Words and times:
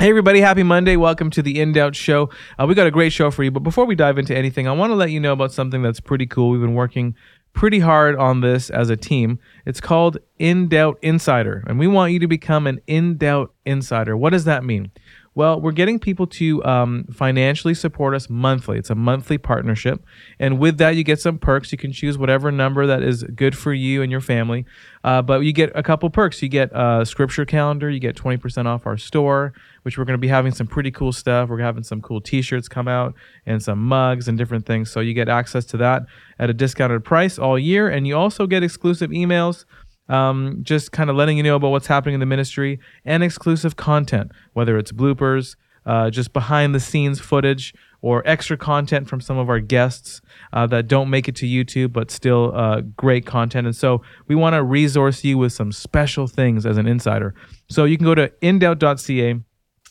Hey 0.00 0.10
everybody, 0.10 0.40
happy 0.40 0.62
Monday. 0.62 0.94
Welcome 0.94 1.28
to 1.30 1.42
the 1.42 1.60
In 1.60 1.72
Doubt 1.72 1.96
Show. 1.96 2.30
Uh, 2.56 2.66
we 2.68 2.76
got 2.76 2.86
a 2.86 2.90
great 2.92 3.12
show 3.12 3.32
for 3.32 3.42
you, 3.42 3.50
but 3.50 3.64
before 3.64 3.84
we 3.84 3.96
dive 3.96 4.16
into 4.16 4.32
anything, 4.32 4.68
I 4.68 4.72
want 4.72 4.92
to 4.92 4.94
let 4.94 5.10
you 5.10 5.18
know 5.18 5.32
about 5.32 5.50
something 5.50 5.82
that's 5.82 5.98
pretty 5.98 6.24
cool. 6.24 6.50
We've 6.50 6.60
been 6.60 6.74
working 6.74 7.16
pretty 7.52 7.80
hard 7.80 8.14
on 8.14 8.40
this 8.40 8.70
as 8.70 8.90
a 8.90 8.96
team. 8.96 9.40
It's 9.66 9.80
called 9.80 10.18
In 10.38 10.68
Doubt 10.68 11.00
Insider, 11.02 11.64
and 11.66 11.80
we 11.80 11.88
want 11.88 12.12
you 12.12 12.20
to 12.20 12.28
become 12.28 12.68
an 12.68 12.80
In 12.86 13.16
Doubt 13.16 13.52
Insider. 13.66 14.16
What 14.16 14.30
does 14.30 14.44
that 14.44 14.62
mean? 14.62 14.92
Well, 15.38 15.60
we're 15.60 15.70
getting 15.70 16.00
people 16.00 16.26
to 16.26 16.64
um, 16.64 17.04
financially 17.12 17.72
support 17.72 18.12
us 18.12 18.28
monthly. 18.28 18.76
It's 18.76 18.90
a 18.90 18.96
monthly 18.96 19.38
partnership. 19.38 20.04
And 20.40 20.58
with 20.58 20.78
that, 20.78 20.96
you 20.96 21.04
get 21.04 21.20
some 21.20 21.38
perks. 21.38 21.70
You 21.70 21.78
can 21.78 21.92
choose 21.92 22.18
whatever 22.18 22.50
number 22.50 22.88
that 22.88 23.04
is 23.04 23.22
good 23.22 23.56
for 23.56 23.72
you 23.72 24.02
and 24.02 24.10
your 24.10 24.20
family. 24.20 24.64
Uh, 25.04 25.22
but 25.22 25.42
you 25.42 25.52
get 25.52 25.70
a 25.76 25.82
couple 25.84 26.10
perks. 26.10 26.42
You 26.42 26.48
get 26.48 26.72
a 26.74 27.06
scripture 27.06 27.44
calendar, 27.44 27.88
you 27.88 28.00
get 28.00 28.16
20% 28.16 28.66
off 28.66 28.84
our 28.84 28.96
store, 28.96 29.52
which 29.82 29.96
we're 29.96 30.04
going 30.04 30.14
to 30.14 30.20
be 30.20 30.26
having 30.26 30.50
some 30.50 30.66
pretty 30.66 30.90
cool 30.90 31.12
stuff. 31.12 31.48
We're 31.48 31.60
having 31.60 31.84
some 31.84 32.00
cool 32.00 32.20
t 32.20 32.42
shirts 32.42 32.66
come 32.66 32.88
out 32.88 33.14
and 33.46 33.62
some 33.62 33.78
mugs 33.78 34.26
and 34.26 34.36
different 34.36 34.66
things. 34.66 34.90
So 34.90 34.98
you 34.98 35.14
get 35.14 35.28
access 35.28 35.64
to 35.66 35.76
that 35.76 36.02
at 36.40 36.50
a 36.50 36.52
discounted 36.52 37.04
price 37.04 37.38
all 37.38 37.56
year. 37.56 37.88
And 37.88 38.08
you 38.08 38.16
also 38.16 38.48
get 38.48 38.64
exclusive 38.64 39.10
emails 39.10 39.66
um, 40.08 40.60
just 40.62 40.92
kind 40.92 41.10
of 41.10 41.16
letting 41.16 41.36
you 41.36 41.42
know 41.42 41.56
about 41.56 41.70
what's 41.70 41.86
happening 41.86 42.14
in 42.14 42.20
the 42.20 42.26
ministry 42.26 42.80
and 43.04 43.22
exclusive 43.22 43.76
content, 43.76 44.32
whether 44.52 44.78
it's 44.78 44.92
bloopers, 44.92 45.56
uh, 45.86 46.10
just 46.10 46.32
behind 46.32 46.74
the 46.74 46.80
scenes 46.80 47.20
footage, 47.20 47.74
or 48.00 48.22
extra 48.26 48.56
content 48.56 49.08
from 49.08 49.20
some 49.20 49.38
of 49.38 49.48
our 49.48 49.58
guests 49.58 50.20
uh, 50.52 50.66
that 50.66 50.86
don't 50.86 51.10
make 51.10 51.28
it 51.28 51.34
to 51.34 51.46
YouTube, 51.46 51.92
but 51.92 52.10
still 52.10 52.52
uh, 52.54 52.80
great 52.96 53.26
content. 53.26 53.66
And 53.66 53.74
so 53.74 54.02
we 54.28 54.34
want 54.34 54.54
to 54.54 54.62
resource 54.62 55.24
you 55.24 55.36
with 55.36 55.52
some 55.52 55.72
special 55.72 56.26
things 56.26 56.64
as 56.64 56.76
an 56.76 56.86
insider. 56.86 57.34
So 57.68 57.84
you 57.84 57.96
can 57.96 58.06
go 58.06 58.14
to 58.14 58.28
indoubt.ca 58.40 59.40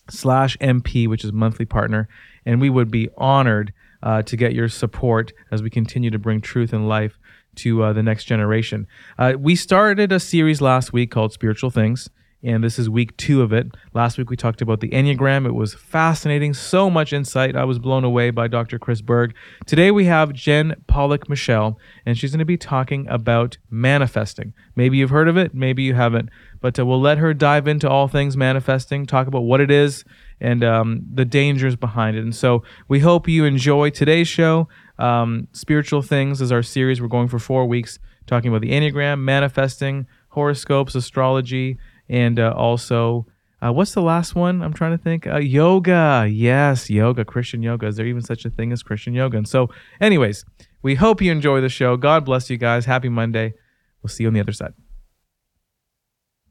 slash 0.09 0.57
MP, 0.59 1.07
which 1.07 1.25
is 1.25 1.33
monthly 1.33 1.65
partner, 1.65 2.07
and 2.45 2.61
we 2.61 2.69
would 2.69 2.89
be 2.89 3.09
honored 3.17 3.73
uh, 4.03 4.21
to 4.21 4.37
get 4.37 4.53
your 4.53 4.69
support 4.69 5.33
as 5.51 5.61
we 5.61 5.69
continue 5.69 6.09
to 6.11 6.19
bring 6.19 6.39
truth 6.39 6.71
and 6.71 6.87
life 6.87 7.17
to 7.57 7.83
uh, 7.83 7.93
the 7.93 8.03
next 8.03 8.25
generation. 8.25 8.87
Uh, 9.17 9.33
we 9.37 9.55
started 9.55 10.11
a 10.11 10.19
series 10.19 10.61
last 10.61 10.93
week 10.93 11.11
called 11.11 11.33
Spiritual 11.33 11.69
Things, 11.69 12.09
and 12.43 12.63
this 12.63 12.77
is 12.77 12.89
week 12.89 13.17
two 13.17 13.41
of 13.41 13.51
it. 13.51 13.67
Last 13.93 14.17
week 14.17 14.29
we 14.29 14.37
talked 14.37 14.61
about 14.61 14.79
the 14.79 14.89
Enneagram. 14.89 15.45
It 15.45 15.53
was 15.53 15.73
fascinating, 15.73 16.53
so 16.53 16.89
much 16.89 17.11
insight. 17.11 17.55
I 17.55 17.63
was 17.63 17.79
blown 17.79 18.03
away 18.03 18.29
by 18.29 18.47
Dr. 18.47 18.77
Chris 18.77 19.01
Berg. 19.01 19.35
Today 19.65 19.91
we 19.91 20.05
have 20.05 20.33
Jen 20.33 20.75
Pollock 20.87 21.27
Michel, 21.29 21.79
and 22.05 22.17
she's 22.17 22.31
going 22.31 22.39
to 22.39 22.45
be 22.45 22.57
talking 22.57 23.07
about 23.09 23.57
manifesting. 23.69 24.53
Maybe 24.75 24.97
you've 24.97 25.09
heard 25.09 25.27
of 25.27 25.37
it, 25.37 25.53
maybe 25.53 25.83
you 25.83 25.95
haven't, 25.95 26.29
but 26.61 26.77
uh, 26.79 26.85
we'll 26.85 27.01
let 27.01 27.17
her 27.17 27.33
dive 27.33 27.67
into 27.67 27.89
all 27.89 28.07
things 28.07 28.37
manifesting, 28.37 29.05
talk 29.05 29.27
about 29.27 29.41
what 29.41 29.59
it 29.59 29.71
is 29.71 30.05
and 30.39 30.63
um, 30.63 31.05
the 31.11 31.25
dangers 31.25 31.75
behind 31.75 32.15
it. 32.15 32.23
And 32.23 32.35
so 32.35 32.63
we 32.87 32.99
hope 32.99 33.27
you 33.27 33.45
enjoy 33.45 33.89
today's 33.89 34.27
show. 34.27 34.67
Um, 34.99 35.47
Spiritual 35.51 36.01
Things 36.01 36.41
is 36.41 36.51
our 36.51 36.63
series. 36.63 37.01
We're 37.01 37.07
going 37.07 37.27
for 37.27 37.39
four 37.39 37.65
weeks 37.65 37.99
talking 38.25 38.49
about 38.49 38.61
the 38.61 38.71
Enneagram, 38.71 39.21
manifesting, 39.21 40.07
horoscopes, 40.29 40.95
astrology, 40.95 41.77
and 42.09 42.39
uh, 42.39 42.53
also, 42.55 43.25
uh, 43.61 43.71
what's 43.71 43.93
the 43.93 44.01
last 44.01 44.35
one? 44.35 44.61
I'm 44.61 44.73
trying 44.73 44.97
to 44.97 45.03
think. 45.03 45.25
Uh, 45.25 45.37
yoga. 45.37 46.27
Yes, 46.29 46.89
yoga, 46.89 47.25
Christian 47.25 47.63
yoga. 47.63 47.87
Is 47.87 47.95
there 47.95 48.05
even 48.05 48.21
such 48.21 48.45
a 48.45 48.49
thing 48.49 48.71
as 48.71 48.83
Christian 48.83 49.13
yoga? 49.13 49.37
And 49.37 49.47
so, 49.47 49.69
anyways, 49.99 50.45
we 50.81 50.95
hope 50.95 51.21
you 51.21 51.31
enjoy 51.31 51.61
the 51.61 51.69
show. 51.69 51.97
God 51.97 52.25
bless 52.25 52.49
you 52.49 52.57
guys. 52.57 52.85
Happy 52.85 53.09
Monday. 53.09 53.53
We'll 54.01 54.09
see 54.09 54.23
you 54.23 54.27
on 54.27 54.33
the 54.33 54.39
other 54.39 54.51
side. 54.51 54.73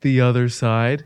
The 0.00 0.20
other 0.20 0.48
side. 0.48 1.04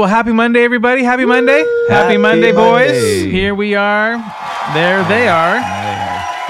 Well, 0.00 0.08
happy 0.08 0.32
Monday, 0.32 0.64
everybody. 0.64 1.04
Happy 1.04 1.26
Monday. 1.26 1.58
Happy, 1.58 1.92
Happy 1.92 2.16
Monday, 2.16 2.52
boys. 2.52 2.86
Monday. 2.90 3.30
Here 3.30 3.54
we 3.54 3.74
are. 3.74 4.16
There 4.72 5.04
they 5.04 5.28
are. 5.28 5.56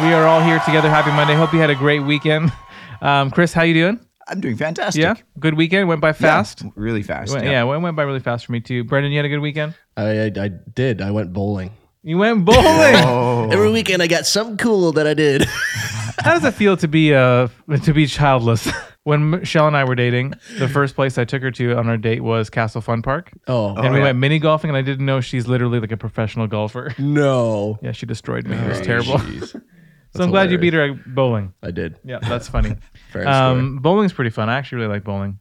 We 0.07 0.13
are 0.13 0.25
all 0.25 0.41
here 0.41 0.61
together. 0.61 0.89
Happy 0.89 1.11
Monday. 1.11 1.35
Hope 1.35 1.53
you 1.53 1.59
had 1.59 1.69
a 1.69 1.75
great 1.75 1.99
weekend. 2.05 2.53
Um, 3.03 3.31
Chris, 3.33 3.53
how 3.55 3.63
you 3.63 3.73
doing? 3.75 3.99
I'm 4.29 4.41
doing 4.41 4.57
fantastic. 4.59 5.03
Yeah. 5.03 5.15
Good 5.39 5.55
weekend. 5.55 5.89
Went 5.89 6.01
by 6.01 6.09
Yeah, 6.11 6.13
fast. 6.13 6.63
really 6.77 7.03
fast. 7.03 7.33
Went- 7.33 7.47
yeah. 7.47 7.63
it 7.63 7.65
went 7.81 7.97
by 7.97 8.03
really 8.03 8.21
fast 8.21 8.45
for 8.47 8.53
me 8.53 8.61
too. 8.61 8.85
Brendan, 8.85 9.11
you 9.11 9.17
had 9.19 9.25
a 9.25 9.31
good 9.31 9.39
weekend. 9.41 9.75
I, 9.97 10.27
I 10.27 10.33
I 10.37 10.49
did. 10.75 11.01
I 11.01 11.11
went 11.11 11.33
bowling. 11.33 11.71
You 12.05 12.19
went 12.19 12.45
bowling. 12.45 12.61
Oh, 12.99 13.49
Every 13.51 13.73
weekend 13.73 14.01
I 14.03 14.07
got 14.07 14.27
something 14.27 14.59
cool 14.59 14.93
that 14.93 15.07
I 15.09 15.15
did. 15.15 15.45
How 16.21 16.35
does 16.35 16.45
it 16.45 16.53
feel 16.55 16.77
to 16.77 16.87
be 16.89 17.15
uh 17.15 17.49
to 17.85 17.93
be 17.95 18.07
childless? 18.07 18.69
When 19.11 19.31
Michelle 19.31 19.67
and 19.67 19.77
I 19.77 19.83
were 19.83 19.97
dating, 19.97 20.35
the 20.59 20.69
first 20.69 20.95
place 20.95 21.19
I 21.19 21.25
took 21.25 21.43
her 21.43 21.51
to 21.51 21.77
on 21.77 21.89
our 21.89 21.97
date 21.97 22.21
was 22.23 22.49
Castle 22.49 22.81
Fun 22.81 23.03
Park, 23.03 23.33
Oh, 23.49 23.75
and 23.75 23.93
we 23.93 23.99
yeah. 23.99 24.05
went 24.05 24.19
mini 24.19 24.39
golfing. 24.39 24.71
And 24.71 24.77
I 24.77 24.83
didn't 24.83 25.05
know 25.05 25.21
she's 25.21 25.49
literally 25.49 25.81
like 25.81 25.91
a 25.91 25.97
professional 25.97 26.47
golfer. 26.47 26.95
no. 26.99 27.79
Yeah, 27.83 27.93
she 27.93 28.07
destroyed 28.07 28.47
me. 28.47 28.57
It 28.57 28.69
was 28.69 28.81
Oh, 28.81 28.85
terrible. 28.85 29.15
jeez. 29.15 29.61
So 30.13 30.25
I'm 30.25 30.31
glad 30.31 30.51
you 30.51 30.59
beat 30.59 30.75
her 30.75 30.83
at 30.91 31.15
bowling. 31.15 31.55
I 31.63 31.71
did. 31.71 31.97
Yeah, 32.05 32.19
that's 32.19 32.49
funny. 32.49 32.75
Fair 33.13 33.29
um, 33.29 33.79
bowling's 33.79 34.13
pretty 34.13 34.31
fun. 34.31 34.49
I 34.49 34.59
actually 34.59 34.79
really 34.83 34.95
like 34.95 35.05
bowling. 35.05 35.39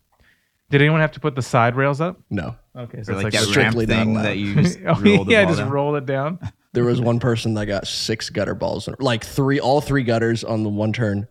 Did 0.70 0.82
anyone 0.82 1.02
have 1.02 1.12
to 1.14 1.20
put 1.20 1.34
the 1.34 1.42
side 1.42 1.76
rails 1.76 2.00
up? 2.00 2.20
No. 2.30 2.56
Okay, 2.76 3.02
so 3.02 3.14
or 3.14 3.16
it's 3.16 3.24
like 3.24 3.24
like, 3.24 3.34
that 3.34 3.40
ramp 3.56 3.74
strictly 3.74 3.88
not 3.88 3.96
thing 3.96 4.12
allowed. 4.12 4.24
that 4.26 4.38
you 4.38 4.54
just 4.62 4.78
oh, 4.86 4.94
roll 5.02 5.26
the 5.26 5.32
yeah, 5.32 5.44
ball 5.44 5.52
just 5.52 5.60
down. 5.60 5.70
roll 5.72 5.96
it 5.96 6.06
down. 6.06 6.40
There 6.74 6.84
was 6.84 7.02
one 7.02 7.20
person 7.20 7.56
that 7.56 7.66
got 7.66 7.88
six 7.88 8.30
gutter 8.30 8.54
balls, 8.54 8.88
like 9.00 9.24
three, 9.24 9.60
all 9.60 9.82
three 9.82 10.04
gutters 10.04 10.44
on 10.44 10.62
the 10.62 10.70
one 10.70 10.94
turn. 10.94 11.28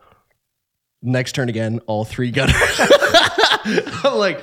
Next 1.03 1.33
turn 1.35 1.49
again, 1.49 1.81
all 1.87 2.05
three 2.05 2.31
gutters. 2.31 2.57
I'm 4.05 4.17
like, 4.17 4.43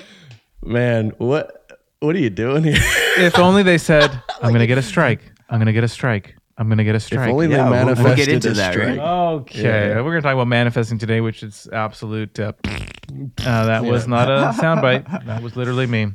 man, 0.63 1.11
what, 1.17 1.69
what 1.99 2.15
are 2.15 2.19
you 2.19 2.29
doing 2.29 2.63
here? 2.63 2.77
If 3.17 3.37
only 3.39 3.61
they 3.63 3.77
said, 3.77 4.11
"I'm 4.41 4.51
gonna 4.53 4.67
get 4.67 4.77
a 4.77 4.81
strike. 4.81 5.21
I'm 5.49 5.59
gonna 5.59 5.73
get 5.73 5.83
a 5.83 5.87
strike. 5.89 6.35
I'm 6.57 6.69
gonna 6.69 6.83
get 6.85 6.95
a 6.95 6.99
strike." 6.99 7.19
If 7.19 7.23
strike." 7.23 7.33
only 7.33 7.47
Yeah, 7.47 7.57
they 7.57 7.61
we'll- 7.63 7.71
we'll 7.71 7.85
manifested 7.95 8.15
get 8.17 8.29
into 8.29 8.51
a 8.51 8.53
that, 8.53 8.75
right? 8.75 8.93
strike. 8.93 8.99
Okay, 8.99 9.63
Yeah. 9.89 9.95
we're 10.01 10.11
gonna 10.11 10.21
talk 10.21 10.33
about 10.33 10.47
manifesting 10.47 10.97
today, 10.97 11.19
which 11.21 11.43
is 11.43 11.67
absolute. 11.73 12.39
Uh, 12.39 12.53
uh, 12.65 13.65
that 13.65 13.83
was 13.83 14.07
not 14.07 14.29
a 14.29 14.53
soundbite. 14.57 15.25
That 15.25 15.41
was 15.43 15.55
literally 15.57 15.87
me. 15.87 16.13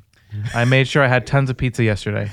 I 0.55 0.65
made 0.65 0.89
sure 0.89 1.03
I 1.03 1.09
had 1.09 1.27
tons 1.27 1.51
of 1.51 1.57
pizza 1.59 1.83
yesterday, 1.85 2.31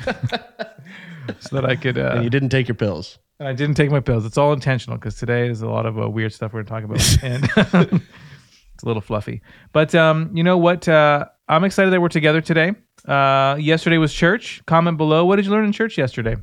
so 1.39 1.55
that 1.55 1.65
I 1.65 1.75
could. 1.75 1.97
Uh, 1.97 2.11
And 2.15 2.23
you 2.23 2.29
didn't 2.29 2.49
take 2.49 2.67
your 2.69 2.75
pills. 2.75 3.17
I 3.39 3.53
didn't 3.53 3.75
take 3.75 3.91
my 3.91 3.99
pills. 3.99 4.25
It's 4.25 4.37
all 4.37 4.51
intentional 4.51 4.97
because 4.97 5.15
today 5.15 5.47
is 5.47 5.61
a 5.61 5.69
lot 5.69 5.85
of 5.85 5.99
uh, 5.99 6.09
weird 6.09 6.33
stuff 6.33 6.53
we're 6.53 6.63
going 6.63 6.81
to 6.81 6.87
talk 6.87 7.21
about, 7.21 7.23
and 7.83 8.01
it's 8.73 8.83
a 8.83 8.85
little 8.85 9.01
fluffy. 9.01 9.41
But 9.73 9.93
um, 9.93 10.31
you 10.33 10.43
know 10.43 10.57
what? 10.57 10.87
Uh, 10.87 11.25
I'm 11.47 11.63
excited 11.63 11.91
that 11.93 12.01
we're 12.01 12.09
together 12.09 12.41
today. 12.41 12.73
Uh, 13.07 13.55
yesterday 13.59 13.97
was 13.97 14.11
church. 14.13 14.63
Comment 14.65 14.97
below. 14.97 15.23
What 15.25 15.35
did 15.35 15.45
you 15.45 15.51
learn 15.51 15.65
in 15.65 15.71
church 15.71 15.97
yesterday? 15.97 16.35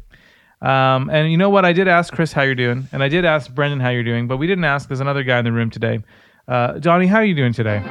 Um, 0.63 1.11
and 1.11 1.31
you 1.31 1.37
know 1.37 1.51
what? 1.51 1.65
I 1.65 1.73
did 1.73 1.89
ask 1.89 2.15
Chris 2.15 2.33
how 2.33 2.43
you're 2.43 2.55
doing, 2.55 2.89
and 2.93 3.03
I 3.03 3.09
did 3.09 3.25
ask 3.25 3.53
Brendan 3.53 3.81
how 3.81 3.91
you're 3.91 4.05
doing, 4.05 4.29
but 4.29 4.37
we 4.37 4.47
didn't 4.47 4.65
ask. 4.65 4.89
There's 4.89 5.01
another 5.01 5.25
guy 5.25 5.41
in 5.41 5.45
the 5.45 5.53
room 5.53 5.71
today. 5.71 5.99
Uh, 6.47 6.75
Donnie, 6.79 7.07
how 7.07 7.17
are 7.17 7.25
you 7.25 7.35
doing 7.35 7.53
today? 7.53 7.83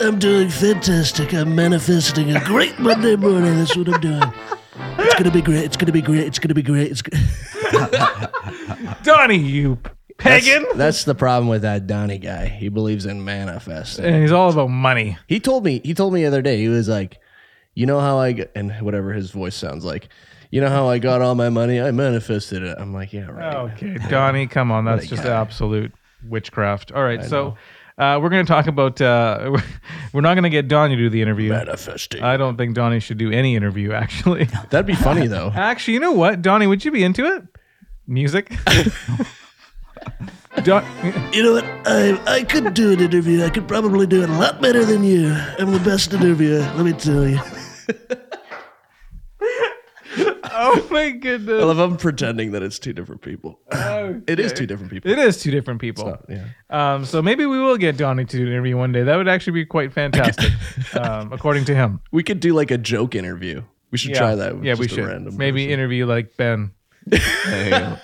I'm 0.00 0.18
doing 0.18 0.50
fantastic. 0.50 1.32
I'm 1.32 1.54
manifesting 1.54 2.36
a 2.36 2.44
great 2.44 2.78
Monday 2.78 3.16
morning. 3.16 3.56
That's 3.56 3.76
what 3.76 3.88
I'm 3.88 4.00
doing. 4.00 4.22
It's 4.76 5.14
gonna 5.14 5.30
be 5.30 5.42
great. 5.42 5.64
It's 5.64 5.76
gonna 5.76 5.92
be 5.92 6.02
great. 6.02 6.26
It's 6.26 6.38
gonna 6.38 6.54
be 6.54 6.62
great. 6.62 6.90
It's 6.90 7.02
g- 7.02 7.12
Donnie, 9.02 9.38
you 9.38 9.78
pagan! 10.18 10.62
That's, 10.64 10.76
that's 10.76 11.04
the 11.04 11.14
problem 11.14 11.48
with 11.48 11.62
that 11.62 11.86
Donnie 11.86 12.18
guy. 12.18 12.46
He 12.46 12.68
believes 12.68 13.06
in 13.06 13.24
manifesting. 13.24 14.04
and 14.04 14.22
he's 14.22 14.32
all 14.32 14.50
about 14.50 14.68
money. 14.70 15.18
He 15.28 15.40
told 15.40 15.64
me. 15.64 15.80
He 15.84 15.94
told 15.94 16.12
me 16.12 16.22
the 16.22 16.26
other 16.26 16.42
day. 16.42 16.58
He 16.58 16.68
was 16.68 16.88
like, 16.88 17.18
"You 17.74 17.86
know 17.86 18.00
how 18.00 18.18
I 18.18 18.32
g- 18.32 18.46
and 18.54 18.72
whatever 18.80 19.12
his 19.12 19.30
voice 19.30 19.54
sounds 19.54 19.84
like. 19.84 20.08
You 20.50 20.60
know 20.60 20.68
how 20.68 20.88
I 20.88 20.98
got 20.98 21.20
all 21.20 21.34
my 21.34 21.48
money? 21.50 21.80
I 21.80 21.90
manifested 21.90 22.62
it." 22.62 22.76
I'm 22.78 22.92
like, 22.92 23.12
"Yeah, 23.12 23.30
right." 23.30 23.56
Okay, 23.72 23.96
Donnie, 24.08 24.46
come 24.46 24.70
on. 24.72 24.84
That's 24.84 25.06
just 25.06 25.24
absolute 25.24 25.92
witchcraft. 26.28 26.92
All 26.92 27.02
right. 27.04 27.24
So 27.24 27.56
Uh, 27.96 28.18
we're 28.20 28.28
going 28.28 28.44
to 28.44 28.52
talk 28.52 28.66
about. 28.66 29.00
Uh, 29.00 29.50
we're- 30.12 30.22
not 30.22 30.34
going 30.34 30.42
to 30.44 30.50
get 30.50 30.66
Donnie 30.68 30.96
to 30.96 31.02
do 31.02 31.10
the 31.10 31.22
interview. 31.22 31.50
Manifesting. 31.50 32.22
I 32.22 32.36
don't 32.36 32.56
think 32.56 32.74
Donnie 32.74 33.00
should 33.00 33.18
do 33.18 33.30
any 33.30 33.54
interview. 33.56 33.92
Actually, 33.92 34.44
That'd 34.70 34.86
be 34.86 34.94
funny 34.94 35.26
though. 35.28 35.50
actually, 35.54 35.94
you 35.94 36.00
know 36.00 36.12
what, 36.12 36.42
Donnie, 36.42 36.66
would 36.66 36.84
you 36.84 36.90
be 36.90 37.04
into 37.04 37.24
it? 37.24 37.42
Music. 38.06 38.52
Don- 40.62 40.84
You 41.32 41.42
know 41.42 41.52
what? 41.54 41.64
I 41.86 42.20
I 42.26 42.42
could 42.44 42.74
do 42.74 42.92
an 42.92 43.00
interview. 43.00 43.44
I 43.44 43.50
could 43.50 43.66
probably 43.66 44.06
do 44.06 44.22
it 44.22 44.30
a 44.30 44.32
lot 44.34 44.60
better 44.60 44.84
than 44.84 45.02
you. 45.04 45.28
I'm 45.58 45.72
the 45.72 45.80
best 45.80 46.12
interviewer. 46.12 46.60
Let 46.76 46.84
me 46.84 46.92
tell 46.92 47.26
you. 47.28 47.40
Oh 50.54 50.86
my 50.90 51.10
goodness! 51.10 51.62
I 51.62 51.64
love 51.64 51.78
I'm 51.78 51.96
pretending 51.96 52.52
that 52.52 52.62
it's 52.62 52.78
two 52.78 52.92
different 52.92 53.22
people. 53.22 53.60
It 54.26 54.40
is 54.40 54.52
two 54.52 54.66
different 54.66 54.90
people. 54.90 55.10
It 55.10 55.18
is 55.18 55.42
two 55.42 55.50
different 55.50 55.80
people. 55.80 56.04
So, 56.04 56.24
yeah. 56.28 56.46
Um, 56.70 57.04
so 57.04 57.20
maybe 57.20 57.46
we 57.46 57.58
will 57.58 57.76
get 57.76 57.96
Donnie 57.96 58.24
to 58.24 58.36
do 58.36 58.42
an 58.42 58.48
interview 58.48 58.76
one 58.76 58.92
day. 58.92 59.02
That 59.02 59.16
would 59.16 59.28
actually 59.28 59.54
be 59.54 59.66
quite 59.66 59.92
fantastic, 59.92 60.52
um, 60.94 61.32
according 61.32 61.64
to 61.66 61.74
him. 61.74 62.00
We 62.12 62.22
could 62.22 62.40
do 62.40 62.54
like 62.54 62.70
a 62.70 62.78
joke 62.78 63.14
interview. 63.14 63.62
We 63.90 63.98
should 63.98 64.14
try 64.14 64.34
that. 64.34 64.62
Yeah, 64.64 64.74
we 64.74 64.88
should. 64.88 65.34
Maybe 65.34 65.64
person. 65.64 65.72
interview 65.72 66.06
like 66.06 66.36
Ben. 66.36 66.72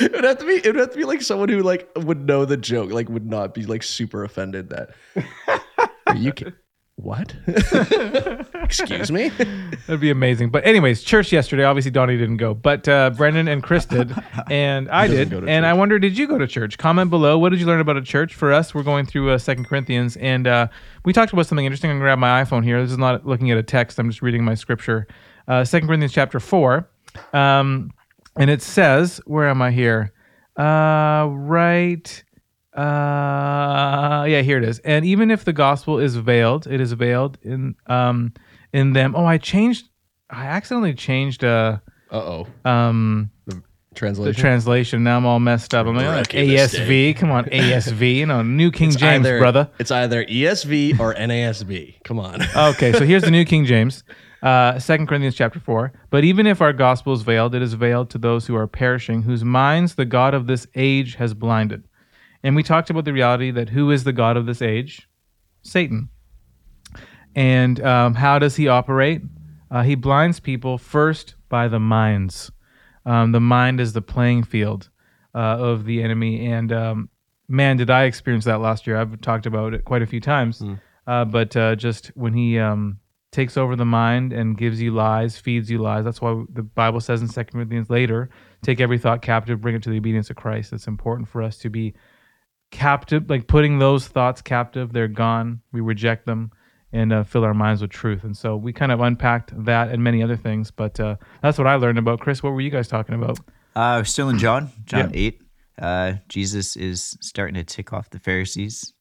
It 0.00 0.12
would 0.12 0.24
have 0.24 0.38
to 0.38 0.46
be. 0.46 0.54
It 0.54 0.66
would 0.66 0.76
have 0.76 0.90
to 0.92 0.96
be 0.96 1.04
like 1.04 1.22
someone 1.22 1.48
who 1.50 1.62
like 1.62 1.90
would 1.94 2.26
know 2.26 2.44
the 2.44 2.56
joke, 2.56 2.90
like 2.90 3.08
would 3.08 3.26
not 3.26 3.54
be 3.54 3.66
like 3.66 3.82
super 3.82 4.24
offended 4.24 4.70
that. 4.70 4.90
You 6.16 6.32
ki- 6.32 6.52
what? 6.98 7.32
Excuse 8.54 9.12
me. 9.12 9.28
That'd 9.86 10.00
be 10.00 10.10
amazing. 10.10 10.50
But 10.50 10.66
anyways, 10.66 11.02
church 11.02 11.32
yesterday. 11.32 11.62
Obviously, 11.62 11.92
Donnie 11.92 12.16
didn't 12.16 12.38
go, 12.38 12.54
but 12.54 12.88
uh, 12.88 13.10
Brendan 13.10 13.46
and 13.46 13.62
Chris 13.62 13.84
did, 13.84 14.12
and 14.50 14.90
I 14.90 15.06
did. 15.06 15.32
And 15.32 15.64
I 15.64 15.74
wonder, 15.74 15.98
did 15.98 16.18
you 16.18 16.26
go 16.26 16.38
to 16.38 16.46
church? 16.46 16.76
Comment 16.76 17.08
below. 17.08 17.38
What 17.38 17.50
did 17.50 17.60
you 17.60 17.66
learn 17.66 17.80
about 17.80 17.96
a 17.96 18.02
church? 18.02 18.34
For 18.34 18.52
us, 18.52 18.74
we're 18.74 18.82
going 18.82 19.06
through 19.06 19.30
uh, 19.30 19.38
Second 19.38 19.66
Corinthians, 19.66 20.16
and 20.16 20.46
uh, 20.48 20.66
we 21.04 21.12
talked 21.12 21.32
about 21.32 21.46
something 21.46 21.64
interesting. 21.64 21.90
I'm 21.90 21.98
gonna 21.98 22.04
grab 22.04 22.18
my 22.18 22.42
iPhone 22.42 22.64
here. 22.64 22.82
This 22.82 22.90
is 22.90 22.98
not 22.98 23.24
looking 23.24 23.50
at 23.52 23.58
a 23.58 23.62
text. 23.62 23.98
I'm 23.98 24.10
just 24.10 24.22
reading 24.22 24.44
my 24.44 24.54
scripture. 24.54 25.06
Uh, 25.46 25.64
Second 25.64 25.86
Corinthians 25.86 26.12
chapter 26.12 26.40
four, 26.40 26.90
um, 27.32 27.92
and 28.36 28.50
it 28.50 28.60
says, 28.60 29.20
"Where 29.24 29.48
am 29.48 29.62
I 29.62 29.70
here? 29.70 30.12
Uh, 30.56 31.28
right." 31.30 32.24
Uh, 32.78 34.24
yeah, 34.24 34.40
here 34.42 34.58
it 34.58 34.64
is. 34.64 34.78
And 34.80 35.04
even 35.04 35.30
if 35.30 35.44
the 35.44 35.52
gospel 35.52 35.98
is 35.98 36.14
veiled, 36.16 36.66
it 36.66 36.80
is 36.80 36.92
veiled 36.92 37.38
in 37.42 37.74
um 37.86 38.32
in 38.72 38.92
them. 38.92 39.16
Oh, 39.16 39.24
I 39.24 39.38
changed. 39.38 39.88
I 40.30 40.46
accidentally 40.46 40.94
changed 40.94 41.42
uh 41.42 41.78
oh. 42.12 42.46
um 42.64 43.30
the 43.46 43.62
Translation. 43.94 44.40
translation. 44.40 45.02
Now 45.02 45.16
I'm 45.16 45.26
all 45.26 45.40
messed 45.40 45.74
up. 45.74 45.88
I'm 45.88 45.96
like 45.96 46.32
oh, 46.32 46.38
ASV. 46.38 47.16
Come 47.16 47.32
on, 47.32 47.44
ASV. 47.46 48.14
You 48.14 48.26
know, 48.26 48.42
New 48.42 48.70
King 48.70 48.88
It's 48.88 48.96
James, 48.96 49.26
either- 49.26 49.40
brother. 49.40 49.68
It's 49.80 49.90
either 49.90 50.24
ESV 50.24 51.00
or 51.00 51.14
NASB. 51.14 52.04
Come 52.04 52.20
on. 52.20 52.42
Okay, 52.56 52.92
so 52.92 53.04
here's 53.04 53.22
the 53.22 53.30
New 53.30 53.44
King 53.44 53.64
James. 53.64 54.04
Uh, 54.40 54.78
2 54.78 55.06
Corinthians 55.06 55.34
chapter 55.34 55.58
4. 55.58 55.92
But 56.10 56.22
even 56.22 56.46
if 56.46 56.60
our 56.60 56.72
gospel 56.72 57.12
is 57.12 57.22
veiled, 57.22 57.56
it 57.56 57.62
is 57.62 57.74
veiled 57.74 58.10
to 58.10 58.18
those 58.18 58.46
who 58.46 58.54
are 58.54 58.68
perishing, 58.68 59.22
whose 59.22 59.42
minds 59.42 59.96
the 59.96 60.04
God 60.04 60.32
of 60.34 60.46
this 60.46 60.66
age 60.76 61.16
has 61.16 61.34
blinded. 61.34 61.82
And 62.42 62.54
we 62.54 62.62
talked 62.62 62.90
about 62.90 63.04
the 63.04 63.12
reality 63.12 63.50
that 63.50 63.70
who 63.70 63.90
is 63.90 64.04
the 64.04 64.12
God 64.12 64.36
of 64.36 64.46
this 64.46 64.62
age? 64.62 65.08
Satan. 65.62 66.08
And 67.34 67.80
um, 67.84 68.14
how 68.14 68.38
does 68.38 68.56
he 68.56 68.68
operate? 68.68 69.22
Uh, 69.70 69.82
he 69.82 69.94
blinds 69.94 70.40
people 70.40 70.78
first 70.78 71.34
by 71.48 71.68
the 71.68 71.78
minds. 71.78 72.50
Um, 73.04 73.32
the 73.32 73.40
mind 73.40 73.80
is 73.80 73.92
the 73.92 74.02
playing 74.02 74.44
field 74.44 74.88
uh, 75.34 75.38
of 75.38 75.84
the 75.84 76.02
enemy. 76.02 76.46
And 76.46 76.72
um, 76.72 77.08
man, 77.48 77.76
did 77.76 77.90
I 77.90 78.04
experience 78.04 78.44
that 78.44 78.60
last 78.60 78.86
year. 78.86 78.96
I've 78.96 79.20
talked 79.20 79.46
about 79.46 79.74
it 79.74 79.84
quite 79.84 80.02
a 80.02 80.06
few 80.06 80.20
times. 80.20 80.62
Uh, 81.06 81.24
but 81.24 81.56
uh, 81.56 81.74
just 81.74 82.08
when 82.08 82.34
he 82.34 82.58
um, 82.58 82.98
takes 83.32 83.56
over 83.56 83.76
the 83.76 83.84
mind 83.84 84.32
and 84.32 84.58
gives 84.58 84.80
you 84.80 84.92
lies, 84.92 85.38
feeds 85.38 85.70
you 85.70 85.78
lies. 85.78 86.04
That's 86.04 86.20
why 86.20 86.44
the 86.52 86.62
Bible 86.62 87.00
says 87.00 87.22
in 87.22 87.28
Second 87.28 87.52
Corinthians 87.58 87.90
later, 87.90 88.30
take 88.62 88.80
every 88.80 88.98
thought 88.98 89.22
captive, 89.22 89.60
bring 89.60 89.74
it 89.74 89.82
to 89.84 89.90
the 89.90 89.98
obedience 89.98 90.30
of 90.30 90.36
Christ. 90.36 90.72
It's 90.72 90.86
important 90.86 91.28
for 91.28 91.42
us 91.42 91.58
to 91.58 91.70
be 91.70 91.94
captive, 92.70 93.28
like 93.30 93.46
putting 93.46 93.78
those 93.78 94.06
thoughts 94.08 94.40
captive. 94.42 94.92
They're 94.92 95.08
gone. 95.08 95.60
We 95.72 95.80
reject 95.80 96.26
them 96.26 96.50
and 96.92 97.12
uh, 97.12 97.22
fill 97.24 97.44
our 97.44 97.54
minds 97.54 97.82
with 97.82 97.90
truth. 97.90 98.24
And 98.24 98.36
so 98.36 98.56
we 98.56 98.72
kind 98.72 98.92
of 98.92 99.00
unpacked 99.00 99.52
that 99.64 99.88
and 99.90 100.02
many 100.02 100.22
other 100.22 100.36
things. 100.36 100.70
But 100.70 100.98
uh, 101.00 101.16
that's 101.42 101.58
what 101.58 101.66
I 101.66 101.74
learned 101.76 101.98
about. 101.98 102.20
Chris, 102.20 102.42
what 102.42 102.52
were 102.52 102.60
you 102.60 102.70
guys 102.70 102.88
talking 102.88 103.14
about? 103.14 103.38
Uh, 103.76 104.02
still 104.04 104.28
in 104.28 104.38
John, 104.38 104.70
John 104.84 105.10
Yeah. 105.12 105.20
8. 105.20 105.42
Uh, 105.80 106.12
Jesus 106.28 106.76
is 106.76 107.16
starting 107.20 107.54
to 107.54 107.62
tick 107.64 107.92
off 107.92 108.10
the 108.10 108.18
Pharisees. 108.18 108.92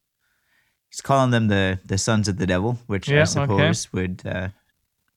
He's 0.90 1.02
calling 1.02 1.32
them 1.32 1.48
the, 1.48 1.80
the 1.86 1.98
sons 1.98 2.28
of 2.28 2.38
the 2.38 2.46
devil, 2.46 2.78
which 2.88 3.10
Yeah, 3.10 3.20
I 3.20 3.22
okay. 3.22 3.26
suppose 3.26 3.92
would 3.94 4.22
uh, 4.26 4.50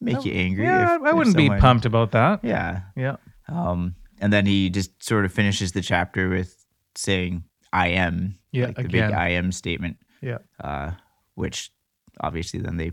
make 0.01 0.25
you 0.25 0.33
angry. 0.33 0.65
Yeah, 0.65 0.97
if- 0.97 1.03
I 1.03 1.13
wouldn't 1.13 1.37
be 1.37 1.45
someone- 1.47 1.61
pumped 1.61 1.85
about 1.87 2.13
that. 2.13 2.41
Yeah. 2.43 2.81
Yeah. 2.97 3.17
Um, 3.49 3.95
and 4.21 4.33
then 4.33 4.47
he 4.47 4.71
just 4.71 5.03
sort 5.05 5.25
of 5.25 5.33
finishes 5.33 5.73
the 5.73 5.83
chapter 5.83 6.29
with 6.29 6.65
saying, 6.97 7.45
I 7.73 7.89
am. 7.89 8.37
Yeah, 8.53 8.67
Like 8.67 8.77
the 8.77 8.81
again. 8.83 9.11
big 9.11 9.17
I 9.19 9.29
am 9.31 9.53
statement, 9.53 9.97
Yeah. 10.21 10.39
uh, 10.63 10.93
which 11.35 11.71
obviously 12.21 12.61
then 12.61 12.77
they 12.77 12.93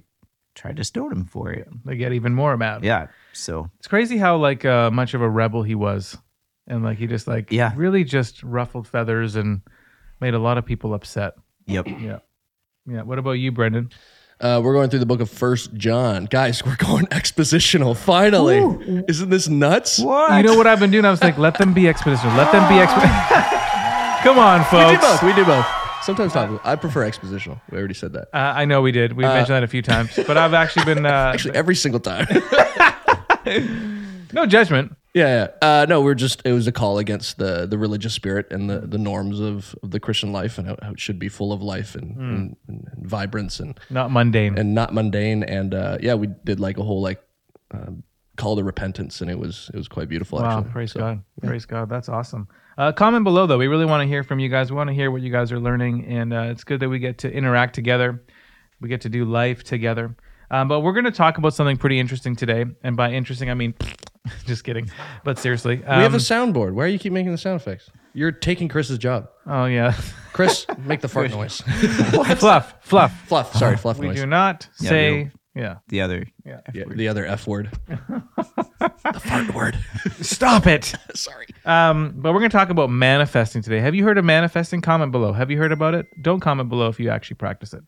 tried 0.56 0.77
to 0.77 0.83
stone 0.83 1.12
him 1.12 1.25
for 1.25 1.51
it. 1.51 1.68
They 1.86 1.95
get 1.98 2.13
even 2.13 2.33
more 2.36 2.56
mad. 2.57 2.83
Yeah. 2.83 3.07
So, 3.33 3.69
It's 3.80 3.88
crazy 3.88 4.18
how 4.18 4.38
like 4.38 4.65
uh, 4.65 4.89
much 4.92 5.13
of 5.13 5.21
a 5.21 5.30
rebel 5.30 5.63
he 5.63 5.75
was, 5.75 6.18
and 6.68 6.83
like 6.83 6.98
he 6.98 7.07
just 7.07 7.27
like 7.27 7.51
Yeah. 7.51 7.74
really 7.75 8.04
just 8.04 8.44
ruffled 8.44 8.88
feathers 8.88 9.36
and 9.36 9.62
made 10.19 10.33
a 10.33 10.39
lot 10.39 10.57
of 10.57 10.65
people 10.65 10.94
upset. 10.94 11.33
yep. 11.65 11.88
Yeah, 11.88 12.19
yeah. 12.88 13.01
What 13.04 13.19
about 13.19 13.33
you, 13.33 13.51
Brendan? 13.51 13.89
Uh, 14.39 14.62
we're 14.63 14.74
going 14.74 14.88
through 14.89 15.00
the 15.00 15.06
book 15.07 15.19
of 15.19 15.30
First 15.31 15.74
John, 15.74 16.25
guys. 16.25 16.63
We're 16.63 16.75
going 16.75 17.06
expositional. 17.12 17.98
Finally, 17.98 19.04
isn't 19.07 19.30
this 19.31 19.48
nuts? 19.48 19.98
What? 20.00 20.38
You 20.38 20.44
know 20.44 20.56
what 20.56 20.68
I've 20.68 20.80
been 20.80 20.92
doing? 20.92 21.06
I 21.06 21.09
was 21.12 21.21
like, 21.24 21.39
let 21.39 21.57
them 21.57 21.74
be 21.74 21.83
expositional. 21.83 22.38
Let 22.38 22.51
them 22.51 22.68
be 22.69 22.75
expositional. 22.75 23.63
Come 24.27 24.39
on, 24.39 24.65
folks. 24.65 24.91
We 24.91 24.95
do 24.97 25.01
both. 25.01 25.24
We 25.24 25.33
do 25.33 25.45
both. 25.45 25.65
Sometimes 26.03 26.33
topical. 26.33 26.59
I 26.65 26.75
prefer 26.75 27.09
expositional. 27.09 27.62
We 27.71 27.77
already 27.77 27.94
said 27.94 28.12
that. 28.12 28.27
Uh, 28.33 28.53
I 28.57 28.65
know 28.65 28.81
we 28.81 28.91
did. 28.91 29.13
We 29.13 29.24
mentioned 29.24 29.56
that 29.56 29.63
a 29.63 29.68
few 29.69 29.81
times, 29.81 30.19
but 30.27 30.35
I've 30.35 30.53
actually 30.53 30.83
been 30.83 31.06
uh, 31.06 31.31
Actually, 31.33 31.56
every 31.56 31.75
single 31.75 32.01
time. 32.01 32.27
no 34.33 34.45
judgment. 34.45 34.97
yeah, 35.13 35.47
yeah. 35.62 35.68
Uh, 35.81 35.85
no, 35.88 36.01
we're 36.01 36.13
just. 36.13 36.41
It 36.44 36.51
was 36.51 36.68
a 36.68 36.74
call 36.74 36.97
against 36.97 37.38
the 37.38 37.65
the 37.68 37.77
religious 37.77 38.13
spirit 38.13 38.47
and 38.51 38.69
the 38.69 38.81
the 38.81 38.97
norms 38.97 39.39
of, 39.39 39.74
of 39.81 39.91
the 39.91 40.00
Christian 40.01 40.33
life 40.33 40.57
and 40.57 40.68
how, 40.68 40.75
how 40.81 40.91
it 40.91 41.00
should 41.00 41.19
be 41.19 41.30
full 41.30 41.53
of 41.53 41.62
life 41.62 41.95
and, 41.95 42.18
and, 42.18 42.56
and, 42.68 42.88
and 42.97 43.07
vibrance 43.07 43.62
and 43.62 43.80
Not 43.89 44.12
mundane. 44.12 44.57
and 44.57 44.75
not 44.75 44.94
mundane. 44.94 45.44
And 45.44 45.73
uh, 45.73 46.00
yeah, 46.01 46.15
we 46.15 46.27
did 46.27 46.59
like 46.59 46.77
a 46.77 46.83
whole 46.83 47.01
like 47.01 47.23
um, 47.71 48.03
call 48.38 48.56
to 48.56 48.63
repentance, 48.63 49.19
and 49.22 49.30
it 49.30 49.38
was 49.38 49.69
it 49.74 49.78
was 49.78 49.88
quite 49.88 50.07
beautiful. 50.10 50.39
Wow, 50.39 50.60
actually. 50.60 50.72
praise 50.72 50.92
So, 50.94 51.00
God. 51.00 51.24
Praise 51.44 51.66
God. 51.66 51.89
That's 51.89 52.07
awesome. 52.09 52.47
Uh, 52.78 52.92
comment 52.92 53.23
below, 53.23 53.45
though. 53.47 53.57
We 53.57 53.68
really 53.68 53.85
want 53.85 54.02
to 54.04 54.07
hear 54.07 54.23
from 54.23 54.40
you 54.40 54.50
guys. 54.50 54.69
We 54.71 54.78
want 54.78 54.90
to 54.90 54.94
hear 54.94 55.09
what 55.11 55.21
you 55.23 55.31
guys 55.31 55.52
are 55.52 55.59
learning. 55.59 56.06
And 56.06 56.31
uh, 56.31 56.42
it's 56.52 56.64
good 56.64 56.80
that 56.81 56.90
we 56.90 57.00
get 57.00 57.18
to 57.19 57.31
interact 57.31 57.73
together. 57.76 58.23
We 58.80 58.88
get 58.90 59.02
to 59.02 59.09
do 59.09 59.26
life 59.26 59.64
together. 59.64 60.16
Um, 60.52 60.68
but 60.68 60.81
we're 60.81 60.94
going 60.94 61.06
to 61.06 61.11
talk 61.11 61.40
about 61.40 61.54
something 61.56 61.76
pretty 61.78 62.00
interesting 62.00 62.35
today. 62.35 62.66
And 62.83 62.95
by 62.95 63.11
interesting, 63.11 63.50
I 63.50 63.56
mean, 63.56 63.73
just 64.45 64.64
kidding. 64.64 64.90
But 65.23 65.40
seriously. 65.40 65.83
Um, 65.83 65.97
We 65.97 66.04
have 66.04 66.14
a 66.14 66.18
soundboard. 66.18 66.73
Why 66.73 66.83
are 66.85 66.88
you 66.88 67.00
keep 67.00 67.11
making 67.14 67.31
the 67.31 67.38
sound 67.40 67.59
effects? 67.59 67.90
You're 68.14 68.31
taking 68.31 68.68
Chris's 68.68 69.00
job. 69.00 69.30
oh, 69.47 69.66
yeah. 69.66 69.95
Chris, 70.31 70.68
make 70.85 71.02
the 71.02 71.07
fart 71.16 71.31
noise. 71.31 71.61
fluff. 71.61 72.76
Fluff. 72.81 73.21
fluff. 73.28 73.56
Sorry, 73.56 73.76
fluff 73.78 73.97
We 73.97 74.07
noise. 74.09 74.18
do 74.18 74.26
not 74.28 74.69
Yeah, 74.80 74.90
say. 74.90 75.31
We 75.57 75.64
Yeah. 75.64 75.76
The 75.87 76.02
other. 76.02 76.26
Yeah. 76.45 76.61
Yeah, 76.73 76.83
the 76.87 77.07
other 77.07 77.26
F 77.26 77.45
word. 77.47 77.71
the 77.87 79.19
fart 79.19 79.54
word. 79.54 79.78
Stop 80.21 80.68
it. 80.68 80.94
Sorry. 81.16 81.47
Um, 81.66 82.14
but 82.16 82.31
we're 82.33 82.40
going 82.40 82.49
to 82.52 82.57
talk 82.57 82.69
about 82.69 82.90
manifesting 82.90 83.61
today. 83.61 83.80
Have 83.80 83.95
you 83.95 84.04
heard 84.04 84.18
of 84.18 84.26
manifesting? 84.26 84.81
Comment 84.81 85.11
below. 85.11 85.33
Have 85.33 85.52
you 85.52 85.57
heard 85.57 85.71
about 85.71 85.94
it? 85.95 86.06
Don't 86.21 86.40
comment 86.40 86.69
below 86.69 86.87
if 86.87 86.99
you 86.99 87.09
actually 87.09 87.35
practice 87.35 87.73
it. 87.73 87.83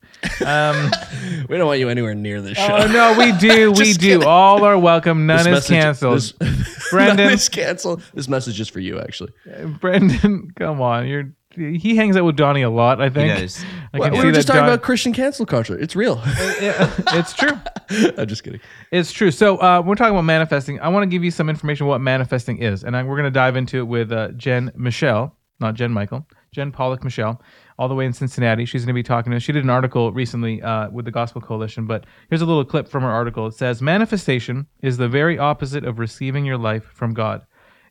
Um, 0.45 0.91
We 1.49 1.57
don't 1.57 1.67
want 1.67 1.79
you 1.79 1.89
anywhere 1.89 2.13
near 2.15 2.41
this 2.41 2.57
show. 2.57 2.67
Oh 2.69 2.87
no, 2.87 3.15
we 3.17 3.31
do, 3.33 3.71
we 3.71 3.93
do. 3.93 3.99
kidding. 4.19 4.23
All 4.27 4.63
are 4.63 4.77
welcome. 4.77 5.25
None 5.25 5.37
This 5.37 5.45
is 5.47 5.51
message- 5.51 5.69
canceled. 5.69 6.15
This, 6.39 6.89
Brendan. 6.91 7.17
none 7.25 7.33
is 7.33 7.49
canceled. 7.49 8.03
This 8.13 8.27
message 8.27 8.59
is 8.59 8.67
for 8.67 8.79
you, 8.79 8.99
actually. 8.99 9.31
Brendan, 9.79 10.51
come 10.57 10.81
on. 10.81 11.07
You're 11.07 11.31
he 11.59 11.95
hangs 11.95 12.15
out 12.17 12.25
with 12.25 12.35
Donnie 12.35 12.61
a 12.61 12.69
lot. 12.69 13.01
I 13.01 13.05
He 13.09 13.13
think. 13.13 13.37
does. 13.39 13.63
I 13.93 13.99
Well, 13.99 14.09
can 14.09 14.13
we 14.13 14.19
see 14.21 14.25
were 14.27 14.31
just 14.33 14.47
that 14.47 14.53
talking 14.53 14.65
Don- 14.67 14.73
about 14.75 14.83
Christian 14.83 15.13
cancel 15.13 15.45
culture. 15.45 15.77
It's 15.77 15.95
real. 15.95 16.21
Yeah, 16.61 16.91
it's 17.13 17.33
true. 17.33 17.57
I'm 18.17 18.27
just 18.27 18.43
kidding. 18.43 18.59
It's 18.91 19.11
true. 19.11 19.31
So 19.31 19.57
uh, 19.57 19.81
we're 19.85 19.95
talking 19.95 20.13
about 20.13 20.23
manifesting. 20.25 20.79
I 20.79 20.87
want 20.89 21.03
to 21.03 21.07
give 21.09 21.23
you 21.23 21.31
some 21.31 21.49
information 21.49 21.87
what 21.87 21.99
manifesting 22.01 22.57
is, 22.59 22.83
and 22.83 22.95
I, 22.95 23.03
we're 23.03 23.15
going 23.17 23.25
to 23.25 23.31
dive 23.31 23.55
into 23.55 23.79
it 23.79 23.83
with 23.87 24.11
uh, 24.11 24.29
Jen 24.31 24.71
Michel, 24.75 25.35
not 25.59 25.73
Jen 25.75 25.91
Michael, 25.91 26.25
Jen 26.51 26.71
Pollock 26.71 27.03
Michel, 27.03 27.41
all 27.77 27.87
the 27.87 27.95
way 27.95 28.05
in 28.05 28.13
Cincinnati. 28.13 28.65
She's 28.65 28.83
going 28.83 28.93
to 28.95 28.99
be 28.99 29.03
talking 29.03 29.31
to 29.31 29.37
us. 29.37 29.43
She 29.43 29.51
did 29.51 29.63
an 29.63 29.69
article 29.69 30.11
recently 30.11 30.61
uh, 30.61 30.89
with 30.89 31.05
the 31.05 31.11
Gospel 31.11 31.41
Coalition, 31.41 31.85
but 31.87 32.05
here's 32.29 32.41
a 32.41 32.45
little 32.45 32.65
clip 32.65 32.87
from 32.87 33.03
her 33.03 33.09
article. 33.11 33.47
It 33.47 33.53
says, 33.55 33.81
"Manifestation 33.81 34.67
is 34.81 34.97
the 34.97 35.07
very 35.09 35.37
opposite 35.37 35.83
of 35.85 35.99
receiving 35.99 36.45
your 36.45 36.57
life 36.57 36.83
from 36.83 37.13
God. 37.13 37.41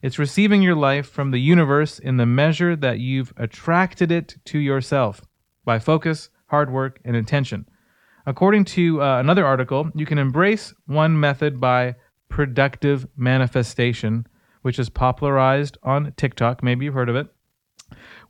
It's 0.03 0.19
receiving 0.19 0.63
your 0.63 0.77
life 0.77 1.09
from 1.09 1.31
the 1.31 1.41
universe 1.41 1.99
in 1.99 2.17
the 2.17 2.27
measure 2.27 2.77
that 2.77 2.99
you've 2.99 3.33
attracted 3.37 4.13
it 4.13 4.37
to 4.47 4.59
yourself." 4.59 5.23
by 5.69 5.79
focus, 5.79 6.31
hard 6.47 6.73
work, 6.73 6.99
and 7.05 7.15
intention. 7.15 7.69
According 8.25 8.65
to 8.77 9.03
uh, 9.03 9.21
another 9.21 9.45
article, 9.45 9.91
you 9.95 10.07
can 10.07 10.17
embrace 10.17 10.73
one 10.87 11.21
method 11.21 11.61
by 11.61 11.95
productive 12.31 13.07
manifestation, 13.19 14.27
which 14.63 14.79
is 14.79 14.89
popularized 14.89 15.77
on 15.83 16.15
TikTok. 16.17 16.63
Maybe 16.63 16.87
you've 16.87 16.95
heard 16.95 17.11
of 17.11 17.17
it. 17.17 17.27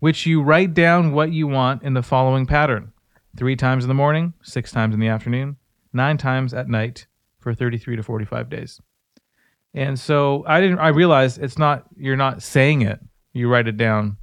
Which 0.00 0.26
you 0.26 0.42
write 0.42 0.74
down 0.74 1.12
what 1.12 1.30
you 1.30 1.46
want 1.46 1.84
in 1.84 1.94
the 1.94 2.02
following 2.02 2.44
pattern 2.44 2.92
three 3.36 3.54
times 3.54 3.84
in 3.84 3.88
the 3.88 3.94
morning, 3.94 4.34
six 4.42 4.72
times 4.72 4.94
in 4.94 5.00
the 5.00 5.06
afternoon, 5.06 5.58
nine 5.92 6.18
times 6.18 6.52
at 6.52 6.68
night 6.68 7.06
for 7.38 7.54
33 7.54 7.94
to 7.94 8.02
45 8.02 8.50
days. 8.50 8.80
And 9.74 9.98
so 9.98 10.44
I 10.46 10.60
didn't, 10.60 10.78
I 10.78 10.88
realized 10.88 11.40
it's 11.42 11.58
not, 11.58 11.84
you're 11.96 12.16
not 12.16 12.42
saying 12.42 12.82
it. 12.82 13.00
You 13.32 13.48
write 13.48 13.68
it 13.68 13.76
down 13.76 14.16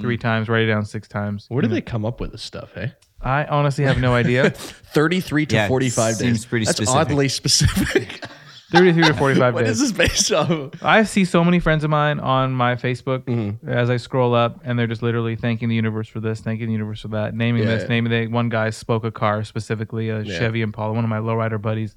three 0.00 0.16
times, 0.18 0.48
write 0.48 0.62
it 0.62 0.66
down 0.66 0.84
six 0.84 1.06
times. 1.06 1.46
Where 1.48 1.62
do 1.62 1.68
they 1.68 1.80
come 1.82 2.04
up 2.04 2.18
with 2.20 2.32
this 2.32 2.42
stuff, 2.42 2.72
hey? 2.74 2.92
I 3.20 3.44
honestly 3.44 3.84
have 3.84 3.98
no 3.98 4.14
idea. 4.14 4.50
33 4.50 5.46
to 5.46 5.54
Yeah, 5.54 5.64
it 5.66 5.68
45 5.68 6.08
days. 6.12 6.18
seems 6.18 6.46
pretty 6.46 6.64
That's 6.64 6.78
specific. 6.78 7.00
oddly 7.00 7.28
specific. 7.28 8.24
33 8.72 9.02
to 9.04 9.14
45 9.14 9.54
what 9.54 9.60
days. 9.64 9.80
is 9.80 9.92
this 9.92 9.92
based 9.92 10.32
off? 10.32 10.82
I 10.82 11.04
see 11.04 11.24
so 11.24 11.44
many 11.44 11.60
friends 11.60 11.84
of 11.84 11.90
mine 11.90 12.18
on 12.18 12.52
my 12.52 12.74
Facebook 12.74 13.20
Mm-hmm. 13.20 13.68
as 13.68 13.90
I 13.90 13.96
scroll 13.96 14.34
up, 14.34 14.60
and 14.64 14.76
they're 14.78 14.88
just 14.88 15.02
literally 15.02 15.36
thanking 15.36 15.68
the 15.68 15.76
universe 15.76 16.08
for 16.08 16.18
this, 16.18 16.40
thanking 16.40 16.66
the 16.66 16.72
universe 16.72 17.00
for 17.02 17.08
that, 17.08 17.34
naming 17.34 17.62
Yeah, 17.62 17.68
this, 17.68 17.82
yeah. 17.82 17.88
naming 17.88 18.10
that. 18.10 18.30
One 18.32 18.48
guy 18.48 18.70
spoke 18.70 19.04
a 19.04 19.12
car 19.12 19.44
specifically, 19.44 20.08
a 20.08 20.22
Yeah. 20.22 20.38
Chevy 20.38 20.62
Impala. 20.62 20.92
One 20.94 21.04
of 21.04 21.10
my 21.10 21.18
lowrider 21.18 21.62
buddies 21.62 21.94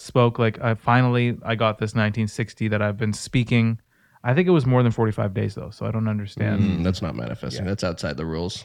spoke 0.00 0.38
like, 0.38 0.60
I 0.60 0.74
finally 0.74 1.36
I 1.44 1.54
got 1.54 1.78
this 1.78 1.90
1960 1.90 2.68
that 2.68 2.80
I've 2.82 2.96
been 2.96 3.12
speaking. 3.12 3.80
I 4.24 4.34
think 4.34 4.48
it 4.48 4.50
was 4.52 4.66
more 4.66 4.82
than 4.82 4.92
45 4.92 5.32
days 5.34 5.54
though, 5.54 5.70
so 5.70 5.86
I 5.86 5.90
don't 5.90 6.08
understand. 6.08 6.80
Mm, 6.80 6.84
that's 6.84 7.00
not 7.02 7.14
manifesting. 7.14 7.64
That's 7.64 7.84
outside 7.84 8.16
the 8.16 8.26
rules. 8.26 8.64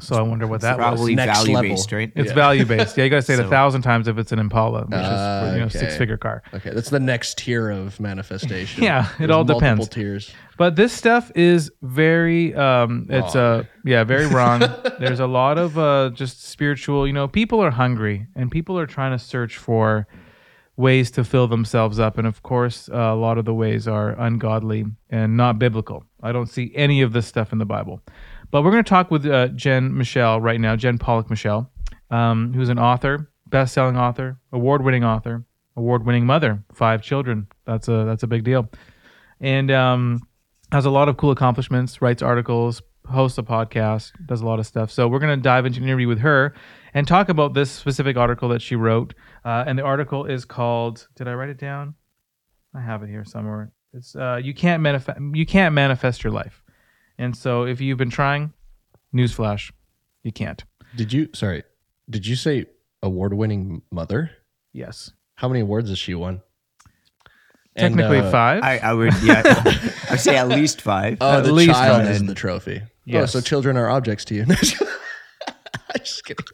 So 0.00 0.16
I 0.16 0.22
wonder 0.22 0.46
what 0.46 0.62
that 0.62 0.78
was. 0.78 0.86
Probably 0.86 1.14
next 1.14 1.38
value 1.40 1.54
level. 1.54 1.70
based, 1.76 1.92
right? 1.92 2.10
It's 2.16 2.30
Yeah. 2.30 2.34
value 2.34 2.64
based. 2.64 2.96
Yeah, 2.96 3.04
you 3.04 3.10
gotta 3.10 3.22
say 3.22 3.34
it 3.34 3.40
a 3.40 3.44
thousand 3.58 3.82
times 3.82 4.08
if 4.08 4.16
it's 4.16 4.32
an 4.32 4.38
Impala, 4.38 4.82
which 4.86 4.92
Ah, 4.94 5.44
is 5.44 5.52
you 5.52 5.58
know 5.60 5.66
okay. 5.66 5.78
six 5.78 5.96
figure 5.98 6.16
car. 6.16 6.42
Okay, 6.54 6.70
that's 6.70 6.88
the 6.90 7.00
next 7.00 7.36
tier 7.38 7.68
of 7.70 8.00
manifestation. 8.00 8.82
Yeah, 8.88 9.06
it 9.06 9.18
There's 9.18 9.30
all 9.30 9.44
multiple 9.44 9.60
depends. 9.60 9.88
tiers. 9.88 10.32
But 10.56 10.76
this 10.76 10.92
stuff 10.92 11.30
is 11.34 11.70
very 11.82 12.54
um 12.54 13.06
it's 13.10 13.36
uh 13.36 13.64
yeah, 13.84 14.04
very 14.04 14.26
wrong. 14.36 14.60
There's 14.98 15.20
a 15.20 15.26
lot 15.26 15.58
of 15.58 15.76
uh 15.78 16.10
just 16.14 16.44
spiritual, 16.48 17.06
you 17.06 17.12
know, 17.12 17.28
people 17.28 17.60
are 17.60 17.70
hungry 17.72 18.26
and 18.34 18.50
people 18.50 18.78
are 18.78 18.86
trying 18.86 19.12
to 19.12 19.18
search 19.22 19.58
for 19.58 20.06
ways 20.80 21.10
to 21.12 21.22
fill 21.24 21.46
themselves 21.46 21.98
up 21.98 22.18
and 22.18 22.26
of 22.26 22.42
course 22.42 22.88
uh, 22.88 22.96
a 22.96 23.14
lot 23.14 23.38
of 23.38 23.44
the 23.44 23.54
ways 23.54 23.86
are 23.86 24.18
ungodly 24.18 24.84
and 25.10 25.36
not 25.36 25.58
biblical. 25.58 26.04
I 26.22 26.32
don't 26.32 26.46
see 26.46 26.72
any 26.74 27.02
of 27.02 27.12
this 27.12 27.26
stuff 27.26 27.52
in 27.52 27.58
the 27.58 27.66
Bible. 27.66 28.02
But 28.50 28.62
we're 28.62 28.72
going 28.72 28.84
to 28.84 28.88
talk 28.88 29.10
with 29.10 29.26
uh, 29.26 29.48
Jen 29.48 29.96
Michel 29.96 30.40
right 30.40 30.60
now, 30.60 30.74
Jen 30.74 30.98
Pollock 30.98 31.30
Michel, 31.30 31.70
um, 32.10 32.52
who's 32.52 32.68
an 32.68 32.78
author, 32.78 33.30
best-selling 33.46 33.96
author, 33.96 34.38
award-winning 34.52 35.04
author, 35.04 35.44
award-winning 35.76 36.26
mother, 36.26 36.64
five 36.72 37.02
children. 37.02 37.46
That's 37.66 37.88
a 37.88 38.04
that's 38.04 38.22
a 38.22 38.26
big 38.26 38.42
deal. 38.44 38.68
And 39.40 39.70
um 39.70 40.20
has 40.72 40.84
a 40.86 40.90
lot 40.90 41.08
of 41.08 41.16
cool 41.16 41.30
accomplishments, 41.32 42.00
writes 42.00 42.22
articles, 42.22 42.82
hosts 43.10 43.38
a 43.38 43.42
podcast, 43.42 44.12
does 44.26 44.40
a 44.40 44.46
lot 44.46 44.58
of 44.58 44.66
stuff. 44.66 44.90
So 44.90 45.08
we're 45.08 45.18
going 45.18 45.36
to 45.38 45.42
dive 45.42 45.66
into 45.66 45.78
an 45.78 45.84
interview 45.84 46.08
with 46.08 46.20
her 46.20 46.54
and 46.94 47.06
talk 47.06 47.28
about 47.28 47.54
this 47.54 47.70
specific 47.70 48.16
article 48.16 48.48
that 48.50 48.62
she 48.62 48.76
wrote. 48.76 49.14
Uh, 49.44 49.64
and 49.66 49.78
the 49.78 49.82
article 49.82 50.24
is 50.26 50.44
called. 50.44 51.06
Did 51.16 51.28
I 51.28 51.34
write 51.34 51.50
it 51.50 51.58
down? 51.58 51.94
I 52.74 52.80
have 52.80 53.02
it 53.02 53.08
here 53.08 53.24
somewhere. 53.24 53.72
It's 53.92 54.14
uh, 54.14 54.40
you 54.42 54.54
can't 54.54 54.82
manifest 54.82 55.18
you 55.32 55.44
can't 55.44 55.74
manifest 55.74 56.22
your 56.22 56.32
life. 56.32 56.62
And 57.18 57.36
so 57.36 57.64
if 57.64 57.80
you've 57.80 57.98
been 57.98 58.10
trying, 58.10 58.52
newsflash, 59.14 59.72
you 60.22 60.32
can't. 60.32 60.62
Did 60.96 61.12
you? 61.12 61.28
Sorry. 61.34 61.64
Did 62.08 62.26
you 62.26 62.36
say 62.36 62.66
award-winning 63.02 63.82
mother? 63.90 64.30
Yes, 64.72 65.12
How 65.34 65.48
many 65.48 65.60
awards 65.60 65.88
has 65.88 65.98
she 65.98 66.14
won? 66.14 66.42
And, 67.76 67.94
technically 67.96 68.18
uh, 68.18 68.30
five. 68.30 68.62
I, 68.62 68.78
I 68.78 68.92
would, 68.92 69.14
yeah, 69.22 69.42
I 69.46 70.06
would 70.10 70.20
say 70.20 70.36
at 70.36 70.48
least 70.48 70.80
five. 70.80 71.18
Oh, 71.20 71.38
At 71.38 71.44
the 71.44 71.52
least 71.52 71.70
child 71.70 72.04
one. 72.04 72.12
is 72.12 72.24
the 72.24 72.34
trophy. 72.34 72.82
Yes. 73.12 73.34
Oh, 73.34 73.40
so 73.40 73.44
children 73.44 73.76
are 73.76 73.88
objects 73.88 74.24
to 74.26 74.34
you. 74.34 74.44
Just 75.98 76.24
kidding. 76.24 76.44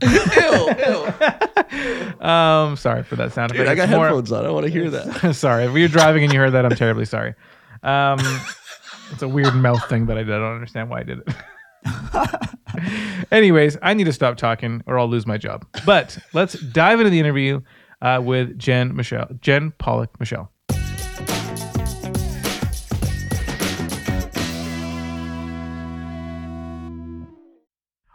ew, 0.02 0.68
ew. 0.78 2.26
um, 2.26 2.76
sorry 2.76 3.02
for 3.02 3.16
that 3.16 3.32
sound 3.32 3.52
Dude, 3.52 3.60
effect. 3.62 3.70
I 3.70 3.74
got 3.74 3.82
It's 3.84 3.92
more- 3.92 4.06
headphones 4.06 4.32
on. 4.32 4.46
I 4.46 4.50
want 4.50 4.66
to 4.66 4.72
hear 4.72 4.90
that. 4.90 5.34
sorry. 5.34 5.64
If 5.64 5.74
you're 5.76 5.88
driving 5.88 6.24
and 6.24 6.32
you 6.32 6.38
heard 6.38 6.52
that, 6.52 6.64
I'm 6.64 6.74
terribly 6.74 7.04
sorry. 7.04 7.34
Um, 7.82 8.18
it's 9.10 9.22
a 9.22 9.28
weird 9.28 9.54
mouth 9.54 9.86
thing 9.88 10.06
that 10.06 10.16
I 10.16 10.22
did. 10.22 10.34
I 10.34 10.38
don't 10.38 10.54
understand 10.54 10.88
why 10.90 11.00
I 11.00 11.02
did 11.02 11.18
it. 11.20 11.28
Anyways, 13.30 13.76
I 13.82 13.94
need 13.94 14.04
to 14.04 14.12
stop 14.12 14.36
talking 14.36 14.82
or 14.86 14.98
I'll 14.98 15.08
lose 15.08 15.26
my 15.26 15.36
job. 15.38 15.66
But 15.84 16.18
let's 16.32 16.54
dive 16.54 16.98
into 17.00 17.10
the 17.10 17.20
interview 17.20 17.60
uh, 18.00 18.20
with 18.22 18.58
Jen 18.58 18.94
Michel, 18.96 19.28
Jen 19.40 19.72
Pollock 19.78 20.18
Michel. 20.18 20.50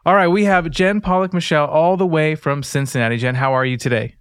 All 0.07 0.15
right, 0.15 0.29
we 0.29 0.45
have 0.45 0.71
Jen 0.71 1.01
Pollock 1.01 1.33
Michel 1.33 1.65
all 1.65 1.97
the 1.97 2.05
way 2.05 2.33
from 2.35 2.63
Cincinnati. 2.63 3.17
Jen, 3.17 3.35
how 3.35 3.51
are 3.51 3.65
you 3.65 3.75
today? 3.75 4.15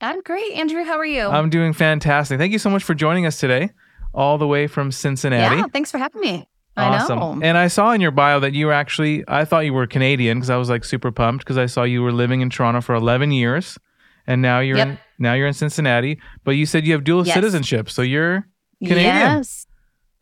I'm 0.00 0.22
great, 0.22 0.52
Andrew. 0.52 0.82
How 0.84 0.96
are 0.96 1.04
you? 1.04 1.26
I'm 1.26 1.50
doing 1.50 1.74
fantastic. 1.74 2.38
Thank 2.38 2.50
you 2.50 2.58
so 2.58 2.70
much 2.70 2.82
for 2.82 2.94
joining 2.94 3.26
us 3.26 3.38
today, 3.38 3.68
all 4.14 4.38
the 4.38 4.46
way 4.46 4.66
from 4.66 4.90
Cincinnati. 4.90 5.56
yeah, 5.56 5.64
thanks 5.70 5.90
for 5.90 5.98
having 5.98 6.22
me. 6.22 6.48
awesome. 6.78 7.18
I 7.18 7.20
know. 7.34 7.40
And 7.42 7.58
I 7.58 7.68
saw 7.68 7.90
in 7.92 8.00
your 8.00 8.10
bio 8.10 8.40
that 8.40 8.54
you 8.54 8.64
were 8.68 8.72
actually, 8.72 9.22
I 9.28 9.44
thought 9.44 9.66
you 9.66 9.74
were 9.74 9.86
Canadian 9.86 10.38
because 10.38 10.48
I 10.48 10.56
was 10.56 10.70
like 10.70 10.82
super 10.82 11.12
pumped 11.12 11.44
because 11.44 11.58
I 11.58 11.66
saw 11.66 11.82
you 11.82 12.00
were 12.02 12.12
living 12.12 12.40
in 12.40 12.48
Toronto 12.48 12.80
for 12.80 12.94
11 12.94 13.30
years, 13.30 13.76
and 14.26 14.40
now 14.40 14.60
you're 14.60 14.78
in 14.78 14.98
now 15.18 15.34
you're 15.34 15.46
in 15.46 15.52
Cincinnati. 15.52 16.18
But 16.44 16.52
you 16.52 16.64
said 16.64 16.86
you 16.86 16.94
have 16.94 17.04
dual 17.04 17.26
Yes. 17.26 17.34
citizenship, 17.34 17.90
so 17.90 18.00
you're 18.00 18.48
Canadian. 18.80 19.14
Yes, 19.14 19.66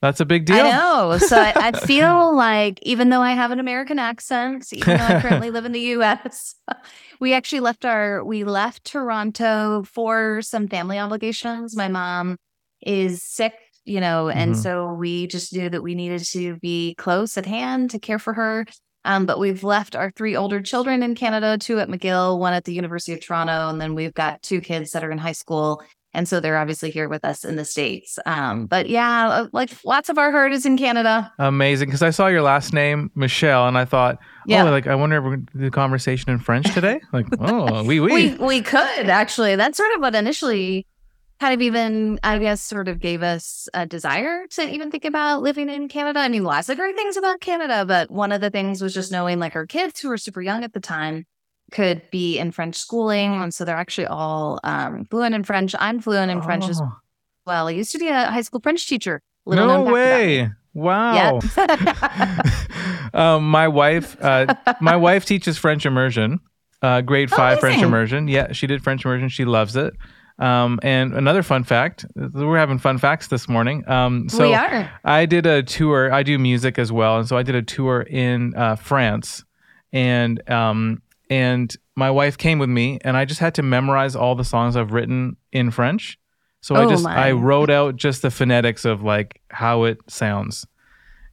that's 0.02 0.20
a 0.20 0.24
big 0.24 0.44
deal. 0.44 0.66
I 0.66 0.70
know. 0.70 1.18
So 1.18 1.38
I, 1.40 1.52
I 1.56 1.72
feel 1.86 2.34
like 2.36 2.78
even 2.82 3.08
though 3.10 3.22
I 3.22 3.32
have 3.32 3.50
an 3.50 3.60
American 3.60 3.98
accent, 3.98 4.72
even 4.72 4.98
though 4.98 5.04
I 5.04 5.20
currently 5.20 5.50
live 5.50 5.64
in 5.64 5.72
the 5.72 5.80
U.S., 5.80 6.54
we 7.20 7.32
actually 7.32 7.60
left 7.60 7.84
our 7.84 8.24
we 8.24 8.44
left 8.44 8.84
Toronto 8.84 9.84
for 9.84 10.42
some 10.42 10.68
family 10.68 10.98
obligations. 10.98 11.76
My 11.76 11.88
mom 11.88 12.36
is 12.82 13.22
sick, 13.22 13.54
you 13.84 14.00
know, 14.00 14.28
and 14.28 14.52
Mhm. 14.54 14.62
so 14.62 14.92
we 14.92 15.26
just 15.26 15.52
knew 15.54 15.68
that 15.70 15.82
we 15.82 15.94
needed 15.94 16.24
to 16.26 16.56
be 16.56 16.94
close 16.98 17.36
at 17.38 17.46
hand 17.46 17.90
to 17.90 17.98
care 17.98 18.18
for 18.18 18.34
her. 18.34 18.66
Um, 19.04 19.24
but 19.24 19.38
we've 19.38 19.62
left 19.62 19.94
our 19.94 20.10
three 20.10 20.34
older 20.34 20.60
children 20.60 21.00
in 21.04 21.14
Canada, 21.14 21.56
two 21.58 21.78
at 21.78 21.88
McGill, 21.88 22.40
one 22.40 22.52
at 22.52 22.64
the 22.64 22.74
University 22.74 23.12
of 23.12 23.20
Toronto, 23.24 23.68
and 23.68 23.80
then 23.80 23.94
we've 23.94 24.12
got 24.14 24.42
two 24.42 24.60
kids 24.60 24.90
that 24.90 25.04
are 25.04 25.12
in 25.12 25.18
high 25.18 25.30
school. 25.30 25.80
And 26.16 26.26
so 26.26 26.40
they're 26.40 26.56
obviously 26.56 26.90
here 26.90 27.10
with 27.10 27.26
us 27.26 27.44
in 27.44 27.56
the 27.56 27.64
States. 27.66 28.18
Um, 28.24 28.64
but 28.64 28.88
yeah, 28.88 29.28
uh, 29.28 29.48
like 29.52 29.70
lots 29.84 30.08
of 30.08 30.16
our 30.16 30.32
herd 30.32 30.50
is 30.52 30.64
in 30.64 30.78
Canada. 30.78 31.30
Amazing, 31.38 31.88
because 31.88 32.02
I 32.02 32.08
saw 32.08 32.26
your 32.28 32.40
last 32.40 32.72
name 32.72 33.10
Michel, 33.14 33.68
and 33.68 33.76
I 33.76 33.84
thought, 33.84 34.18
Yeah. 34.46 34.64
oh, 34.66 34.70
like 34.70 34.86
I 34.86 34.94
wonder 34.94 35.18
if 35.18 35.24
we're 35.24 35.36
going 35.36 35.46
to 35.46 35.58
do 35.58 35.64
the 35.66 35.70
conversation 35.70 36.30
in 36.30 36.38
French 36.38 36.72
today. 36.72 37.00
Like, 37.12 37.26
oh, 37.38 37.84
oui, 37.84 38.00
oui. 38.00 38.34
We 38.38 38.46
we 38.46 38.60
could 38.62 39.10
actually. 39.10 39.56
That's 39.56 39.76
sort 39.76 39.92
of 39.94 40.00
what 40.00 40.14
initially 40.14 40.86
kind 41.38 41.52
of 41.52 41.60
even 41.60 42.18
I 42.22 42.38
guess 42.38 42.62
sort 42.62 42.88
of 42.88 42.98
gave 42.98 43.22
us 43.22 43.68
a 43.74 43.84
desire 43.84 44.46
to 44.52 44.62
even 44.66 44.90
think 44.90 45.04
about 45.04 45.42
living 45.42 45.68
in 45.68 45.86
Canada. 45.88 46.20
I 46.20 46.28
mean, 46.28 46.44
lots 46.44 46.70
of 46.70 46.78
great 46.78 46.96
things 46.96 47.18
about 47.18 47.40
Canada, 47.40 47.84
but 47.84 48.10
one 48.10 48.32
of 48.32 48.40
the 48.40 48.48
things 48.48 48.80
was 48.80 48.94
just 48.94 49.12
knowing 49.12 49.38
like 49.38 49.54
our 49.54 49.66
kids 49.66 50.00
who 50.00 50.08
were 50.08 50.16
super 50.16 50.40
young 50.40 50.64
at 50.64 50.72
the 50.72 50.80
time 50.80 51.26
could 51.72 52.02
be 52.10 52.38
in 52.38 52.52
French 52.52 52.76
schooling, 52.76 53.42
and 53.42 53.52
so 53.52 53.64
they're 53.64 53.76
actually 53.76 54.06
all 54.06 54.60
um, 54.64 55.04
fluent 55.06 55.34
in 55.34 55.42
French. 55.44 55.74
I'm 55.78 56.00
fluent 56.00 56.30
in 56.30 56.40
French 56.42 56.68
as 56.68 56.80
Oh, 56.80 56.92
well. 57.46 57.68
I 57.68 57.72
used 57.72 57.92
to 57.92 57.98
be 57.98 58.08
a 58.08 58.26
high 58.30 58.42
school 58.42 58.60
French 58.60 58.86
teacher. 58.88 59.20
Little 59.44 59.66
no 59.66 59.84
known 59.84 59.86
fact 59.94 59.96
about 59.96 60.26
me. 60.26 60.42
way! 60.42 60.50
Wow. 60.74 61.40
Yeah. 61.56 62.40
um, 63.14 63.48
my 63.48 63.66
wife, 63.68 64.16
uh, 64.20 64.54
my 64.80 64.96
wife 64.96 65.24
teaches 65.24 65.56
French 65.56 65.86
immersion, 65.86 66.38
uh, 66.82 67.00
grade 67.00 67.30
Oh, 67.32 67.36
five 67.36 67.60
French 67.60 67.82
immersion. 67.82 68.28
Yeah, 68.28 68.52
she 68.52 68.66
did 68.66 68.82
French 68.84 69.04
immersion. 69.04 69.28
She 69.28 69.44
loves 69.44 69.74
it. 69.76 69.94
Um, 70.38 70.78
and 70.82 71.14
another 71.14 71.42
fun 71.42 71.64
fact: 71.64 72.04
we're 72.14 72.58
having 72.58 72.78
fun 72.78 72.98
facts 72.98 73.28
this 73.28 73.48
morning. 73.48 73.88
Um, 73.88 74.28
so 74.28 74.46
we 74.48 74.54
are. 74.54 74.90
I 75.02 75.24
did 75.24 75.46
a 75.46 75.62
tour. 75.62 76.12
I 76.12 76.22
do 76.22 76.38
music 76.38 76.78
as 76.78 76.92
well, 76.92 77.18
and 77.18 77.26
so 77.26 77.38
I 77.38 77.42
did 77.42 77.54
a 77.54 77.62
tour 77.62 78.02
in 78.02 78.54
uh, 78.54 78.76
France, 78.76 79.44
and 79.94 80.46
um, 80.50 81.00
and 81.30 81.74
my 81.96 82.10
wife 82.10 82.36
came 82.38 82.58
with 82.58 82.68
me, 82.70 82.98
and 83.02 83.16
I 83.16 83.24
just 83.24 83.40
had 83.40 83.54
to 83.56 83.62
memorize 83.62 84.14
all 84.16 84.34
the 84.34 84.44
songs 84.44 84.76
I've 84.76 84.92
written 84.92 85.36
in 85.52 85.70
French. 85.70 86.18
So 86.60 86.74
I 86.74 86.84
Oh, 86.84 86.88
just 86.90 87.04
my. 87.04 87.28
I 87.28 87.32
wrote 87.32 87.70
out 87.70 87.96
just 87.96 88.22
the 88.22 88.30
phonetics 88.30 88.84
of 88.84 89.02
like 89.02 89.40
how 89.50 89.84
it 89.84 89.98
sounds, 90.08 90.66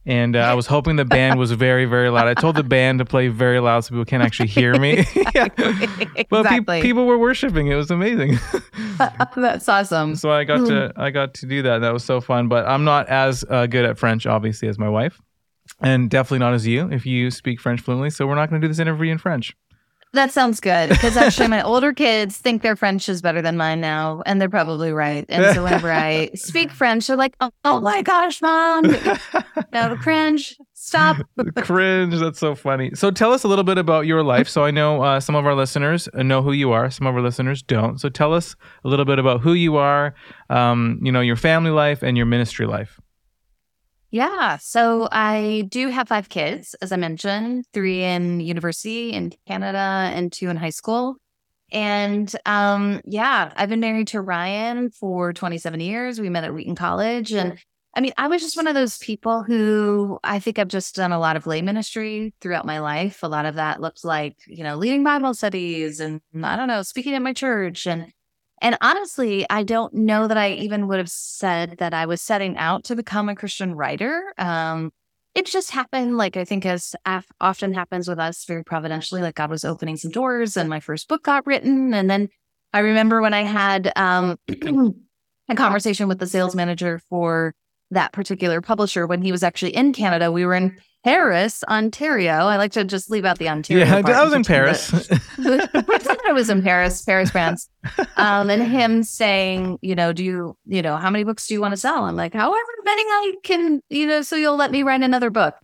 and 0.06 0.36
uh, 0.36 0.40
I 0.40 0.54
was 0.54 0.66
hoping 0.66 0.96
the 0.96 1.04
band 1.04 1.38
was 1.38 1.50
very 1.52 1.86
very 1.86 2.08
loud. 2.08 2.28
I 2.28 2.34
told 2.34 2.56
the 2.56 2.62
band 2.62 2.98
to 3.00 3.04
play 3.04 3.28
very 3.28 3.58
loud 3.60 3.80
so 3.84 3.90
people 3.90 4.04
can't 4.04 4.22
actually 4.22 4.48
hear 4.48 4.78
me. 4.78 5.04
yeah. 5.34 5.48
But 6.28 6.46
pe- 6.66 6.82
people 6.82 7.06
were 7.06 7.18
worshiping. 7.18 7.66
It 7.68 7.74
was 7.74 7.90
amazing. 7.90 8.38
That's 9.36 9.68
awesome. 9.68 10.14
So 10.14 10.30
I 10.30 10.44
got 10.44 10.66
to 10.68 10.92
I 10.96 11.10
got 11.10 11.34
to 11.34 11.46
do 11.46 11.62
that. 11.62 11.78
That 11.78 11.92
was 11.92 12.04
so 12.04 12.20
fun. 12.20 12.48
But 12.48 12.66
I'm 12.66 12.84
not 12.84 13.08
as 13.08 13.44
uh, 13.48 13.66
good 13.66 13.84
at 13.84 13.98
French, 13.98 14.26
obviously, 14.26 14.68
as 14.68 14.78
my 14.78 14.88
wife. 14.88 15.20
and 15.80 16.08
definitely 16.10 16.38
not 16.40 16.54
as 16.54 16.64
you 16.66 16.92
if 16.92 17.04
you 17.06 17.30
speak 17.30 17.60
French 17.60 17.80
fluently. 17.80 18.10
So 18.10 18.26
we're 18.26 18.36
not 18.36 18.50
going 18.50 18.60
to 18.60 18.64
do 18.66 18.70
this 18.70 18.78
interview 18.78 19.10
in 19.10 19.18
French. 19.18 19.56
That 20.14 20.30
sounds 20.30 20.60
good 20.60 20.90
because 20.90 21.16
actually, 21.16 21.48
my 21.48 21.60
older 21.64 21.92
kids 21.92 22.36
think 22.36 22.62
their 22.62 22.76
French 22.76 23.08
is 23.08 23.20
better 23.20 23.42
than 23.42 23.56
mine 23.56 23.80
now, 23.80 24.22
and 24.24 24.40
they're 24.40 24.48
probably 24.48 24.92
right. 24.92 25.26
And 25.28 25.54
so 25.54 25.64
whenever 25.64 25.90
I 25.90 26.30
speak 26.34 26.70
French, 26.70 27.08
they're 27.08 27.16
like, 27.16 27.34
"Oh, 27.40 27.50
oh 27.64 27.80
my 27.80 28.00
gosh, 28.00 28.40
mom, 28.40 28.84
no 29.72 29.96
cringe, 29.96 30.56
stop." 30.72 31.16
Cringe. 31.56 32.18
That's 32.20 32.38
so 32.38 32.54
funny. 32.54 32.92
So 32.94 33.10
tell 33.10 33.32
us 33.32 33.42
a 33.42 33.48
little 33.48 33.64
bit 33.64 33.76
about 33.76 34.06
your 34.06 34.22
life. 34.22 34.48
So 34.48 34.64
I 34.64 34.70
know 34.70 35.02
uh, 35.02 35.18
some 35.18 35.34
of 35.34 35.46
our 35.46 35.54
listeners 35.54 36.08
know 36.14 36.42
who 36.42 36.52
you 36.52 36.70
are. 36.70 36.90
Some 36.90 37.08
of 37.08 37.14
our 37.16 37.22
listeners 37.22 37.60
don't. 37.62 37.98
So 38.00 38.08
tell 38.08 38.32
us 38.32 38.54
a 38.84 38.88
little 38.88 39.04
bit 39.04 39.18
about 39.18 39.40
who 39.40 39.54
you 39.54 39.76
are. 39.76 40.14
Um, 40.48 41.00
you 41.02 41.10
know, 41.10 41.22
your 41.22 41.36
family 41.36 41.72
life 41.72 42.04
and 42.04 42.16
your 42.16 42.26
ministry 42.26 42.66
life. 42.66 43.00
Yeah. 44.14 44.58
So 44.58 45.08
I 45.10 45.64
do 45.70 45.88
have 45.88 46.06
five 46.06 46.28
kids, 46.28 46.76
as 46.80 46.92
I 46.92 46.96
mentioned, 46.96 47.64
three 47.74 48.04
in 48.04 48.38
university 48.38 49.12
in 49.12 49.32
Canada 49.48 50.08
and 50.14 50.30
two 50.30 50.50
in 50.50 50.56
high 50.56 50.70
school. 50.70 51.16
And 51.72 52.32
um, 52.46 53.00
yeah, 53.04 53.52
I've 53.56 53.68
been 53.68 53.80
married 53.80 54.06
to 54.08 54.20
Ryan 54.20 54.90
for 54.90 55.32
27 55.32 55.80
years. 55.80 56.20
We 56.20 56.28
met 56.28 56.44
at 56.44 56.54
Wheaton 56.54 56.76
College. 56.76 57.32
And 57.32 57.58
I 57.96 58.00
mean, 58.00 58.12
I 58.16 58.28
was 58.28 58.40
just 58.40 58.56
one 58.56 58.68
of 58.68 58.76
those 58.76 58.98
people 58.98 59.42
who 59.42 60.20
I 60.22 60.38
think 60.38 60.60
I've 60.60 60.68
just 60.68 60.94
done 60.94 61.10
a 61.10 61.18
lot 61.18 61.34
of 61.34 61.48
lay 61.48 61.60
ministry 61.60 62.34
throughout 62.40 62.64
my 62.64 62.78
life. 62.78 63.24
A 63.24 63.28
lot 63.28 63.46
of 63.46 63.56
that 63.56 63.80
looked 63.80 64.04
like, 64.04 64.36
you 64.46 64.62
know, 64.62 64.76
leading 64.76 65.02
Bible 65.02 65.34
studies 65.34 65.98
and 65.98 66.20
I 66.40 66.54
don't 66.54 66.68
know, 66.68 66.82
speaking 66.82 67.14
at 67.14 67.22
my 67.22 67.32
church 67.32 67.84
and 67.84 68.12
and 68.64 68.78
honestly, 68.80 69.44
I 69.50 69.62
don't 69.62 69.92
know 69.92 70.26
that 70.26 70.38
I 70.38 70.52
even 70.52 70.88
would 70.88 70.96
have 70.96 71.10
said 71.10 71.76
that 71.80 71.92
I 71.92 72.06
was 72.06 72.22
setting 72.22 72.56
out 72.56 72.84
to 72.84 72.96
become 72.96 73.28
a 73.28 73.34
Christian 73.34 73.74
writer. 73.74 74.32
Um, 74.38 74.90
it 75.34 75.44
just 75.44 75.70
happened, 75.70 76.16
like 76.16 76.38
I 76.38 76.46
think, 76.46 76.64
as 76.64 76.96
af- 77.04 77.30
often 77.42 77.74
happens 77.74 78.08
with 78.08 78.18
us, 78.18 78.46
very 78.46 78.64
providentially. 78.64 79.20
Like 79.20 79.34
God 79.34 79.50
was 79.50 79.66
opening 79.66 79.98
some 79.98 80.10
doors, 80.10 80.56
and 80.56 80.70
my 80.70 80.80
first 80.80 81.08
book 81.08 81.24
got 81.24 81.46
written. 81.46 81.92
And 81.92 82.08
then 82.08 82.30
I 82.72 82.78
remember 82.78 83.20
when 83.20 83.34
I 83.34 83.42
had 83.42 83.92
um, 83.96 84.38
a 85.50 85.54
conversation 85.54 86.08
with 86.08 86.18
the 86.18 86.26
sales 86.26 86.54
manager 86.54 87.02
for 87.10 87.54
that 87.90 88.14
particular 88.14 88.62
publisher 88.62 89.06
when 89.06 89.20
he 89.20 89.30
was 89.30 89.42
actually 89.42 89.76
in 89.76 89.92
Canada. 89.92 90.32
We 90.32 90.46
were 90.46 90.54
in 90.54 90.78
Paris, 91.04 91.62
Ontario. 91.68 92.32
I 92.32 92.56
like 92.56 92.72
to 92.72 92.84
just 92.84 93.10
leave 93.10 93.26
out 93.26 93.38
the 93.38 93.50
Ontario. 93.50 93.84
Yeah, 93.84 94.02
I 94.04 94.24
was 94.24 94.32
in 94.32 94.42
Paris. 94.42 94.88
the- 94.88 96.20
I 96.26 96.32
was 96.32 96.48
in 96.48 96.62
Paris, 96.62 97.02
Paris, 97.02 97.30
France. 97.30 97.68
Um, 98.16 98.48
and 98.48 98.62
him 98.62 99.02
saying, 99.02 99.78
you 99.82 99.94
know, 99.94 100.14
do 100.14 100.24
you, 100.24 100.56
you 100.66 100.80
know, 100.80 100.96
how 100.96 101.10
many 101.10 101.22
books 101.24 101.46
do 101.46 101.54
you 101.54 101.60
want 101.60 101.72
to 101.72 101.76
sell? 101.76 102.04
I'm 102.04 102.16
like, 102.16 102.32
however 102.32 102.56
many 102.84 103.02
I 103.02 103.34
can, 103.42 103.82
you 103.90 104.06
know, 104.06 104.22
so 104.22 104.34
you'll 104.36 104.56
let 104.56 104.70
me 104.70 104.82
write 104.82 105.02
another 105.02 105.28
book. 105.28 105.54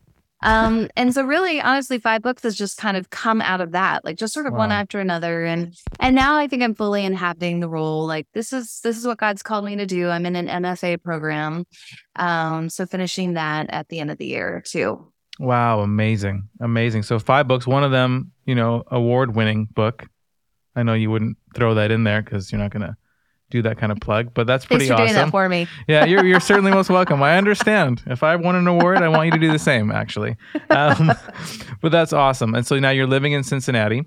Um, 0.42 0.88
and 0.96 1.12
so 1.14 1.24
really, 1.24 1.60
honestly, 1.60 1.98
five 1.98 2.22
books 2.22 2.42
has 2.44 2.56
just 2.56 2.78
kind 2.78 2.96
of 2.96 3.10
come 3.10 3.40
out 3.42 3.60
of 3.60 3.72
that, 3.72 4.04
like 4.04 4.16
just 4.16 4.32
sort 4.32 4.46
of 4.46 4.54
one 4.54 4.72
after 4.72 4.98
another. 4.98 5.44
And 5.44 5.74
and 5.98 6.16
now 6.16 6.36
I 6.38 6.46
think 6.46 6.62
I'm 6.62 6.74
fully 6.74 7.04
inhabiting 7.04 7.60
the 7.60 7.68
role. 7.68 8.06
Like 8.06 8.26
this 8.32 8.52
is 8.52 8.80
this 8.82 8.96
is 8.96 9.06
what 9.06 9.18
God's 9.18 9.42
called 9.42 9.66
me 9.66 9.76
to 9.76 9.84
do. 9.84 10.08
I'm 10.08 10.24
in 10.24 10.36
an 10.36 10.46
MFA 10.46 11.02
program. 11.02 11.66
Um, 12.16 12.70
so 12.70 12.86
finishing 12.86 13.34
that 13.34 13.68
at 13.68 13.88
the 13.88 14.00
end 14.00 14.10
of 14.10 14.16
the 14.16 14.26
year 14.26 14.62
too. 14.64 15.12
Wow, 15.40 15.80
amazing. 15.80 16.48
Amazing. 16.60 17.02
So 17.04 17.18
five 17.18 17.48
books, 17.48 17.66
one 17.66 17.82
of 17.82 17.90
them, 17.90 18.30
you 18.44 18.54
know, 18.54 18.84
award-winning 18.88 19.68
book. 19.74 20.06
I 20.76 20.82
know 20.82 20.92
you 20.94 21.10
wouldn't 21.10 21.38
throw 21.54 21.74
that 21.74 21.90
in 21.90 22.04
there 22.04 22.22
cuz 22.22 22.52
you're 22.52 22.60
not 22.60 22.70
going 22.70 22.82
to 22.82 22.94
do 23.50 23.62
that 23.62 23.78
kind 23.78 23.90
of 23.90 23.98
plug, 24.00 24.32
but 24.34 24.46
that's 24.46 24.64
pretty 24.66 24.86
Thanks 24.86 25.00
for 25.00 25.04
doing 25.06 25.14
that 25.14 25.20
awesome. 25.22 25.30
for 25.30 25.48
me. 25.48 25.66
yeah, 25.88 26.04
you're 26.04 26.24
you're 26.24 26.40
certainly 26.50 26.70
most 26.70 26.90
welcome. 26.90 27.22
I 27.22 27.36
understand. 27.38 28.02
If 28.06 28.22
I 28.22 28.36
won 28.36 28.54
an 28.54 28.66
award, 28.68 28.98
I 28.98 29.08
want 29.08 29.26
you 29.26 29.32
to 29.32 29.38
do 29.38 29.50
the 29.50 29.58
same 29.58 29.90
actually. 29.90 30.36
Um, 30.68 31.10
but 31.80 31.90
that's 31.90 32.12
awesome. 32.12 32.54
And 32.54 32.66
so 32.66 32.78
now 32.78 32.90
you're 32.90 33.06
living 33.08 33.32
in 33.32 33.42
Cincinnati. 33.42 34.00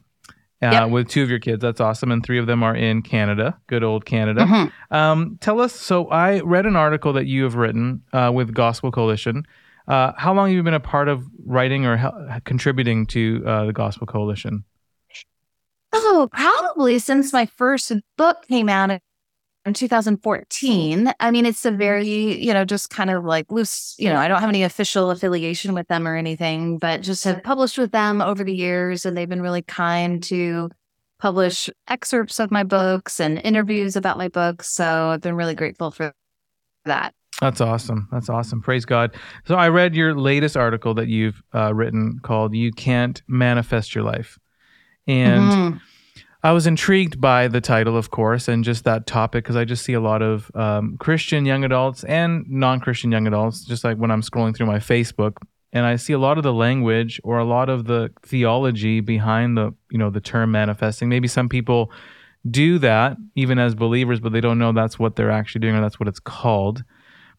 Uh, 0.61 0.69
Yep. 0.71 0.89
with 0.91 1.07
two 1.09 1.21
of 1.23 1.29
your 1.29 1.39
kids, 1.39 1.61
that's 1.61 1.81
awesome, 1.81 2.09
and 2.09 2.23
three 2.23 2.39
of 2.39 2.45
them 2.47 2.63
are 2.63 2.73
in 2.73 3.01
Canada. 3.01 3.57
Good 3.67 3.83
old 3.83 4.05
Canada. 4.05 4.45
Mhm. 4.45 4.71
Um, 4.91 5.37
tell 5.41 5.59
us. 5.59 5.73
So 5.73 6.07
I 6.07 6.39
read 6.39 6.65
an 6.65 6.77
article 6.77 7.11
that 7.13 7.25
you 7.25 7.43
have 7.43 7.55
written 7.55 8.01
uh, 8.13 8.31
with 8.33 8.53
Gospel 8.53 8.89
Coalition. 8.91 9.43
Uh, 9.87 10.13
how 10.17 10.33
long 10.33 10.47
have 10.47 10.55
you 10.55 10.63
been 10.63 10.73
a 10.73 10.79
part 10.79 11.07
of 11.07 11.25
writing 11.45 11.85
or 11.85 11.97
hel- 11.97 12.39
contributing 12.45 13.05
to 13.07 13.43
uh, 13.45 13.65
the 13.65 13.73
Gospel 13.73 14.07
Coalition? 14.07 14.63
Oh, 15.91 16.29
probably 16.31 16.99
since 16.99 17.33
my 17.33 17.45
first 17.45 17.91
book 18.17 18.47
came 18.47 18.69
out 18.69 18.99
in 19.65 19.73
2014. 19.73 21.13
I 21.19 21.31
mean, 21.31 21.45
it's 21.45 21.65
a 21.65 21.71
very, 21.71 22.43
you 22.43 22.53
know, 22.53 22.65
just 22.65 22.89
kind 22.89 23.09
of 23.09 23.23
like 23.23 23.51
loose, 23.51 23.95
you 23.97 24.09
know, 24.09 24.17
I 24.17 24.27
don't 24.27 24.41
have 24.41 24.49
any 24.49 24.63
official 24.63 25.11
affiliation 25.11 25.73
with 25.73 25.87
them 25.87 26.07
or 26.07 26.15
anything, 26.15 26.77
but 26.77 27.01
just 27.01 27.23
have 27.23 27.43
published 27.43 27.77
with 27.77 27.91
them 27.91 28.21
over 28.21 28.43
the 28.43 28.53
years. 28.53 29.05
And 29.05 29.15
they've 29.15 29.29
been 29.29 29.41
really 29.41 29.61
kind 29.61 30.21
to 30.23 30.69
publish 31.19 31.69
excerpts 31.87 32.39
of 32.39 32.51
my 32.51 32.63
books 32.63 33.19
and 33.19 33.39
interviews 33.43 33.95
about 33.95 34.17
my 34.17 34.27
books. 34.27 34.69
So 34.69 35.09
I've 35.09 35.21
been 35.21 35.35
really 35.35 35.55
grateful 35.55 35.91
for 35.91 36.13
that. 36.85 37.13
That's 37.41 37.61
awesome. 37.61 38.07
That's 38.11 38.29
awesome. 38.29 38.61
Praise 38.61 38.85
God. 38.85 39.15
So 39.45 39.55
I 39.55 39.67
read 39.69 39.95
your 39.95 40.13
latest 40.13 40.55
article 40.55 40.93
that 40.95 41.07
you've 41.07 41.41
uh, 41.53 41.73
written 41.73 42.19
called 42.21 42.53
"You 42.55 42.71
Can't 42.71 43.21
Manifest 43.27 43.95
Your 43.95 44.03
Life," 44.03 44.37
and 45.07 45.41
Mhm. 45.51 45.81
I 46.45 46.51
was 46.51 46.67
intrigued 46.67 47.21
by 47.21 47.47
the 47.47 47.61
title, 47.61 47.95
of 47.97 48.11
course, 48.11 48.47
and 48.49 48.63
just 48.63 48.83
that 48.83 49.07
topic 49.07 49.45
because 49.45 49.55
I 49.55 49.63
just 49.65 49.83
see 49.85 49.93
a 49.93 50.01
lot 50.01 50.21
of 50.21 50.51
um, 50.55 50.97
Christian 50.99 51.45
young 51.45 51.63
adults 51.63 52.03
and 52.03 52.45
non-Christian 52.49 53.11
young 53.13 53.25
adults, 53.27 53.63
just 53.63 53.83
like 53.85 53.97
when 53.97 54.11
I'm 54.11 54.21
scrolling 54.21 54.53
through 54.55 54.67
my 54.67 54.79
Facebook, 54.79 55.37
and 55.71 55.85
I 55.85 55.95
see 55.95 56.11
a 56.13 56.19
lot 56.19 56.37
of 56.37 56.43
the 56.43 56.53
language 56.53 57.19
or 57.23 57.39
a 57.39 57.45
lot 57.45 57.69
of 57.69 57.85
the 57.85 58.11
theology 58.23 58.99
behind 58.99 59.57
the 59.57 59.73
you 59.89 59.97
know 59.97 60.09
the 60.09 60.21
term 60.21 60.51
manifesting. 60.51 61.09
Maybe 61.09 61.27
some 61.27 61.49
people 61.49 61.91
do 62.49 62.77
that 62.79 63.15
even 63.35 63.57
as 63.57 63.73
believers, 63.73 64.19
but 64.19 64.33
they 64.33 64.41
don't 64.41 64.59
know 64.59 64.71
that's 64.73 64.99
what 64.99 65.15
they're 65.15 65.31
actually 65.31 65.61
doing 65.61 65.75
or 65.75 65.81
that's 65.81 65.99
what 65.99 66.07
it's 66.09 66.19
called. 66.19 66.83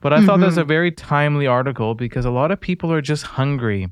But 0.04 0.12
I 0.12 0.24
thought 0.26 0.38
that 0.40 0.46
was 0.46 0.58
a 0.58 0.64
very 0.64 0.92
timely 0.92 1.46
article 1.46 1.94
because 1.94 2.26
a 2.26 2.30
lot 2.30 2.50
of 2.50 2.60
people 2.60 2.92
are 2.92 3.00
just 3.00 3.24
hungry 3.24 3.88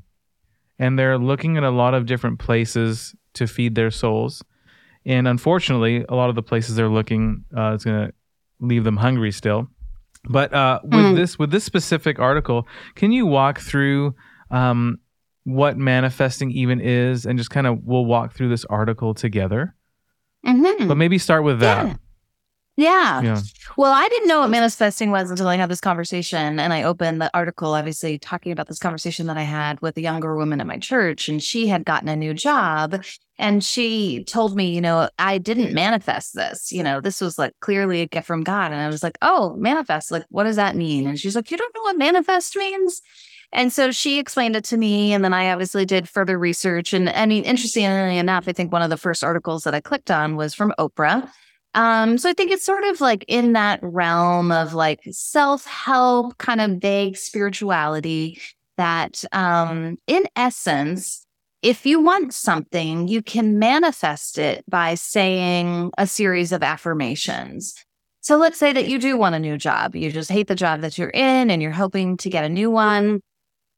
and 0.77 0.97
they're 0.97 1.17
looking 1.17 1.57
at 1.57 1.63
a 1.63 1.71
lot 1.71 1.95
of 1.95 2.05
different 2.05 2.37
places 2.37 3.15
to 3.33 3.47
feed 3.47 3.73
their 3.73 3.89
souls. 3.89 4.43
And 5.07 5.27
unfortunately, 5.27 6.05
a 6.07 6.13
lot 6.13 6.29
of 6.29 6.35
the 6.35 6.43
places 6.43 6.75
they're 6.75 6.87
looking 6.87 7.45
uh, 7.57 7.73
is 7.73 7.83
going 7.83 8.07
to 8.07 8.13
leave 8.59 8.83
them 8.83 8.97
hungry 8.97 9.31
still. 9.31 9.69
But 10.29 10.53
uh, 10.53 10.79
with 10.83 10.91
Mm. 10.93 11.15
this 11.15 11.39
with 11.39 11.49
this 11.49 11.63
specific 11.63 12.19
article, 12.19 12.67
can 12.95 13.11
you 13.11 13.25
walk 13.25 13.59
through 13.59 14.13
um, 14.51 14.99
what 15.45 15.77
manifesting 15.77 16.51
even 16.51 16.79
is, 16.79 17.25
and 17.25 17.39
just 17.39 17.49
kind 17.49 17.65
of 17.67 17.79
we'll 17.83 18.05
walk 18.05 18.33
through 18.33 18.49
this 18.49 18.65
article 18.65 19.15
together. 19.15 19.75
Mhm. 20.45 20.87
But 20.87 20.95
maybe 20.95 21.17
start 21.17 21.43
with 21.43 21.59
that. 21.61 21.87
Yeah. 21.87 21.95
Yeah. 22.75 23.21
Yeah. 23.21 23.39
Well, 23.77 23.91
I 23.93 24.07
didn't 24.09 24.27
know 24.27 24.39
what 24.39 24.49
manifesting 24.49 25.11
was 25.11 25.29
until 25.29 25.47
I 25.47 25.57
had 25.57 25.69
this 25.69 25.79
conversation. 25.79 26.59
And 26.59 26.73
I 26.73 26.83
opened 26.83 27.21
the 27.21 27.29
article, 27.33 27.73
obviously, 27.73 28.17
talking 28.17 28.51
about 28.51 28.67
this 28.67 28.79
conversation 28.79 29.27
that 29.27 29.37
I 29.37 29.43
had 29.43 29.79
with 29.81 29.95
a 29.97 30.01
younger 30.01 30.35
woman 30.35 30.59
at 30.59 30.65
my 30.65 30.79
church. 30.79 31.29
And 31.29 31.41
she 31.41 31.67
had 31.67 31.85
gotten 31.85 32.09
a 32.09 32.15
new 32.15 32.33
job. 32.33 33.03
And 33.37 33.63
she 33.63 34.23
told 34.23 34.55
me, 34.55 34.73
you 34.73 34.81
know, 34.81 35.09
I 35.19 35.37
didn't 35.37 35.73
manifest 35.73 36.33
this. 36.33 36.71
You 36.71 36.81
know, 36.81 36.99
this 36.99 37.21
was 37.21 37.37
like 37.37 37.53
clearly 37.59 38.01
a 38.01 38.07
gift 38.07 38.25
from 38.25 38.43
God. 38.43 38.71
And 38.71 38.81
I 38.81 38.87
was 38.87 39.03
like, 39.03 39.17
oh, 39.21 39.55
manifest. 39.55 40.11
Like, 40.11 40.25
what 40.29 40.45
does 40.45 40.55
that 40.55 40.75
mean? 40.75 41.07
And 41.07 41.19
she's 41.19 41.35
like, 41.35 41.51
you 41.51 41.57
don't 41.57 41.75
know 41.75 41.81
what 41.83 41.97
manifest 41.97 42.55
means? 42.55 43.01
And 43.51 43.71
so 43.71 43.91
she 43.91 44.17
explained 44.17 44.55
it 44.55 44.63
to 44.65 44.77
me. 44.77 45.13
And 45.13 45.23
then 45.23 45.33
I 45.33 45.51
obviously 45.51 45.85
did 45.85 46.09
further 46.09 46.39
research. 46.39 46.91
And 46.91 47.07
I 47.09 47.27
mean, 47.27 47.43
interestingly 47.43 48.17
enough, 48.17 48.47
I 48.47 48.51
think 48.51 48.71
one 48.71 48.81
of 48.81 48.89
the 48.89 48.97
first 48.97 49.23
articles 49.23 49.63
that 49.63 49.75
I 49.75 49.79
clicked 49.79 50.09
on 50.09 50.35
was 50.35 50.55
from 50.55 50.73
Oprah. 50.79 51.29
Um, 51.75 52.17
so 52.17 52.29
I 52.29 52.33
think 52.33 52.51
it's 52.51 52.65
sort 52.65 52.83
of 52.83 53.01
like 53.01 53.25
in 53.27 53.53
that 53.53 53.79
realm 53.81 54.51
of 54.51 54.73
like 54.73 55.01
self-help, 55.11 56.37
kind 56.37 56.61
of 56.61 56.81
vague 56.81 57.17
spirituality 57.17 58.39
that 58.77 59.23
um 59.31 59.97
in 60.07 60.25
essence, 60.35 61.25
if 61.61 61.85
you 61.85 62.01
want 62.01 62.33
something, 62.33 63.07
you 63.07 63.21
can 63.21 63.57
manifest 63.57 64.37
it 64.37 64.63
by 64.67 64.95
saying 64.95 65.91
a 65.97 66.05
series 66.05 66.51
of 66.51 66.61
affirmations. 66.63 67.75
So 68.21 68.37
let's 68.37 68.57
say 68.57 68.71
that 68.73 68.87
you 68.87 68.99
do 68.99 69.17
want 69.17 69.35
a 69.35 69.39
new 69.39 69.57
job. 69.57 69.95
You 69.95 70.11
just 70.11 70.31
hate 70.31 70.47
the 70.47 70.55
job 70.55 70.81
that 70.81 70.97
you're 70.97 71.09
in 71.09 71.51
and 71.51 71.61
you're 71.61 71.71
hoping 71.71 72.17
to 72.17 72.29
get 72.29 72.45
a 72.45 72.49
new 72.49 72.71
one. 72.71 73.21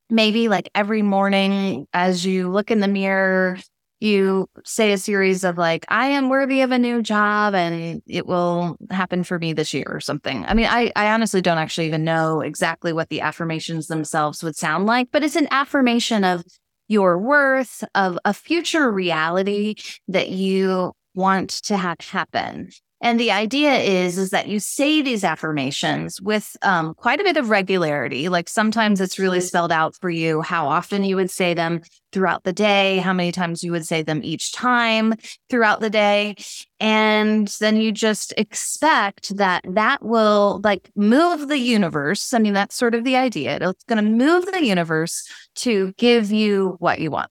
Maybe 0.10 0.50
like 0.50 0.70
every 0.76 1.02
morning 1.02 1.88
as 1.94 2.26
you 2.26 2.50
look 2.50 2.70
in 2.70 2.80
the 2.80 2.88
mirror, 2.88 3.58
you 4.06 4.48
say 4.63 4.94
a 4.94 4.98
series 4.98 5.44
of 5.44 5.58
like 5.58 5.86
i 5.89 6.06
am 6.08 6.30
worthy 6.30 6.62
of 6.62 6.72
a 6.72 6.78
new 6.78 7.02
job 7.02 7.54
and 7.56 8.02
it 8.08 8.28
will 8.28 8.78
happen 8.91 9.24
for 9.24 9.39
me 9.39 9.52
this 9.52 9.74
year 9.74 9.88
or 9.89 10.00
something. 10.00 10.46
I 10.46 10.54
mean 10.54 10.68
i, 10.70 10.91
I 10.96 11.12
honestly 11.12 11.41
don't 11.41 11.58
actually 11.58 11.88
even 11.88 12.04
know 12.04 12.41
exactly 12.41 12.94
what 12.94 13.10
the 13.10 13.22
affirmations 13.22 13.88
themselves 13.88 14.44
would 14.44 14.56
sound 14.56 14.86
like 14.86 15.10
but 15.12 15.24
it's 15.24 15.36
an 15.36 15.48
affirmation 15.52 16.24
of 16.24 16.44
your 16.88 17.18
worth 17.18 17.84
of 17.96 18.20
a 18.26 18.34
future 18.34 18.91
reality 18.91 19.76
that 20.08 20.30
you 20.30 20.94
want 21.15 21.50
to 21.50 21.76
have 21.76 22.00
happen 22.02 22.70
And 23.02 23.20
the 23.20 23.32
idea 23.32 23.76
is, 23.76 24.18
is 24.18 24.30
that 24.30 24.48
you 24.48 24.60
say 24.60 25.02
these 25.02 25.24
affirmations 25.24 26.22
with 26.22 26.56
um, 26.62 26.94
quite 26.94 27.20
a 27.20 27.24
bit 27.24 27.38
of 27.38 27.50
regularity. 27.50 28.30
Like 28.30 28.48
sometimes 28.48 29.02
it's 29.02 29.20
really 29.20 29.42
spelled 29.42 29.72
out 29.72 29.96
for 29.96 30.10
you 30.10 30.42
how 30.42 30.68
often 30.68 31.04
you 31.04 31.16
would 31.18 31.30
say 31.30 31.54
them 31.54 31.82
throughout 32.14 32.46
the 32.46 32.54
day, 32.54 32.98
how 33.00 33.12
many 33.12 33.34
times 33.34 33.64
you 33.64 33.72
would 33.74 33.86
say 33.86 34.02
them 34.02 34.22
each 34.24 34.54
time 34.54 35.14
throughout 35.50 35.82
the 35.82 35.90
day. 35.90 36.36
And 36.80 37.50
then 37.60 37.76
you 37.76 37.92
just 37.92 38.34
expect 38.38 39.36
that 39.36 39.66
that 39.68 40.04
will 40.04 40.62
like 40.64 40.90
move 40.96 41.50
the 41.50 41.60
universe. 41.60 42.34
I 42.34 42.40
mean, 42.40 42.54
that's 42.54 42.76
sort 42.76 42.96
of 42.96 43.04
the 43.04 43.18
idea. 43.18 43.58
It's 43.62 43.84
going 43.84 44.04
to 44.04 44.10
move 44.10 44.46
the 44.46 44.64
universe 44.64 45.30
to 45.56 45.94
give 45.98 46.32
you 46.32 46.78
what 46.80 47.00
you 47.00 47.12
want. 47.12 47.30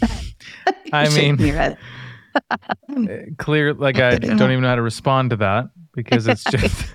I 0.92 1.08
mean, 1.10 1.38
your 1.38 1.56
head. 1.56 1.72
uh, 1.72 1.76
clear 3.38 3.74
like 3.74 3.98
i 3.98 4.18
don't 4.18 4.50
even 4.50 4.62
know 4.62 4.68
how 4.68 4.74
to 4.74 4.82
respond 4.82 5.30
to 5.30 5.36
that 5.36 5.66
because 5.94 6.26
it's 6.26 6.44
just 6.50 6.86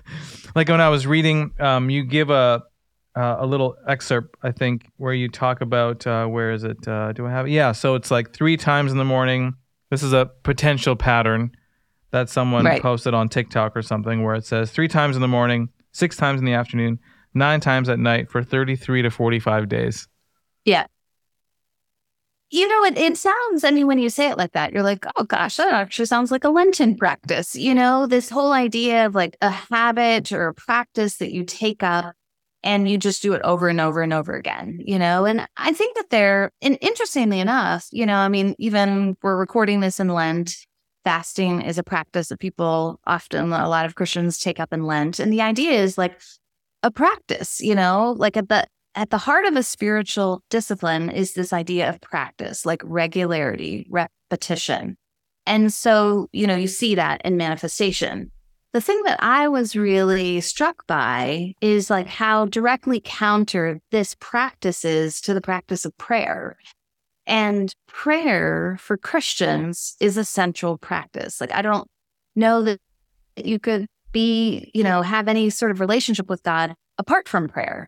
like 0.55 0.69
when 0.69 0.81
i 0.81 0.89
was 0.89 1.05
reading 1.07 1.51
um 1.59 1.89
you 1.89 2.03
give 2.03 2.29
a 2.29 2.63
uh, 3.15 3.37
a 3.39 3.45
little 3.45 3.75
excerpt 3.87 4.35
i 4.43 4.51
think 4.51 4.85
where 4.97 5.13
you 5.13 5.27
talk 5.27 5.61
about 5.61 6.05
uh 6.07 6.25
where 6.25 6.51
is 6.51 6.63
it 6.63 6.87
uh 6.87 7.11
do 7.11 7.25
i 7.25 7.31
have 7.31 7.47
it? 7.47 7.51
Yeah 7.51 7.71
so 7.71 7.95
it's 7.95 8.11
like 8.11 8.33
three 8.33 8.55
times 8.57 8.91
in 8.91 8.97
the 8.97 9.05
morning. 9.05 9.55
This 9.89 10.03
is 10.03 10.13
a 10.13 10.29
potential 10.43 10.95
pattern 10.95 11.51
that 12.11 12.29
someone 12.29 12.63
Right. 12.65 12.81
posted 12.81 13.13
on 13.15 13.27
tiktok 13.27 13.75
or 13.75 13.81
something 13.81 14.23
where 14.23 14.35
it 14.35 14.45
says 14.45 14.71
three 14.71 14.87
times 14.87 15.15
in 15.15 15.21
the 15.21 15.27
morning 15.27 15.69
six 15.91 16.15
times 16.15 16.39
in 16.39 16.45
the 16.45 16.53
afternoon 16.53 16.99
nine 17.33 17.59
times 17.59 17.89
at 17.89 17.97
night 17.99 18.29
for 18.29 18.43
33 18.43 19.01
to 19.01 19.09
45 19.09 19.67
days 19.67 20.07
You 22.51 22.67
know, 22.67 22.83
it, 22.85 22.97
it 22.97 23.17
sounds, 23.17 23.63
I 23.63 23.69
mean, 23.69 23.85
when 23.85 23.99
you 23.99 24.09
say 24.09 24.29
it 24.29 24.37
like 24.37 24.53
that, 24.53 24.73
you're 24.73 24.83
like, 24.83 25.05
oh 25.15 25.23
gosh, 25.23 25.57
that 25.57 25.71
actually 25.71 26.07
sounds 26.07 26.31
like 26.31 26.43
a 26.43 26.49
Lenten 26.49 26.95
practice. 26.95 27.55
You 27.55 27.75
know, 27.75 28.07
this 28.07 28.29
whole 28.29 28.53
idea 28.53 29.05
of 29.05 29.13
like 29.13 29.37
a 29.41 29.51
habit 29.51 30.31
or 30.31 30.47
a 30.47 30.53
practice 30.53 31.17
that 31.17 31.31
you 31.31 31.43
take 31.43 31.83
up 31.83 32.15
and 32.63 32.89
you 32.89 32.97
just 32.97 33.21
do 33.21 33.33
it 33.33 33.41
over 33.43 33.69
and 33.69 33.79
over 33.79 34.01
and 34.01 34.11
over 34.11 34.33
again, 34.33 34.79
you 34.83 34.97
know? 34.97 35.25
And 35.25 35.47
I 35.57 35.73
think 35.73 35.95
that 35.95 36.09
they're, 36.09 36.51
and 36.61 36.77
interestingly 36.81 37.39
enough, 37.39 37.87
you 37.91 38.05
know, 38.05 38.17
I 38.17 38.29
mean, 38.29 38.55
even 38.57 39.15
we're 39.21 39.37
recording 39.37 39.79
this 39.79 39.99
in 39.99 40.09
Lent. 40.09 40.55
Fasting 41.05 41.61
is 41.61 41.77
a 41.77 41.83
practice 41.83 42.27
that 42.27 42.39
people 42.39 42.99
often, 43.07 43.53
a 43.53 43.69
lot 43.69 43.85
of 43.85 43.95
Christians 43.95 44.37
take 44.37 44.59
up 44.59 44.73
in 44.73 44.83
Lent. 44.83 45.19
And 45.19 45.31
the 45.31 45.41
idea 45.41 45.71
is 45.71 45.97
like 45.97 46.19
a 46.83 46.91
practice, 46.91 47.61
you 47.61 47.75
know, 47.75 48.15
like 48.17 48.35
at 48.35 48.49
the 48.49 48.67
at 48.95 49.09
the 49.09 49.17
heart 49.17 49.45
of 49.45 49.55
a 49.55 49.63
spiritual 49.63 50.43
discipline 50.49 51.09
is 51.09 51.33
this 51.33 51.53
idea 51.53 51.89
of 51.89 52.01
practice, 52.01 52.65
like 52.65 52.81
regularity, 52.83 53.87
repetition. 53.89 54.97
And 55.45 55.71
so, 55.73 56.27
you 56.31 56.47
know, 56.47 56.55
you 56.55 56.67
see 56.67 56.95
that 56.95 57.21
in 57.23 57.37
manifestation. 57.37 58.31
The 58.71 58.81
thing 58.81 59.01
that 59.03 59.21
I 59.21 59.47
was 59.47 59.75
really 59.75 60.41
struck 60.41 60.85
by 60.85 61.53
is 61.59 61.89
like 61.89 62.07
how 62.07 62.45
directly 62.45 63.01
counter 63.03 63.79
this 63.91 64.15
practice 64.19 64.85
is 64.85 65.21
to 65.21 65.33
the 65.33 65.41
practice 65.41 65.85
of 65.85 65.97
prayer. 65.97 66.55
And 67.25 67.73
prayer 67.87 68.77
for 68.79 68.97
Christians 68.97 69.95
is 69.99 70.17
a 70.17 70.25
central 70.25 70.77
practice. 70.77 71.39
Like, 71.41 71.53
I 71.53 71.61
don't 71.61 71.87
know 72.35 72.63
that 72.63 72.79
you 73.35 73.59
could 73.59 73.87
be, 74.11 74.71
you 74.73 74.83
know, 74.83 75.01
have 75.01 75.27
any 75.27 75.49
sort 75.49 75.71
of 75.71 75.79
relationship 75.79 76.29
with 76.29 76.43
God 76.43 76.73
apart 76.97 77.27
from 77.27 77.47
prayer. 77.47 77.87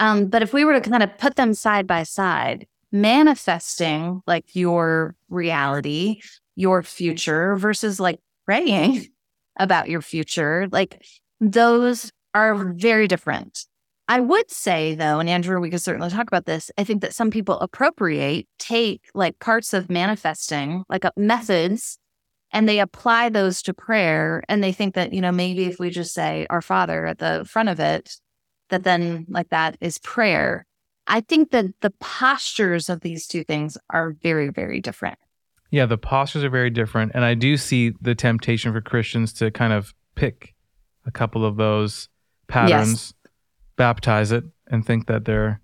Um, 0.00 0.26
but 0.26 0.42
if 0.42 0.52
we 0.52 0.64
were 0.64 0.80
to 0.80 0.90
kind 0.90 1.02
of 1.02 1.16
put 1.18 1.36
them 1.36 1.54
side 1.54 1.86
by 1.86 2.02
side, 2.02 2.66
manifesting 2.90 4.22
like 4.26 4.46
your 4.56 5.14
reality, 5.28 6.20
your 6.56 6.82
future 6.82 7.54
versus 7.56 8.00
like 8.00 8.18
praying 8.46 9.06
about 9.60 9.88
your 9.88 10.00
future, 10.00 10.66
like 10.72 11.04
those 11.38 12.10
are 12.34 12.72
very 12.72 13.06
different. 13.06 13.66
I 14.08 14.20
would 14.20 14.50
say 14.50 14.94
though, 14.96 15.20
and 15.20 15.28
Andrew, 15.28 15.60
we 15.60 15.70
could 15.70 15.82
certainly 15.82 16.10
talk 16.10 16.26
about 16.26 16.46
this. 16.46 16.70
I 16.76 16.82
think 16.82 17.02
that 17.02 17.14
some 17.14 17.30
people 17.30 17.60
appropriate, 17.60 18.48
take 18.58 19.02
like 19.14 19.38
parts 19.38 19.72
of 19.72 19.90
manifesting, 19.90 20.82
like 20.88 21.04
uh, 21.04 21.12
methods, 21.16 21.98
and 22.52 22.68
they 22.68 22.80
apply 22.80 23.28
those 23.28 23.62
to 23.62 23.74
prayer. 23.74 24.42
And 24.48 24.64
they 24.64 24.72
think 24.72 24.94
that, 24.94 25.12
you 25.12 25.20
know, 25.20 25.30
maybe 25.30 25.66
if 25.66 25.78
we 25.78 25.90
just 25.90 26.12
say 26.12 26.46
our 26.50 26.62
Father 26.62 27.06
at 27.06 27.18
the 27.18 27.46
front 27.48 27.68
of 27.68 27.78
it, 27.78 28.16
that 28.70 28.84
then 28.84 29.26
like 29.28 29.50
that 29.50 29.76
is 29.80 29.98
prayer. 29.98 30.66
I 31.06 31.20
think 31.20 31.50
that 31.50 31.66
the 31.80 31.90
postures 32.00 32.88
of 32.88 33.00
these 33.00 33.26
two 33.26 33.44
things 33.44 33.76
are 33.90 34.16
very, 34.22 34.48
very 34.48 34.80
different. 34.80 35.18
Yeah, 35.70 35.86
the 35.86 35.98
postures 35.98 36.44
are 36.44 36.50
very 36.50 36.70
different. 36.70 37.12
And 37.14 37.24
I 37.24 37.34
do 37.34 37.56
see 37.56 37.92
the 38.00 38.14
temptation 38.14 38.72
for 38.72 38.80
Christians 38.80 39.32
to 39.34 39.50
kind 39.50 39.72
of 39.72 39.94
pick 40.14 40.54
a 41.06 41.10
couple 41.10 41.44
of 41.44 41.56
those 41.56 42.08
patterns, 42.48 43.14
baptize 43.76 44.32
it, 44.32 44.44
and 44.68 44.84
think 44.84 45.06
that 45.06 45.24
they're, 45.24 45.60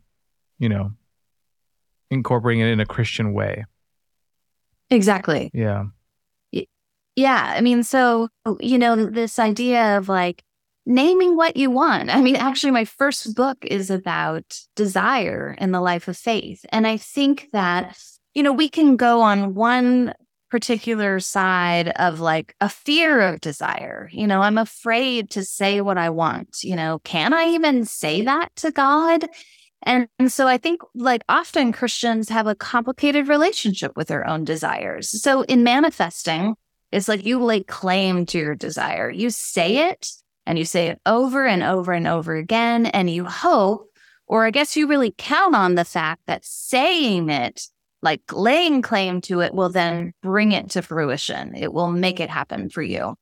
you 0.58 0.68
know, 0.68 0.92
incorporating 2.10 2.62
it 2.62 2.70
in 2.70 2.80
a 2.80 2.86
Christian 2.86 3.32
way. 3.32 3.64
Exactly. 4.90 5.50
Yeah. 5.52 5.86
Yeah. 7.16 7.54
I 7.56 7.60
mean, 7.60 7.82
so, 7.82 8.28
you 8.60 8.78
know, 8.78 9.06
this 9.06 9.38
idea 9.38 9.98
of 9.98 10.08
like 10.08 10.44
naming 10.86 11.36
what 11.36 11.56
you 11.56 11.70
want. 11.70 12.14
I 12.14 12.22
mean, 12.22 12.36
actually, 12.36 12.70
my 12.70 12.84
first 12.84 13.34
book 13.34 13.58
is 13.62 13.90
about 13.90 14.58
desire 14.76 15.56
in 15.58 15.72
the 15.72 15.80
life 15.80 16.06
of 16.06 16.16
faith. 16.16 16.64
And 16.70 16.86
I 16.86 16.96
think 16.96 17.48
that, 17.52 17.98
you 18.34 18.42
know, 18.42 18.52
we 18.52 18.68
can 18.68 18.96
go 18.96 19.20
on 19.20 19.54
one 19.54 20.14
particular 20.48 21.18
side 21.18 21.88
of 21.88 22.20
like 22.20 22.54
a 22.60 22.68
fear 22.68 23.20
of 23.20 23.40
desire. 23.40 24.08
You 24.12 24.28
know, 24.28 24.42
I'm 24.42 24.58
afraid 24.58 25.30
to 25.30 25.44
say 25.44 25.80
what 25.80 25.98
I 25.98 26.10
want. 26.10 26.58
You 26.62 26.76
know, 26.76 27.00
can 27.00 27.34
I 27.34 27.46
even 27.48 27.84
say 27.84 28.22
that 28.22 28.54
to 28.56 28.70
God? 28.70 29.26
And, 29.82 30.08
and 30.18 30.32
so 30.32 30.46
I 30.46 30.56
think 30.56 30.82
like 30.94 31.22
often 31.28 31.72
Christians 31.72 32.28
have 32.28 32.46
a 32.46 32.54
complicated 32.54 33.28
relationship 33.28 33.96
with 33.96 34.08
their 34.08 34.26
own 34.26 34.44
desires. 34.44 35.20
So 35.20 35.42
in 35.42 35.64
manifesting, 35.64 36.54
it's 36.92 37.08
like 37.08 37.26
you 37.26 37.42
lay 37.42 37.64
claim 37.64 38.24
to 38.26 38.38
your 38.38 38.54
desire. 38.54 39.10
You 39.10 39.30
say 39.30 39.90
it 39.90 40.10
and 40.46 40.58
you 40.58 40.64
say 40.64 40.88
it 40.88 41.00
over 41.04 41.44
and 41.46 41.62
over 41.62 41.92
and 41.92 42.06
over 42.06 42.34
again. 42.34 42.86
And 42.86 43.10
you 43.10 43.24
hope, 43.24 43.90
or 44.26 44.46
I 44.46 44.50
guess 44.50 44.76
you 44.76 44.86
really 44.86 45.14
count 45.16 45.54
on 45.54 45.74
the 45.74 45.84
fact 45.84 46.22
that 46.26 46.44
saying 46.44 47.28
it, 47.28 47.62
like 48.02 48.22
laying 48.32 48.82
claim 48.82 49.20
to 49.22 49.40
it, 49.40 49.54
will 49.54 49.68
then 49.68 50.12
bring 50.22 50.52
it 50.52 50.70
to 50.70 50.82
fruition. 50.82 51.54
It 51.56 51.72
will 51.72 51.90
make 51.90 52.20
it 52.20 52.30
happen 52.30 52.70
for 52.70 52.82
you. 52.82 53.16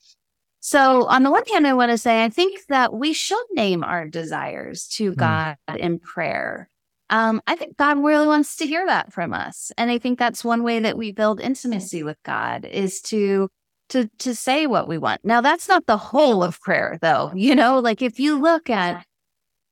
So, 0.60 1.04
on 1.08 1.24
the 1.24 1.30
one 1.30 1.44
hand, 1.52 1.66
I 1.66 1.74
want 1.74 1.90
to 1.90 1.98
say 1.98 2.24
I 2.24 2.30
think 2.30 2.58
that 2.68 2.94
we 2.94 3.12
should 3.12 3.44
name 3.52 3.84
our 3.84 4.08
desires 4.08 4.86
to 4.96 5.14
God 5.14 5.56
in 5.76 5.98
prayer. 5.98 6.70
Um, 7.10 7.42
I 7.46 7.54
think 7.54 7.76
God 7.76 8.02
really 8.02 8.26
wants 8.26 8.56
to 8.56 8.66
hear 8.66 8.86
that 8.86 9.12
from 9.12 9.34
us, 9.34 9.72
and 9.76 9.90
I 9.90 9.98
think 9.98 10.18
that's 10.18 10.42
one 10.42 10.62
way 10.62 10.80
that 10.80 10.96
we 10.96 11.12
build 11.12 11.38
intimacy 11.38 12.02
with 12.02 12.16
God 12.22 12.64
is 12.64 13.02
to 13.02 13.50
to 13.90 14.08
to 14.18 14.34
say 14.34 14.66
what 14.66 14.88
we 14.88 14.98
want. 14.98 15.24
Now, 15.24 15.40
that's 15.40 15.68
not 15.68 15.86
the 15.86 15.96
whole 15.96 16.42
of 16.42 16.60
prayer, 16.60 16.98
though. 17.00 17.32
You 17.34 17.54
know, 17.54 17.78
like 17.78 18.02
if 18.02 18.18
you 18.18 18.40
look 18.40 18.70
at 18.70 19.04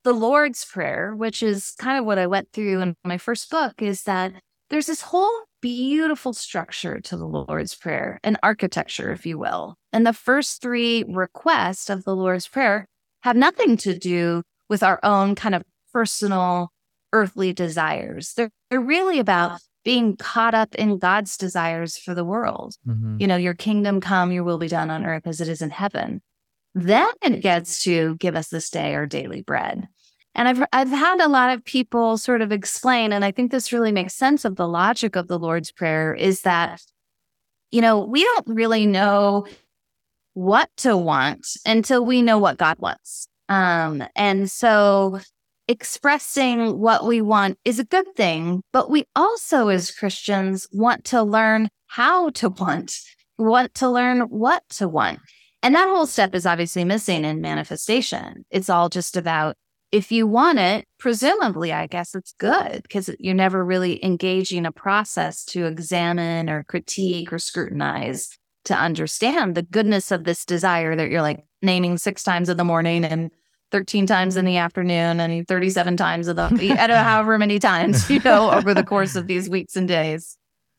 the 0.05 0.13
Lord's 0.13 0.65
Prayer, 0.65 1.15
which 1.15 1.43
is 1.43 1.75
kind 1.79 1.99
of 1.99 2.05
what 2.05 2.19
I 2.19 2.27
went 2.27 2.53
through 2.53 2.81
in 2.81 2.97
my 3.05 3.19
first 3.19 3.51
book, 3.51 3.81
is 3.81 4.03
that 4.05 4.33
there's 4.71 4.87
this 4.87 5.03
whole 5.03 5.33
beautiful 5.61 6.33
structure 6.33 7.01
to 7.01 7.17
the 7.17 7.27
Lord's 7.27 7.75
Prayer, 7.75 8.19
an 8.25 8.37
architecture, 8.43 9.13
if 9.13 9.25
you 9.25 9.39
will. 9.39 9.77
And 9.93 10.07
the 10.07 10.13
first 10.13 10.61
three 10.61 11.05
requests 11.07 11.89
of 11.89 12.05
the 12.05 12.17
Lord's 12.17 12.49
Prayer 12.49 12.87
have 13.23 13.37
nothing 13.37 13.77
to 13.79 13.97
do 13.97 14.43
with 14.69 14.83
our 14.83 14.99
own 15.03 15.35
kind 15.35 15.55
of 15.55 15.63
personal 15.93 16.71
earthly 17.13 17.53
desires. 17.53 18.33
They're, 18.35 18.51
they're 18.71 18.81
really 18.81 19.19
about 19.19 19.61
being 19.85 20.17
caught 20.17 20.55
up 20.55 20.75
in 20.77 20.99
God's 20.99 21.37
desires 21.37 21.97
for 21.97 22.15
the 22.15 22.25
world. 22.25 22.77
Mhm. 22.87 23.21
You 23.21 23.27
know, 23.27 23.37
your 23.37 23.55
kingdom 23.55 24.01
come, 24.01 24.33
your 24.33 24.45
will 24.45 24.59
be 24.59 24.69
done 24.69 24.91
on 24.91 25.05
earth 25.05 25.27
as 25.27 25.41
it 25.41 25.49
is 25.49 25.63
in 25.63 25.71
heaven. 25.71 26.23
Then 26.75 27.09
it 27.23 27.41
gets 27.41 27.83
to 27.85 28.17
give 28.17 28.37
us 28.37 28.49
this 28.49 28.71
day 28.71 28.95
our 28.95 29.07
daily 29.07 29.43
bread. 29.43 29.89
And 30.35 30.49
I've 30.49 30.65
I've 30.73 30.89
had 30.89 31.21
a 31.21 31.29
lot 31.29 31.53
of 31.53 31.65
people 31.65 32.17
sort 32.17 32.41
of 32.41 32.53
explain, 32.53 33.13
and 33.13 33.25
I 33.25 33.33
think 33.33 33.51
this 33.51 33.73
really 33.73 33.93
makes 33.93 34.15
sense 34.15 34.45
of 34.45 34.57
the 34.57 34.67
logic 34.67 35.15
of 35.15 35.29
the 35.29 35.39
Lord's 35.39 35.71
Prayer 35.71 36.15
is 36.15 36.43
that, 36.43 36.83
you 37.71 37.83
know, 37.83 38.03
we 38.05 38.23
don't 38.23 38.49
really 38.49 38.87
know 38.87 39.47
what 40.33 40.71
to 40.79 40.97
want 40.97 41.47
until 41.67 42.05
we 42.07 42.23
know 42.23 42.39
what 42.39 42.57
God 42.57 42.79
wants. 42.79 43.29
Um, 43.51 44.03
and 44.17 44.51
so 44.51 45.21
expressing 45.69 46.79
what 46.79 47.07
we 47.07 47.21
want 47.21 47.59
is 47.65 47.79
a 47.79 47.85
good 47.85 48.15
thing, 48.17 48.63
but 48.73 48.91
we 48.91 49.07
also, 49.15 49.69
as 49.69 49.91
Christians, 49.91 50.67
want 50.73 51.05
to 51.07 51.23
learn 51.23 51.69
how 51.87 52.31
to 52.31 52.49
want, 52.49 52.97
want 53.39 53.75
to 53.75 53.89
learn 53.89 54.23
what 54.23 54.63
to 54.71 54.89
want. 54.89 55.21
And 55.63 55.75
that 55.75 55.89
whole 55.89 56.07
step 56.07 56.35
is 56.35 56.47
obviously 56.47 56.85
missing 56.85 57.25
in 57.25 57.41
manifestation. 57.41 58.45
It's 58.51 58.69
all 58.69 58.89
just 58.89 59.17
about 59.17 59.57
if 59.93 60.11
you 60.11 60.27
want 60.27 60.59
it, 60.59 60.87
presumably, 60.99 61.71
I 61.71 61.87
guess 61.87 62.15
it's 62.15 62.33
good 62.39 62.83
because 62.83 63.11
you're 63.19 63.35
never 63.35 63.63
really 63.63 64.03
engaging 64.03 64.65
a 64.65 64.73
process 64.73 65.45
to 65.47 65.67
examine 65.67 66.49
or 66.49 66.65
critique 66.65 67.31
or 67.31 67.39
scrutinize 67.39 68.31
to 68.65 68.75
understand 68.75 69.55
the 69.55 69.63
goodness 69.63 70.11
of 70.11 70.25
this 70.25 70.47
desire 70.47 70.97
that 70.97 71.11
you're 71.11 71.23
like 71.23 71.45
naming 71.61 71.99
six 71.99 72.23
times 72.23 72.49
in 72.49 72.57
the 72.57 72.65
morning 72.65 73.05
and 73.05 73.31
13 73.73 74.07
times 74.07 74.37
in 74.37 74.45
the 74.45 74.59
afternoon 74.59 75.19
and 75.19 75.49
37 75.49 75.97
times 75.97 76.29
of 76.29 76.37
the, 76.37 76.45
I 76.45 76.49
don't 76.87 76.89
know, 76.91 76.97
however 76.97 77.39
many 77.39 77.59
times, 77.59 78.09
you 78.11 78.21
know, 78.21 78.51
over 78.51 78.75
the 78.75 78.85
course 78.85 79.17
of 79.17 79.27
these 79.27 79.49
weeks 79.49 79.75
and 79.75 79.89
days. 79.89 80.39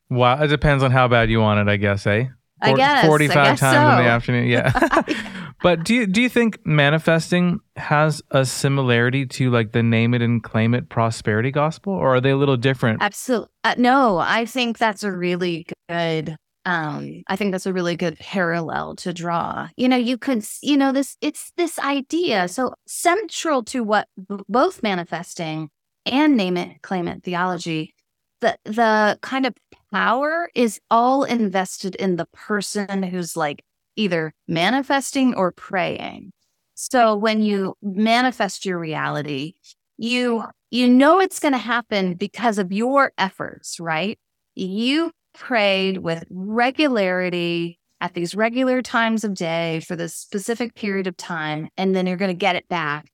Wow, 0.09 0.41
it 0.41 0.47
depends 0.47 0.83
on 0.83 0.91
how 0.91 1.07
bad 1.07 1.29
you 1.29 1.41
want 1.41 1.59
it, 1.59 1.71
I 1.71 1.77
guess, 1.77 2.05
eh? 2.07 2.27
I 2.61 2.73
guess, 2.73 3.03
I 3.03 3.07
forty-five 3.07 3.35
guess 3.35 3.59
times 3.59 3.99
in 3.99 4.05
the 4.05 4.09
afternoon. 4.09 4.47
Yeah. 4.47 5.41
but 5.61 5.83
do 5.83 5.93
you 5.93 6.07
do 6.07 6.21
you 6.21 6.29
think 6.29 6.65
manifesting 6.65 7.59
has 7.75 8.21
a 8.31 8.45
similarity 8.45 9.25
to 9.25 9.51
like 9.51 9.73
the 9.73 9.83
name 9.83 10.13
it 10.13 10.21
and 10.21 10.41
claim 10.41 10.73
it 10.73 10.87
prosperity 10.87 11.51
gospel, 11.51 11.93
or 11.93 12.15
are 12.15 12.21
they 12.21 12.29
a 12.29 12.37
little 12.37 12.55
different? 12.55 13.01
Absolutely. 13.01 13.49
Uh, 13.65 13.75
no, 13.77 14.17
I 14.17 14.45
think 14.45 14.77
that's 14.77 15.03
a 15.03 15.11
really 15.11 15.67
good. 15.89 16.37
Um, 16.65 17.23
I 17.27 17.35
think 17.35 17.51
that's 17.51 17.65
a 17.65 17.73
really 17.73 17.95
good 17.97 18.17
parallel 18.19 18.95
to 18.97 19.13
draw. 19.13 19.67
You 19.75 19.89
know, 19.89 19.97
you 19.97 20.17
could, 20.17 20.45
you 20.61 20.77
know, 20.77 20.91
this. 20.93 21.17
It's 21.21 21.51
this 21.57 21.77
idea. 21.79 22.47
So 22.47 22.73
central 22.87 23.63
to 23.65 23.83
what 23.83 24.07
b- 24.29 24.37
both 24.47 24.81
manifesting 24.81 25.69
and 26.05 26.37
name 26.37 26.57
it, 26.57 26.81
claim 26.81 27.07
it 27.07 27.23
theology, 27.23 27.93
the 28.41 28.57
the 28.65 29.19
kind 29.21 29.45
of 29.45 29.53
power 29.91 30.49
is 30.55 30.79
all 30.89 31.23
invested 31.23 31.95
in 31.95 32.15
the 32.15 32.27
person 32.33 33.03
who's 33.03 33.35
like 33.37 33.63
either 33.95 34.33
manifesting 34.47 35.35
or 35.35 35.51
praying. 35.51 36.31
So 36.75 37.15
when 37.15 37.41
you 37.41 37.75
manifest 37.81 38.65
your 38.65 38.79
reality, 38.79 39.53
you 39.97 40.43
you 40.71 40.87
know 40.89 41.19
it's 41.19 41.39
going 41.39 41.51
to 41.53 41.57
happen 41.57 42.15
because 42.15 42.57
of 42.57 42.71
your 42.71 43.11
efforts, 43.17 43.79
right? 43.79 44.17
You 44.55 45.11
prayed 45.33 45.97
with 45.97 46.25
regularity 46.29 47.79
at 48.01 48.13
these 48.13 48.35
regular 48.35 48.81
times 48.81 49.23
of 49.23 49.33
day 49.33 49.79
for 49.87 49.95
this 49.95 50.15
specific 50.15 50.75
period 50.75 51.07
of 51.07 51.15
time, 51.15 51.69
and 51.77 51.95
then 51.95 52.05
you're 52.05 52.17
going 52.17 52.29
to 52.29 52.35
get 52.35 52.55
it 52.55 52.67
back 52.67 53.09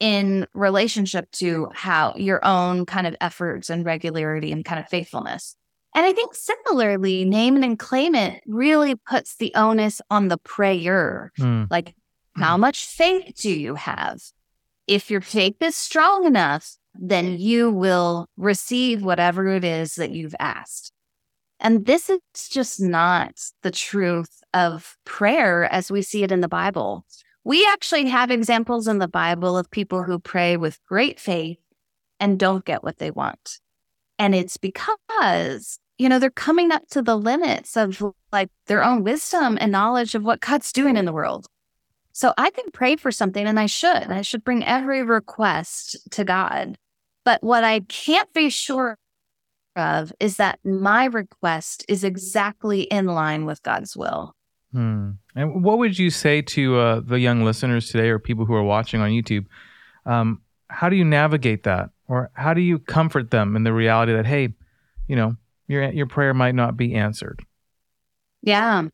in 0.00 0.46
relationship 0.54 1.30
to 1.30 1.68
how 1.72 2.14
your 2.16 2.44
own 2.44 2.84
kind 2.84 3.06
of 3.06 3.16
efforts 3.20 3.70
and 3.70 3.84
regularity 3.84 4.52
and 4.52 4.64
kind 4.64 4.78
of 4.78 4.88
faithfulness. 4.88 5.56
And 5.94 6.04
I 6.04 6.12
think 6.12 6.34
similarly, 6.34 7.24
name 7.24 7.56
it 7.56 7.64
and 7.64 7.78
claim 7.78 8.14
it 8.14 8.42
really 8.46 8.96
puts 8.96 9.36
the 9.36 9.52
onus 9.54 10.00
on 10.10 10.28
the 10.28 10.38
prayer. 10.38 11.32
Hmm. 11.36 11.64
Like, 11.70 11.94
how 12.36 12.56
much 12.56 12.84
faith 12.84 13.36
do 13.36 13.50
you 13.50 13.76
have? 13.76 14.20
If 14.86 15.10
your 15.10 15.20
faith 15.20 15.56
is 15.60 15.76
strong 15.76 16.26
enough, 16.26 16.76
then 16.94 17.38
you 17.38 17.70
will 17.70 18.28
receive 18.36 19.04
whatever 19.04 19.48
it 19.48 19.64
is 19.64 19.94
that 19.94 20.10
you've 20.10 20.34
asked. 20.38 20.92
And 21.60 21.86
this 21.86 22.10
is 22.10 22.20
just 22.50 22.80
not 22.80 23.40
the 23.62 23.70
truth 23.70 24.42
of 24.52 24.96
prayer 25.04 25.64
as 25.64 25.90
we 25.90 26.02
see 26.02 26.22
it 26.22 26.32
in 26.32 26.40
the 26.40 26.48
Bible. 26.48 27.06
We 27.44 27.66
actually 27.66 28.08
have 28.08 28.30
examples 28.30 28.88
in 28.88 28.98
the 28.98 29.08
Bible 29.08 29.56
of 29.56 29.70
people 29.70 30.02
who 30.02 30.18
pray 30.18 30.56
with 30.56 30.82
great 30.86 31.20
faith 31.20 31.58
and 32.18 32.38
don't 32.38 32.64
get 32.64 32.82
what 32.82 32.98
they 32.98 33.10
want. 33.10 33.60
And 34.18 34.34
it's 34.34 34.56
because, 34.56 35.78
you 35.98 36.08
know, 36.08 36.18
they're 36.18 36.30
coming 36.30 36.70
up 36.70 36.88
to 36.90 37.02
the 37.02 37.16
limits 37.16 37.76
of 37.76 38.02
like 38.32 38.50
their 38.66 38.82
own 38.82 39.04
wisdom 39.04 39.58
and 39.60 39.72
knowledge 39.72 40.14
of 40.14 40.24
what 40.24 40.40
God's 40.40 40.72
doing 40.72 40.96
in 40.96 41.04
the 41.04 41.12
world. 41.12 41.46
So 42.12 42.32
I 42.38 42.50
can 42.50 42.70
pray 42.72 42.96
for 42.96 43.10
something 43.10 43.44
and 43.46 43.58
I 43.58 43.66
should. 43.66 44.10
I 44.10 44.22
should 44.22 44.44
bring 44.44 44.64
every 44.64 45.02
request 45.02 45.98
to 46.12 46.24
God. 46.24 46.78
But 47.24 47.42
what 47.42 47.64
I 47.64 47.80
can't 47.80 48.32
be 48.32 48.50
sure 48.50 48.96
of 49.76 50.12
is 50.20 50.36
that 50.36 50.58
my 50.64 51.06
request 51.06 51.84
is 51.88 52.04
exactly 52.04 52.82
in 52.82 53.06
line 53.06 53.44
with 53.46 53.62
God's 53.62 53.96
will. 53.96 54.34
Hmm. 54.72 55.12
And 55.36 55.62
what 55.64 55.78
would 55.78 55.98
you 55.98 56.10
say 56.10 56.42
to 56.42 56.78
uh, 56.78 57.00
the 57.00 57.20
young 57.20 57.44
listeners 57.44 57.90
today, 57.90 58.08
or 58.08 58.18
people 58.18 58.44
who 58.44 58.54
are 58.54 58.62
watching 58.62 59.00
on 59.00 59.10
YouTube? 59.10 59.46
Um, 60.06 60.42
how 60.68 60.88
do 60.88 60.96
you 60.96 61.04
navigate 61.04 61.62
that, 61.64 61.90
or 62.08 62.30
how 62.34 62.54
do 62.54 62.60
you 62.60 62.78
comfort 62.78 63.30
them 63.30 63.56
in 63.56 63.62
the 63.64 63.72
reality 63.72 64.12
that, 64.12 64.26
hey, 64.26 64.54
you 65.06 65.16
know, 65.16 65.36
your 65.68 65.90
your 65.92 66.06
prayer 66.06 66.34
might 66.34 66.54
not 66.54 66.76
be 66.76 66.94
answered? 66.94 67.44
Yeah. 68.42 68.88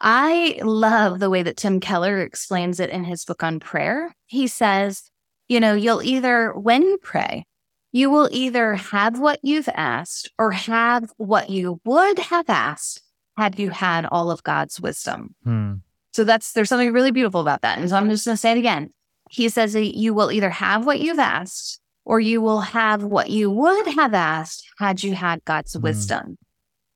I 0.00 0.60
love 0.62 1.18
the 1.18 1.28
way 1.28 1.42
that 1.42 1.56
Tim 1.56 1.80
Keller 1.80 2.20
explains 2.20 2.78
it 2.78 2.90
in 2.90 3.02
his 3.02 3.24
book 3.24 3.42
on 3.42 3.58
prayer. 3.58 4.14
He 4.26 4.46
says, 4.46 5.10
you 5.48 5.58
know, 5.58 5.74
you'll 5.74 6.02
either, 6.02 6.52
when 6.52 6.82
you 6.82 6.98
pray, 7.02 7.44
you 7.92 8.10
will 8.10 8.28
either 8.32 8.74
have 8.74 9.18
what 9.18 9.40
you've 9.42 9.68
asked 9.74 10.30
or 10.38 10.52
have 10.52 11.10
what 11.16 11.50
you 11.50 11.80
would 11.84 12.18
have 12.18 12.48
asked 12.48 13.02
had 13.36 13.58
you 13.58 13.70
had 13.70 14.04
all 14.06 14.30
of 14.30 14.42
God's 14.42 14.80
wisdom. 14.80 15.34
Hmm. 15.44 15.74
So 16.12 16.24
that's 16.24 16.52
there's 16.52 16.68
something 16.68 16.92
really 16.92 17.12
beautiful 17.12 17.40
about 17.40 17.62
that. 17.62 17.78
And 17.78 17.88
so 17.88 17.96
I'm 17.96 18.10
just 18.10 18.24
going 18.24 18.34
to 18.34 18.40
say 18.40 18.52
it 18.52 18.58
again. 18.58 18.90
He 19.30 19.48
says 19.48 19.74
that 19.74 19.96
you 19.96 20.14
will 20.14 20.32
either 20.32 20.50
have 20.50 20.84
what 20.86 21.00
you've 21.00 21.18
asked 21.18 21.80
or 22.04 22.18
you 22.18 22.40
will 22.40 22.60
have 22.60 23.04
what 23.04 23.30
you 23.30 23.50
would 23.50 23.86
have 23.88 24.14
asked 24.14 24.66
had 24.78 25.02
you 25.02 25.14
had 25.14 25.44
God's 25.44 25.76
Mhm. 25.76 25.82
wisdom. 25.82 26.38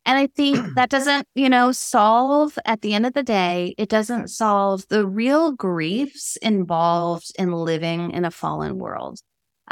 And 0.04 0.18
I 0.18 0.26
think 0.26 0.56
that 0.74 0.88
doesn't, 0.90 1.28
you 1.34 1.48
know, 1.48 1.70
solve 1.70 2.58
at 2.64 2.80
the 2.80 2.94
end 2.94 3.06
of 3.06 3.12
the 3.12 3.22
day, 3.22 3.74
it 3.78 3.88
doesn't 3.88 4.28
solve 4.28 4.88
the 4.88 5.06
real 5.06 5.52
griefs 5.52 6.36
involved 6.36 7.30
in 7.38 7.52
living 7.52 8.10
in 8.10 8.24
a 8.24 8.30
fallen 8.30 8.78
world. 8.78 9.20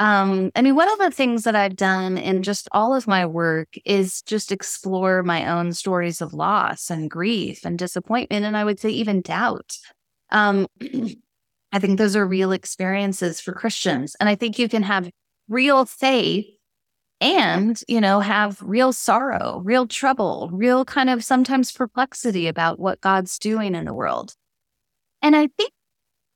Um, 0.00 0.50
I 0.54 0.62
mean, 0.62 0.76
one 0.76 0.90
of 0.90 0.98
the 0.98 1.10
things 1.10 1.42
that 1.44 1.54
I've 1.54 1.76
done 1.76 2.16
in 2.16 2.42
just 2.42 2.70
all 2.72 2.94
of 2.94 3.06
my 3.06 3.26
work 3.26 3.68
is 3.84 4.22
just 4.22 4.50
explore 4.50 5.22
my 5.22 5.46
own 5.46 5.74
stories 5.74 6.22
of 6.22 6.32
loss 6.32 6.88
and 6.88 7.10
grief 7.10 7.66
and 7.66 7.78
disappointment, 7.78 8.46
and 8.46 8.56
I 8.56 8.64
would 8.64 8.80
say 8.80 8.88
even 8.88 9.20
doubt. 9.20 9.76
Um, 10.30 10.66
I 11.72 11.78
think 11.78 11.98
those 11.98 12.16
are 12.16 12.26
real 12.26 12.50
experiences 12.50 13.42
for 13.42 13.52
Christians, 13.52 14.16
and 14.18 14.26
I 14.26 14.36
think 14.36 14.58
you 14.58 14.70
can 14.70 14.84
have 14.84 15.10
real 15.50 15.84
faith 15.84 16.46
and 17.20 17.78
you 17.86 18.00
know 18.00 18.20
have 18.20 18.56
real 18.62 18.94
sorrow, 18.94 19.60
real 19.62 19.86
trouble, 19.86 20.48
real 20.50 20.86
kind 20.86 21.10
of 21.10 21.22
sometimes 21.22 21.72
perplexity 21.72 22.48
about 22.48 22.80
what 22.80 23.02
God's 23.02 23.38
doing 23.38 23.74
in 23.74 23.84
the 23.84 23.92
world. 23.92 24.34
And 25.20 25.36
I 25.36 25.48
think 25.58 25.72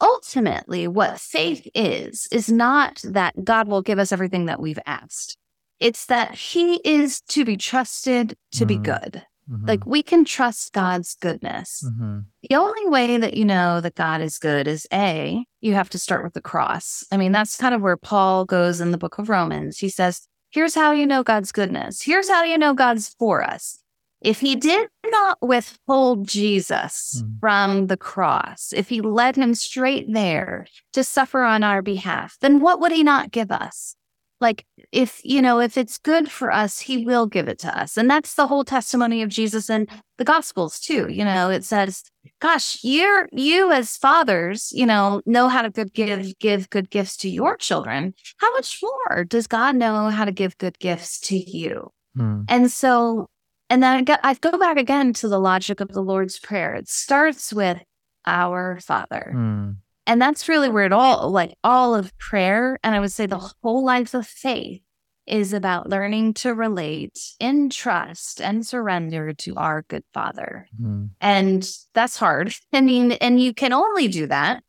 ultimately 0.01 0.87
what 0.89 1.21
faith 1.21 1.67
is 1.75 2.29
is 2.33 2.51
not 2.51 3.01
that 3.05 3.45
God 3.45 3.69
will 3.69 3.83
give 3.83 3.99
us 3.99 4.13
everything 4.13 4.47
that 4.47 4.61
we've 4.61 4.79
asked. 4.87 5.37
It's 5.81 6.07
that 6.07 6.35
he 6.35 6.81
is 6.85 7.21
to 7.29 7.45
be 7.45 7.57
trusted 7.57 8.37
to 8.53 8.65
be 8.67 8.79
Mhm. 8.79 8.85
good. 8.85 9.23
Mhm. 9.51 9.69
Like 9.69 9.85
we 9.85 10.03
can 10.03 10.25
trust 10.25 10.73
God's 10.73 11.15
goodness. 11.15 11.83
Mhm. 11.85 12.25
The 12.49 12.57
only 12.57 12.89
way 12.89 13.19
that 13.19 13.35
you 13.35 13.45
know 13.45 13.81
that 13.81 13.95
God 13.95 14.21
is 14.21 14.39
good 14.39 14.67
is 14.67 14.87
A, 14.93 15.45
you 15.61 15.75
have 15.75 15.91
to 15.91 15.99
start 15.99 16.25
with 16.25 16.33
the 16.35 16.41
cross. 16.41 17.05
I 17.11 17.17
mean, 17.17 17.33
that's 17.33 17.57
kind 17.57 17.75
of 17.75 17.83
where 17.83 17.97
Paul 17.97 18.45
goes 18.47 18.81
in 18.81 18.91
the 18.91 18.99
book 18.99 19.19
of 19.19 19.29
Romans. 19.29 19.79
He 19.79 19.89
says, 19.89 20.27
Here's 20.51 20.77
how 20.77 20.93
you 20.93 21.05
know 21.05 21.25
God's 21.25 21.51
goodness. 21.51 22.03
Here's 22.03 22.29
how 22.31 22.45
you 22.45 22.57
know 22.57 22.75
God's 22.75 23.09
for 23.19 23.43
us. 23.43 23.81
If 24.25 24.41
he 24.41 24.57
did 24.57 24.89
not 25.07 25.39
withhold 25.43 26.27
Jesus 26.27 27.23
Mm. 27.23 27.41
from 27.41 27.87
the 27.89 27.97
cross, 27.97 28.73
if 28.75 28.89
he 28.89 29.01
led 29.01 29.37
him 29.37 29.55
straight 29.55 30.07
there 30.13 30.67
to 30.95 31.05
suffer 31.05 31.43
on 31.43 31.63
our 31.63 31.83
behalf, 31.83 32.37
then 32.41 32.61
what 32.61 32.81
would 32.81 32.91
he 32.93 33.03
not 33.03 33.31
give 33.31 33.53
us? 33.53 33.97
Like, 34.41 34.67
if, 34.93 35.21
you 35.25 35.41
know, 35.41 35.61
if 35.61 35.77
it's 35.79 35.97
good 35.97 36.31
for 36.31 36.51
us, 36.51 36.81
he 36.81 37.05
will 37.07 37.27
give 37.27 37.49
it 37.49 37.59
to 37.61 37.79
us. 37.81 37.97
And 37.97 38.11
that's 38.11 38.35
the 38.35 38.47
whole 38.47 38.65
testimony 38.65 39.23
of 39.23 39.29
Jesus 39.29 39.71
and 39.71 39.89
the 40.19 40.25
Gospels, 40.25 40.81
too. 40.81 41.07
You 41.09 41.25
know, 41.25 41.51
it 41.51 41.65
says, 41.65 42.03
gosh, 42.41 42.79
you're, 42.83 43.29
you 43.33 43.73
as 43.73 43.97
fathers, 43.97 44.71
you 44.73 44.87
know, 44.87 45.23
know 45.25 45.49
how 45.49 45.63
to 45.63 45.71
good 45.71 45.95
give, 45.95 46.39
give 46.41 46.69
good 46.69 46.91
gifts 46.91 47.17
to 47.19 47.29
your 47.29 47.57
children. 47.57 48.13
How 48.39 48.51
much 48.53 48.81
more 48.83 49.25
does 49.25 49.47
God 49.47 49.77
know 49.77 50.09
how 50.09 50.25
to 50.25 50.33
give 50.33 50.59
good 50.59 50.79
gifts 50.79 51.21
to 51.21 51.37
you? 51.37 51.91
Hmm. 52.17 52.43
And 52.49 52.71
so, 52.71 53.29
and 53.71 53.83
then 53.83 54.07
I 54.23 54.35
go, 54.35 54.59
back 54.59 54.77
again 54.77 55.13
to 55.15 55.29
the 55.29 55.41
logic 55.41 55.81
of 55.81 55.89
the 55.89 56.03
Lord's 56.03 56.39
Prayer. 56.39 56.75
It 56.75 56.89
starts 56.89 57.53
with 57.53 57.83
our 58.27 58.79
Father. 58.81 59.31
Hmm. 59.33 59.71
And 60.07 60.21
that's 60.21 60.49
really 60.49 60.69
where 60.69 60.85
it 60.85 60.93
all, 60.93 61.31
like 61.31 61.55
all 61.65 61.95
of 61.95 62.17
prayer, 62.19 62.79
and 62.85 62.95
I 62.95 63.01
would 63.01 63.13
say 63.13 63.25
the 63.27 63.51
whole 63.63 63.85
life 63.85 64.13
of 64.13 64.27
faith 64.27 64.83
is 65.27 65.55
about 65.55 65.89
learning 65.89 66.35
to 66.35 66.53
relate 66.53 67.19
in 67.41 67.71
trust 67.71 68.43
and 68.43 68.67
surrender 68.67 69.33
to 69.33 69.57
our 69.57 69.83
good 69.89 70.05
Father. 70.13 70.69
Hmm. 70.79 71.07
And 71.21 71.67
that's 71.95 72.19
hard. 72.19 72.55
I 72.73 72.83
mean, 72.83 73.13
and 73.13 73.41
you 73.41 73.55
can 73.55 73.73
only 73.73 74.09
do 74.09 74.27
that. 74.27 74.63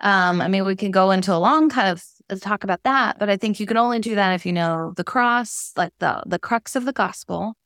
Um, 0.00 0.42
I 0.42 0.48
mean, 0.48 0.66
we 0.66 0.76
can 0.76 0.90
go 0.90 1.10
into 1.10 1.32
a 1.34 1.38
long 1.38 1.70
kind 1.70 1.88
of 1.88 2.40
talk 2.40 2.64
about 2.64 2.82
that, 2.82 3.18
but 3.18 3.30
I 3.30 3.38
think 3.38 3.58
you 3.58 3.66
can 3.66 3.78
only 3.78 3.98
do 3.98 4.14
that 4.14 4.34
if 4.34 4.44
you 4.44 4.52
know 4.52 4.92
the 4.96 5.04
cross, 5.04 5.72
like 5.76 5.92
the 6.00 6.22
the 6.26 6.38
crux 6.38 6.76
of 6.76 6.84
the 6.84 6.92
gospel, 6.92 7.56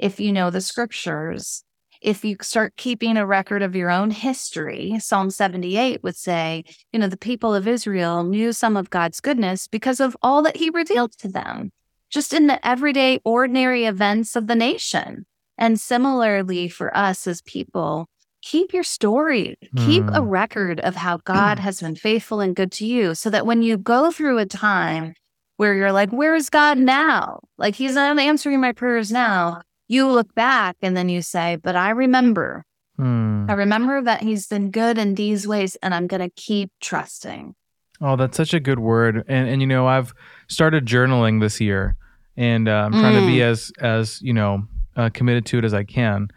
if 0.00 0.18
you 0.18 0.32
know 0.32 0.50
the 0.50 0.60
scriptures, 0.60 1.62
if 2.00 2.24
you 2.24 2.36
start 2.40 2.76
keeping 2.76 3.16
a 3.16 3.26
record 3.26 3.62
of 3.62 3.76
your 3.76 3.90
own 3.90 4.10
history. 4.10 4.98
Psalm 4.98 5.30
78 5.30 6.02
would 6.02 6.16
say, 6.16 6.64
you 6.92 6.98
know, 6.98 7.08
the 7.08 7.16
people 7.16 7.54
of 7.54 7.68
Israel 7.68 8.24
knew 8.24 8.52
some 8.52 8.76
of 8.76 8.90
God's 8.90 9.20
goodness 9.20 9.68
because 9.68 10.00
of 10.00 10.16
all 10.22 10.42
that 10.42 10.56
he 10.56 10.70
revealed 10.70 11.12
to 11.18 11.28
them, 11.28 11.70
just 12.08 12.32
in 12.32 12.46
the 12.46 12.66
everyday, 12.66 13.20
ordinary 13.24 13.84
events 13.84 14.34
of 14.34 14.46
the 14.46 14.54
nation. 14.54 15.26
And 15.58 15.78
similarly 15.78 16.68
for 16.68 16.96
us 16.96 17.26
as 17.26 17.42
people, 17.42 18.08
keep 18.40 18.72
your 18.72 18.82
story, 18.82 19.56
keep 19.76 20.08
a 20.14 20.22
Hmm. 20.22 20.28
record 20.28 20.80
of 20.80 20.96
how 20.96 21.18
God 21.24 21.58
has 21.58 21.82
been 21.82 21.96
faithful 21.96 22.40
and 22.40 22.56
good 22.56 22.72
to 22.72 22.86
you 22.86 23.14
so 23.14 23.28
that 23.28 23.44
when 23.44 23.60
you 23.60 23.76
go 23.76 24.10
through 24.10 24.38
a 24.38 24.46
time 24.46 25.12
where 25.58 25.74
you're 25.74 25.92
like, 25.92 26.10
where 26.10 26.34
is 26.34 26.48
God 26.48 26.78
now? 26.78 27.40
Like, 27.58 27.74
he's 27.74 27.94
not 27.94 28.18
answering 28.18 28.62
my 28.62 28.72
prayers 28.72 29.12
now. 29.12 29.60
You 29.90 30.06
look 30.06 30.32
back 30.36 30.76
and 30.82 30.96
then 30.96 31.08
you 31.08 31.20
say, 31.20 31.56
but 31.56 31.74
I 31.74 31.90
remember, 31.90 32.64
Hmm. 32.96 33.46
I 33.48 33.54
remember 33.54 34.02
that 34.02 34.22
he's 34.22 34.46
been 34.46 34.70
good 34.70 34.98
in 34.98 35.14
these 35.14 35.48
ways 35.48 35.74
and 35.82 35.94
I'm 35.94 36.06
going 36.06 36.20
to 36.20 36.28
keep 36.28 36.70
trusting. 36.80 37.54
Oh, 38.02 38.14
that's 38.14 38.36
such 38.36 38.52
a 38.52 38.60
good 38.60 38.78
word. 38.78 39.24
And 39.26 39.48
and 39.48 39.62
you 39.62 39.66
know, 39.66 39.86
I've 39.88 40.12
started 40.48 40.84
journaling 40.84 41.40
this 41.40 41.60
year, 41.60 41.96
and 42.36 42.68
uh, 42.68 42.72
I'm 42.84 42.92
trying 42.92 43.20
to 43.20 43.26
be 43.26 43.42
as 43.42 43.72
as 43.80 44.20
you 44.20 44.34
know 44.34 44.64
uh, 44.96 45.08
committed 45.14 45.46
to 45.46 45.58
it 45.58 45.64
as 45.64 45.72
I 45.72 45.84
can. 45.84 46.28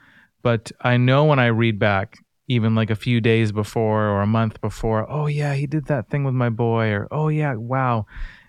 But 0.42 0.72
I 0.82 0.96
know 0.98 1.26
when 1.26 1.40
I 1.40 1.48
read 1.48 1.80
back, 1.80 2.18
even 2.48 2.76
like 2.76 2.90
a 2.90 2.96
few 2.96 3.20
days 3.22 3.52
before 3.52 4.08
or 4.08 4.22
a 4.22 4.28
month 4.28 4.60
before, 4.62 5.10
oh 5.12 5.28
yeah, 5.28 5.54
he 5.54 5.68
did 5.68 5.86
that 5.88 6.10
thing 6.10 6.24
with 6.24 6.34
my 6.34 6.50
boy, 6.50 6.92
or 6.92 7.08
oh 7.12 7.28
yeah, 7.28 7.56
wow. 7.56 8.06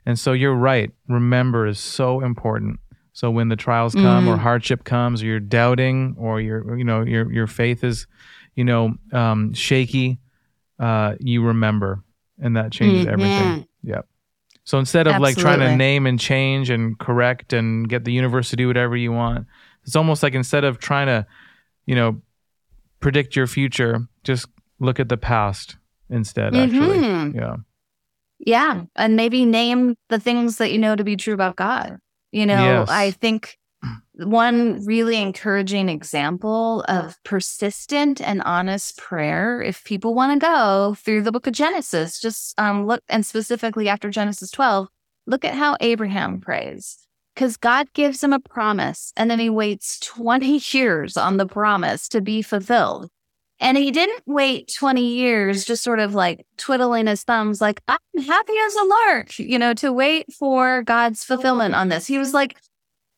And 0.06 0.18
so 0.18 0.32
you're 0.32 0.54
right. 0.54 0.90
Remember 1.08 1.66
is 1.66 1.80
so 1.80 2.20
important. 2.20 2.78
So 3.14 3.31
when 3.31 3.48
the 3.48 3.57
trials 3.57 3.94
come 3.94 4.29
or 4.29 4.37
Mhm. 4.37 4.40
hardship 4.40 4.85
comes, 4.85 5.22
or 5.22 5.27
you're 5.27 5.40
doubting, 5.40 6.14
or 6.18 6.40
your 6.40 6.77
you 6.77 6.85
know 6.85 7.03
your 7.03 7.33
your 7.33 7.46
faith 7.46 7.83
is, 7.85 8.07
you 8.57 8.64
know, 8.64 8.96
um, 9.12 9.55
shaky, 9.55 10.18
uh, 10.79 11.14
you 11.20 11.42
remember, 11.42 12.03
and 12.40 12.57
that 12.57 12.72
changes 12.72 13.07
everything. 13.07 13.48
Mhm. 13.61 13.66
Yep. 13.85 14.09
So 14.64 14.79
instead 14.79 15.07
of 15.07 15.20
like 15.20 15.37
trying 15.37 15.61
to 15.61 15.66
name 15.77 16.07
and 16.07 16.18
change 16.18 16.70
and 16.70 16.98
correct 16.98 17.53
and 17.53 17.88
get 17.88 18.05
the 18.05 18.12
universe 18.12 18.50
to 18.50 18.57
do 18.57 18.66
whatever 18.66 18.96
you 18.96 19.12
want, 19.12 19.46
it's 19.85 19.94
almost 19.94 20.22
like 20.22 20.35
instead 20.35 20.64
of 20.64 20.79
trying 20.79 21.07
to, 21.07 21.24
you 21.87 21.94
know, 21.94 22.20
predict 23.00 23.37
your 23.37 23.46
future, 23.46 24.09
just 24.24 24.46
look 24.81 24.98
at 24.98 25.09
the 25.09 25.16
past 25.18 25.77
instead. 26.11 26.55
Actually, 26.57 26.98
Mhm. 26.98 27.35
yeah. 27.35 27.57
Yeah. 28.40 28.83
And 28.96 29.14
maybe 29.16 29.44
name 29.44 29.94
the 30.09 30.18
things 30.18 30.57
that 30.59 30.72
you 30.72 30.79
know 30.79 30.96
to 30.96 31.05
be 31.05 31.14
true 31.16 31.35
about 31.35 31.57
God. 31.57 31.98
You 32.34 32.46
know, 32.46 32.80
Yes. 32.80 32.88
I 32.90 33.12
think 33.12 33.56
one 34.14 34.84
really 34.84 35.22
encouraging 35.22 35.88
example 35.88 36.84
of 36.88 37.16
persistent 37.22 38.20
and 38.20 38.42
honest 38.42 38.98
prayer, 38.98 39.62
if 39.62 39.84
people 39.84 40.16
want 40.16 40.32
to 40.40 40.44
go 40.44 40.96
through 40.98 41.22
the 41.22 41.30
book 41.30 41.46
of 41.46 41.52
Genesis, 41.52 42.20
just 42.20 42.58
um, 42.58 42.88
look 42.88 43.04
and 43.08 43.24
specifically 43.24 43.88
after 43.88 44.10
Genesis 44.10 44.50
12, 44.50 44.88
look 45.28 45.44
at 45.44 45.54
how 45.54 45.76
Abraham 45.80 46.40
prays. 46.40 46.98
Because 47.36 47.56
God 47.56 47.92
gives 47.92 48.24
him 48.24 48.32
a 48.32 48.40
promise 48.40 49.12
and 49.16 49.30
then 49.30 49.38
he 49.38 49.48
waits 49.48 50.00
20 50.00 50.60
years 50.72 51.16
on 51.16 51.36
the 51.36 51.46
promise 51.46 52.08
to 52.08 52.20
be 52.20 52.42
fulfilled. 52.42 53.10
And 53.64 53.79
he 53.79 53.90
didn't 53.90 54.22
wait 54.27 54.70
20 54.79 55.00
years 55.14 55.64
just 55.64 55.83
sort 55.83 55.98
of 55.98 56.14
like 56.14 56.46
twiddling 56.59 57.07
his 57.07 57.24
thumbs, 57.24 57.62
like, 57.62 57.81
I'm 57.88 57.98
happy 58.14 58.53
as 58.66 58.74
a 58.74 58.85
lark, 58.85 59.38
you 59.38 59.59
know, 59.59 59.72
to 59.74 59.90
wait 59.90 60.31
for 60.33 60.83
God's 60.83 61.24
fulfillment 61.24 61.74
on 61.74 61.88
this. 61.88 62.07
He 62.07 62.18
was 62.18 62.35
like, 62.35 62.59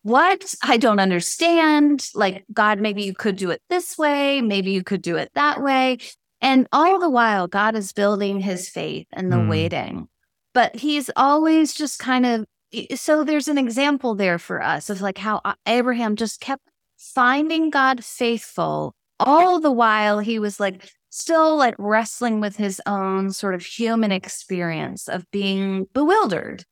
What? 0.03 0.55
I 0.63 0.77
don't 0.77 1.01
understand. 1.01 2.09
Like, 2.15 2.45
God, 2.53 2.79
maybe 2.81 3.03
you 3.03 3.13
could 3.13 3.35
do 3.37 3.51
it 3.51 3.61
this 3.69 3.99
way. 3.99 4.41
Maybe 4.41 4.71
you 4.71 4.85
could 4.85 5.03
do 5.03 5.17
it 5.17 5.33
that 5.35 5.61
way. 5.61 5.99
And 6.41 6.69
all 6.73 7.01
the 7.01 7.11
while, 7.11 7.49
God 7.49 7.75
is 7.75 7.93
building 7.93 8.41
his 8.41 8.69
faith 8.69 9.09
and 9.13 9.33
the 9.33 9.39
Hmm. 9.39 9.49
waiting. 9.49 10.09
But 10.55 10.77
he's 10.77 11.11
always 11.17 11.75
just 11.75 11.99
kind 11.99 12.25
of, 12.25 12.47
so 12.95 13.25
there's 13.25 13.49
an 13.49 13.59
example 13.59 14.15
there 14.15 14.39
for 14.39 14.63
us 14.63 14.91
of 14.91 15.01
like 15.01 15.19
how 15.19 15.41
Abraham 15.67 16.15
just 16.15 16.41
kept 16.41 16.63
finding 16.97 17.69
God 17.71 18.05
faithful 18.05 18.95
all 19.19 19.61
the 19.61 19.73
while 19.73 20.19
he 20.19 20.39
was 20.39 20.61
like 20.61 20.91
still 21.11 21.57
like 21.57 21.75
wrestling 21.79 22.41
with 22.41 22.57
his 22.57 22.81
own 22.87 23.33
sort 23.33 23.55
of 23.55 23.65
human 23.65 24.13
experience 24.13 25.09
of 25.09 25.31
being 25.31 25.87
bewildered. 25.95 26.65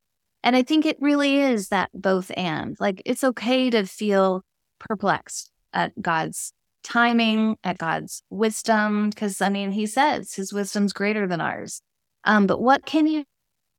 And 0.43 0.55
I 0.55 0.63
think 0.63 0.85
it 0.85 0.99
really 1.01 1.39
is 1.39 1.69
that 1.69 1.91
both 1.95 2.31
and. 2.37 2.77
Like 2.79 3.01
it's 3.07 3.25
okay 3.25 3.71
to 3.71 3.87
feel 3.87 4.43
perplexed 4.79 5.51
at 5.73 5.93
God's 6.01 6.53
timing, 6.83 7.57
at 7.65 7.79
God's 7.79 8.23
wisdom, 8.29 9.09
because 9.11 9.41
I 9.41 9.49
mean, 9.49 9.73
he 9.73 9.87
says 9.87 10.35
his 10.35 10.53
wisdom's 10.53 10.93
greater 10.93 11.27
than 11.27 11.41
ours. 11.41 11.81
Um, 12.25 12.47
but 12.47 12.61
what 12.61 12.85
can 12.85 13.07
you 13.07 13.25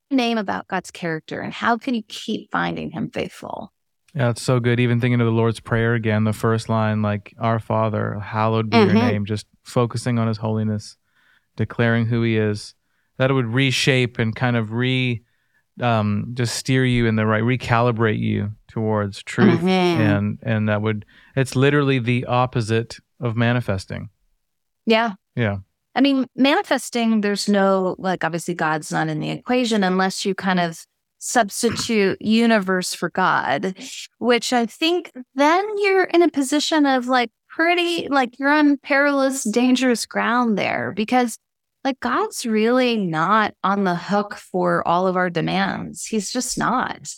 name 0.10 0.38
about 0.38 0.68
God's 0.68 0.92
character 0.92 1.42
and 1.42 1.54
how 1.54 1.78
can 1.78 1.94
you 1.94 2.04
keep 2.08 2.52
finding 2.52 2.92
him 2.92 3.12
faithful? 3.12 3.72
Yeah, 4.16 4.30
it's 4.30 4.42
so 4.42 4.60
good. 4.62 4.80
Even 4.80 5.02
thinking 5.02 5.20
of 5.20 5.26
the 5.26 5.32
Lord's 5.32 5.60
Prayer 5.60 5.94
again, 5.94 6.24
the 6.24 6.32
first 6.34 6.70
line, 6.70 7.02
like, 7.02 7.34
Our 7.38 7.60
Father, 7.60 8.18
hallowed 8.20 8.70
be 8.70 8.78
your 8.78 8.88
Mhm. 8.88 8.94
name, 8.94 9.26
just 9.26 9.46
focusing 9.64 10.18
on 10.20 10.28
his 10.28 10.38
holiness, 10.38 10.96
declaring 11.58 12.06
who 12.06 12.22
he 12.22 12.38
is. 12.38 12.76
That 13.18 13.30
it 13.30 13.34
would 13.34 13.48
reshape 13.54 14.18
and 14.20 14.36
kind 14.36 14.56
of 14.56 14.72
re 14.72 15.22
um, 15.82 16.32
just 16.36 16.56
steer 16.56 16.86
you 16.86 17.06
in 17.06 17.18
the 17.18 17.26
right, 17.26 17.44
recalibrate 17.44 18.18
you 18.20 18.54
towards 18.70 19.22
truth. 19.24 19.60
Mhm. 19.60 19.68
And 19.68 20.40
and 20.42 20.70
that 20.70 20.82
would 20.82 21.06
it's 21.36 21.54
literally 21.54 22.00
the 22.00 22.24
opposite 22.28 22.98
of 23.20 23.36
manifesting. 23.36 24.08
Yeah. 24.86 25.16
Yeah. 25.36 25.58
I 25.94 26.00
mean, 26.00 26.28
manifesting, 26.34 27.20
there's 27.20 27.50
no, 27.50 27.96
like, 28.00 28.24
obviously, 28.24 28.54
God's 28.54 28.90
not 28.90 29.10
in 29.10 29.20
the 29.20 29.30
equation 29.32 29.84
unless 29.84 30.26
you 30.26 30.34
kind 30.34 30.62
of 30.62 30.86
substitute 31.26 32.22
universe 32.22 32.94
for 32.94 33.10
God, 33.10 33.76
which 34.20 34.54
I 34.54 34.66
think 34.66 35.12
then 35.34 35.66
you're 35.78 36.06
in 36.06 36.22
a 36.22 36.30
position 36.30 36.86
of 36.86 37.08
like 37.08 37.32
pretty, 37.50 38.08
like, 38.10 38.38
you're 38.38 38.52
on 38.52 38.78
perilous, 38.78 39.44
dangerous 39.44 40.06
ground 40.06 40.58
there 40.58 40.92
because, 40.94 41.38
like, 41.86 42.00
God's 42.02 42.46
really 42.46 42.98
not 42.98 43.54
on 43.64 43.86
the 43.86 43.96
hook 43.96 44.36
for 44.36 44.86
all 44.86 45.08
of 45.08 45.16
our 45.16 45.30
demands. 45.30 46.06
He's 46.06 46.34
just 46.34 46.58
not. 46.58 47.10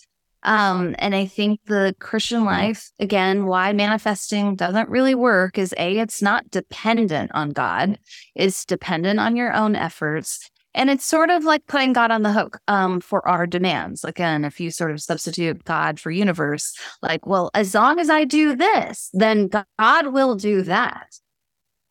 Um, 0.44 0.96
and 1.00 1.16
I 1.16 1.26
think 1.26 1.60
the 1.66 1.96
Christian 2.00 2.46
life, 2.46 2.92
again, 3.00 3.48
why 3.48 3.74
manifesting 3.74 4.56
doesn't 4.56 4.90
really 4.90 5.16
work 5.16 5.58
is 5.58 5.74
A, 5.78 5.98
it's 5.98 6.22
not 6.22 6.52
dependent 6.52 7.32
on 7.34 7.50
God 7.50 7.98
it's 8.36 8.66
dependent 8.66 9.20
on 9.20 9.36
your 9.36 9.52
own 9.54 9.76
efforts. 9.76 10.50
And 10.78 10.92
it's 10.92 11.06
sort 11.06 11.32
of 11.32 11.44
like 11.44 11.66
putting 11.66 11.92
God 11.92 12.12
on 12.12 12.22
the 12.22 12.32
hook 12.32 12.60
um, 12.68 13.02
for 13.02 13.28
our 13.28 13.48
demands. 13.48 14.04
Again, 14.04 14.46
if 14.46 14.60
you 14.60 14.70
sort 14.70 14.92
of 14.92 15.02
substitute 15.02 15.64
God 15.64 16.00
for 16.00 16.12
universe, 16.12 16.78
like, 17.02 17.26
well, 17.26 17.50
as 17.56 17.74
long 17.74 18.00
as 18.00 18.12
I 18.12 18.26
do 18.26 18.56
this, 18.56 19.10
then 19.12 19.50
God 19.80 20.08
will 20.14 20.36
do 20.36 20.62
that. 20.62 21.20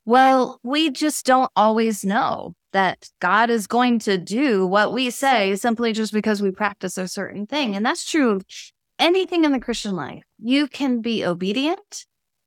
Well, 0.05 0.61
we 0.63 0.89
just 0.89 1.25
don't 1.25 1.51
always 1.57 2.05
know 2.05 2.55
that 2.71 3.09
God 3.19 3.49
is 3.49 3.67
going 3.67 3.99
to 3.99 4.17
do 4.17 4.65
what 4.65 4.93
we 4.93 5.09
say 5.09 5.55
simply 5.57 5.91
just 5.91 6.13
because 6.13 6.41
we 6.41 6.51
practice 6.51 6.97
a 6.97 7.09
certain 7.09 7.45
thing. 7.45 7.75
And 7.75 7.85
that's 7.85 8.09
true 8.09 8.31
of 8.31 8.45
anything 8.97 9.43
in 9.43 9.51
the 9.51 9.59
Christian 9.59 9.97
life. 9.97 10.23
You 10.39 10.67
can 10.67 11.01
be 11.01 11.25
obedient 11.25 12.05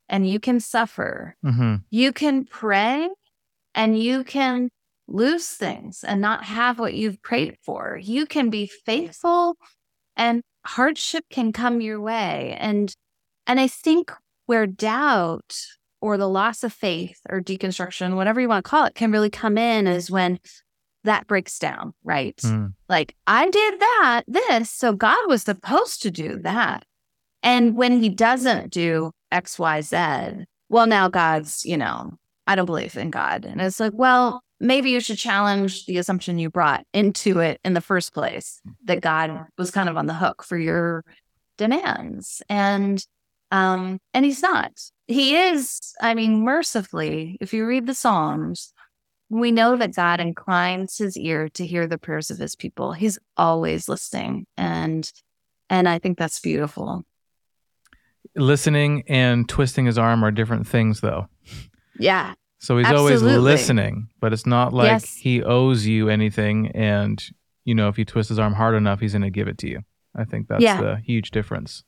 and 0.08 0.28
you 0.28 0.40
can 0.40 0.58
suffer 0.60 1.36
hmm 1.42 1.76
you 1.90 2.12
can 2.12 2.44
pray 2.44 3.08
and 3.74 3.98
you 3.98 4.24
can 4.24 4.70
lose 5.10 5.48
things 5.48 6.04
and 6.04 6.20
not 6.20 6.44
have 6.44 6.78
what 6.78 6.94
you've 6.94 7.22
prayed 7.22 7.56
for. 7.64 7.98
You 8.00 8.26
can 8.26 8.50
be 8.50 8.66
faithful 8.66 9.56
and 10.16 10.42
hardship 10.64 11.24
can 11.30 11.52
come 11.52 11.80
your 11.80 12.00
way. 12.00 12.56
And 12.58 12.94
and 13.46 13.58
I 13.58 13.66
think 13.66 14.12
where 14.46 14.66
doubt 14.66 15.56
or 16.00 16.16
the 16.16 16.28
loss 16.28 16.62
of 16.62 16.72
faith 16.72 17.20
or 17.28 17.40
deconstruction, 17.40 18.16
whatever 18.16 18.40
you 18.40 18.48
want 18.48 18.64
to 18.64 18.68
call 18.68 18.86
it, 18.86 18.94
can 18.94 19.12
really 19.12 19.30
come 19.30 19.58
in 19.58 19.86
is 19.86 20.10
when 20.10 20.38
that 21.04 21.26
breaks 21.26 21.58
down, 21.58 21.92
right? 22.04 22.36
Mm. 22.38 22.74
Like, 22.88 23.16
I 23.26 23.48
did 23.48 23.80
that, 23.80 24.22
this, 24.26 24.70
so 24.70 24.92
God 24.92 25.28
was 25.28 25.42
supposed 25.42 26.02
to 26.02 26.10
do 26.10 26.38
that. 26.42 26.84
And 27.42 27.74
when 27.74 28.02
he 28.02 28.08
doesn't 28.08 28.70
do 28.70 29.12
X, 29.32 29.58
Y, 29.58 29.80
Z, 29.80 30.44
well, 30.68 30.86
now 30.86 31.08
God's, 31.08 31.64
you 31.64 31.76
know, 31.76 32.12
I 32.46 32.54
don't 32.54 32.66
believe 32.66 32.96
in 32.96 33.10
God. 33.10 33.44
And 33.44 33.60
it's 33.60 33.80
like, 33.80 33.92
well, 33.94 34.42
maybe 34.60 34.90
you 34.90 35.00
should 35.00 35.18
challenge 35.18 35.86
the 35.86 35.98
assumption 35.98 36.38
you 36.38 36.50
brought 36.50 36.86
into 36.92 37.40
it 37.40 37.58
in 37.64 37.72
the 37.72 37.80
first 37.80 38.12
place 38.12 38.60
that 38.84 39.00
God 39.00 39.46
was 39.58 39.70
kind 39.70 39.88
of 39.88 39.96
on 39.96 40.06
the 40.06 40.14
hook 40.14 40.44
for 40.44 40.58
your 40.58 41.04
demands. 41.56 42.42
And 42.48 43.04
um, 43.50 43.98
and 44.14 44.24
he's 44.24 44.42
not. 44.42 44.70
He 45.08 45.36
is, 45.36 45.80
I 46.00 46.14
mean, 46.14 46.44
mercifully, 46.44 47.36
if 47.40 47.52
you 47.52 47.66
read 47.66 47.86
the 47.86 47.94
Psalms, 47.94 48.72
we 49.28 49.50
know 49.50 49.76
that 49.76 49.94
God 49.94 50.20
inclines 50.20 50.98
his 50.98 51.16
ear 51.16 51.48
to 51.50 51.66
hear 51.66 51.88
the 51.88 51.98
prayers 51.98 52.30
of 52.30 52.38
his 52.38 52.54
people. 52.54 52.92
He's 52.92 53.18
always 53.36 53.88
listening. 53.88 54.46
And 54.56 55.10
and 55.68 55.88
I 55.88 55.98
think 55.98 56.18
that's 56.18 56.40
beautiful. 56.40 57.04
Listening 58.36 59.04
and 59.08 59.48
twisting 59.48 59.86
his 59.86 59.98
arm 59.98 60.24
are 60.24 60.30
different 60.30 60.66
things, 60.66 61.00
though. 61.00 61.28
Yeah. 61.98 62.34
So 62.60 62.76
he's 62.78 62.86
always 62.88 63.22
listening, 63.22 64.08
but 64.20 64.32
it's 64.32 64.46
not 64.46 64.72
like 64.72 64.90
Yes. 64.90 65.14
he 65.16 65.42
owes 65.42 65.86
you 65.86 66.08
anything. 66.10 66.68
And, 66.68 67.22
you 67.64 67.74
know, 67.74 67.88
if 67.88 67.98
you 67.98 68.04
twist 68.04 68.28
his 68.28 68.38
arm 68.38 68.52
hard 68.52 68.74
enough, 68.74 69.00
he's 69.00 69.12
going 69.12 69.22
to 69.22 69.30
give 69.30 69.48
it 69.48 69.58
to 69.58 69.68
you. 69.68 69.80
I 70.14 70.24
think 70.24 70.46
that's 70.48 70.62
Yeah. 70.62 70.80
the 70.80 70.96
huge 70.96 71.30
difference. 71.30 71.84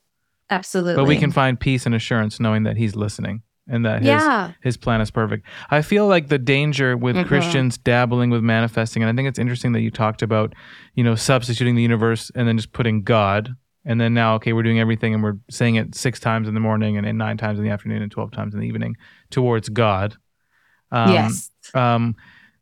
Absolutely. 0.49 0.95
But 0.95 1.07
we 1.07 1.17
can 1.17 1.31
find 1.31 1.59
peace 1.59 1.85
and 1.85 1.93
assurance 1.95 2.39
knowing 2.39 2.63
that 2.63 2.77
he's 2.77 2.95
listening. 2.95 3.43
and 3.65 3.85
that 3.85 3.99
his 4.01 4.09
Yeah. 4.09 4.51
his 4.61 4.75
plan 4.75 4.99
is 4.99 5.09
perfect. 5.09 5.47
I 5.71 5.81
feel 5.83 6.05
like 6.05 6.27
the 6.27 6.37
danger 6.37 6.97
with 6.97 7.15
Mhm. 7.15 7.25
Christians 7.27 7.77
dabbling 7.77 8.29
with 8.29 8.41
manifesting, 8.43 9.01
and 9.01 9.09
I 9.09 9.15
think 9.15 9.29
it's 9.29 9.39
interesting 9.39 9.71
that 9.71 9.79
you 9.79 9.89
talked 9.89 10.21
about, 10.21 10.53
you 10.95 11.03
know, 11.05 11.15
substituting 11.15 11.75
the 11.75 11.81
universe 11.81 12.29
and 12.35 12.45
then 12.45 12.57
just 12.57 12.73
putting 12.73 13.03
God, 13.03 13.55
and 13.85 14.01
then 14.01 14.13
now, 14.13 14.35
okay, 14.35 14.51
we're 14.51 14.63
doing 14.63 14.81
everything 14.81 15.13
and 15.13 15.23
we're 15.23 15.37
saying 15.49 15.75
it 15.75 15.95
six 15.95 16.19
times 16.19 16.49
in 16.49 16.55
the 16.55 16.59
morning 16.59 16.97
and, 16.97 17.07
and 17.07 17.17
nine 17.17 17.37
times 17.37 17.57
in 17.57 17.63
the 17.63 17.71
afternoon 17.71 18.01
and 18.01 18.11
twelve 18.11 18.31
times 18.31 18.53
in 18.53 18.59
the 18.59 18.67
evening 18.67 18.97
towards 19.31 19.69
God. 19.69 20.17
Um, 20.93 21.11
yes. 21.13 21.49
um, 21.73 22.15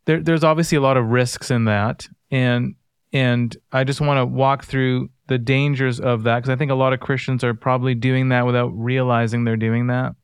there, 0.05 0.19
there's 0.21 0.43
obviously 0.43 0.77
a 0.77 0.81
lot 0.81 0.97
of 0.97 1.05
risks 1.05 1.51
in 1.51 1.65
that, 1.65 2.07
and 2.31 2.75
and 3.13 3.55
I 3.71 3.83
just 3.83 4.01
want 4.01 4.17
to 4.19 4.25
walk 4.25 4.63
through 4.65 5.09
the 5.27 5.37
dangers 5.37 5.99
of 5.99 6.23
that 6.23 6.37
because 6.37 6.49
I 6.49 6.55
think 6.55 6.71
a 6.71 6.75
lot 6.75 6.93
of 6.93 6.99
Christians 7.01 7.43
are 7.43 7.53
probably 7.53 7.93
doing 7.93 8.29
that 8.29 8.45
without 8.45 8.69
realizing 8.69 9.43
they're 9.43 9.57
doing 9.57 9.87
that. 9.87 10.15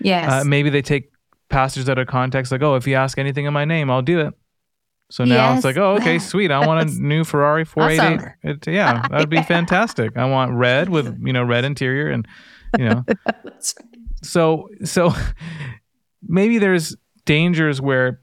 Yes. 0.00 0.30
Uh, 0.30 0.44
maybe 0.44 0.68
they 0.70 0.82
take 0.82 1.10
passages 1.48 1.88
out 1.88 1.98
of 1.98 2.06
context, 2.06 2.52
like, 2.52 2.62
"Oh, 2.62 2.74
if 2.76 2.86
you 2.86 2.94
ask 2.94 3.16
anything 3.18 3.46
in 3.46 3.52
my 3.54 3.64
name, 3.64 3.90
I'll 3.90 4.02
do 4.02 4.20
it." 4.20 4.34
So 5.10 5.24
now 5.24 5.50
Yes. 5.50 5.58
it's 5.58 5.64
like, 5.64 5.76
"Oh, 5.78 5.94
okay, 5.96 6.18
sweet. 6.32 6.50
I 6.50 6.66
want 6.66 6.90
a 6.90 6.92
new 7.00 7.24
Ferrari 7.24 7.64
488." 7.64 8.18
awesome. 8.18 8.32
It, 8.42 8.66
yeah, 8.66 9.06
that'd 9.10 9.30
be 9.30 9.36
Yeah. 9.36 9.42
fantastic. 9.44 10.16
I 10.16 10.26
want 10.26 10.52
red 10.52 10.88
with 10.90 11.18
you 11.24 11.32
know 11.32 11.42
red 11.44 11.64
interior 11.64 12.10
and 12.10 12.26
you 12.78 12.84
know 12.88 13.04
so 14.22 14.68
so 14.84 15.14
maybe 16.22 16.58
there's 16.58 16.96
dangers 17.26 17.80
where 17.80 18.22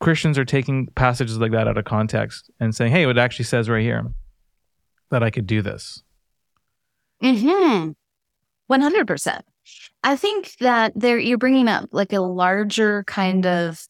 Christians 0.00 0.38
are 0.38 0.44
taking 0.44 0.86
passages 0.88 1.38
like 1.38 1.52
that 1.52 1.68
out 1.68 1.76
of 1.76 1.84
context 1.84 2.50
and 2.58 2.74
saying, 2.74 2.92
"Hey, 2.92 3.08
it 3.08 3.18
actually 3.18 3.44
says 3.44 3.68
right 3.68 3.82
here 3.82 4.06
that 5.10 5.22
I 5.22 5.30
could 5.30 5.46
do 5.46 5.62
this." 5.62 6.02
Mm-hmm. 7.22 7.92
One 8.66 8.80
hundred 8.80 9.06
percent. 9.06 9.44
I 10.02 10.16
think 10.16 10.56
that 10.60 10.92
there 10.94 11.18
you're 11.18 11.38
bringing 11.38 11.68
up 11.68 11.88
like 11.92 12.12
a 12.12 12.20
larger 12.20 13.04
kind 13.04 13.46
of 13.46 13.84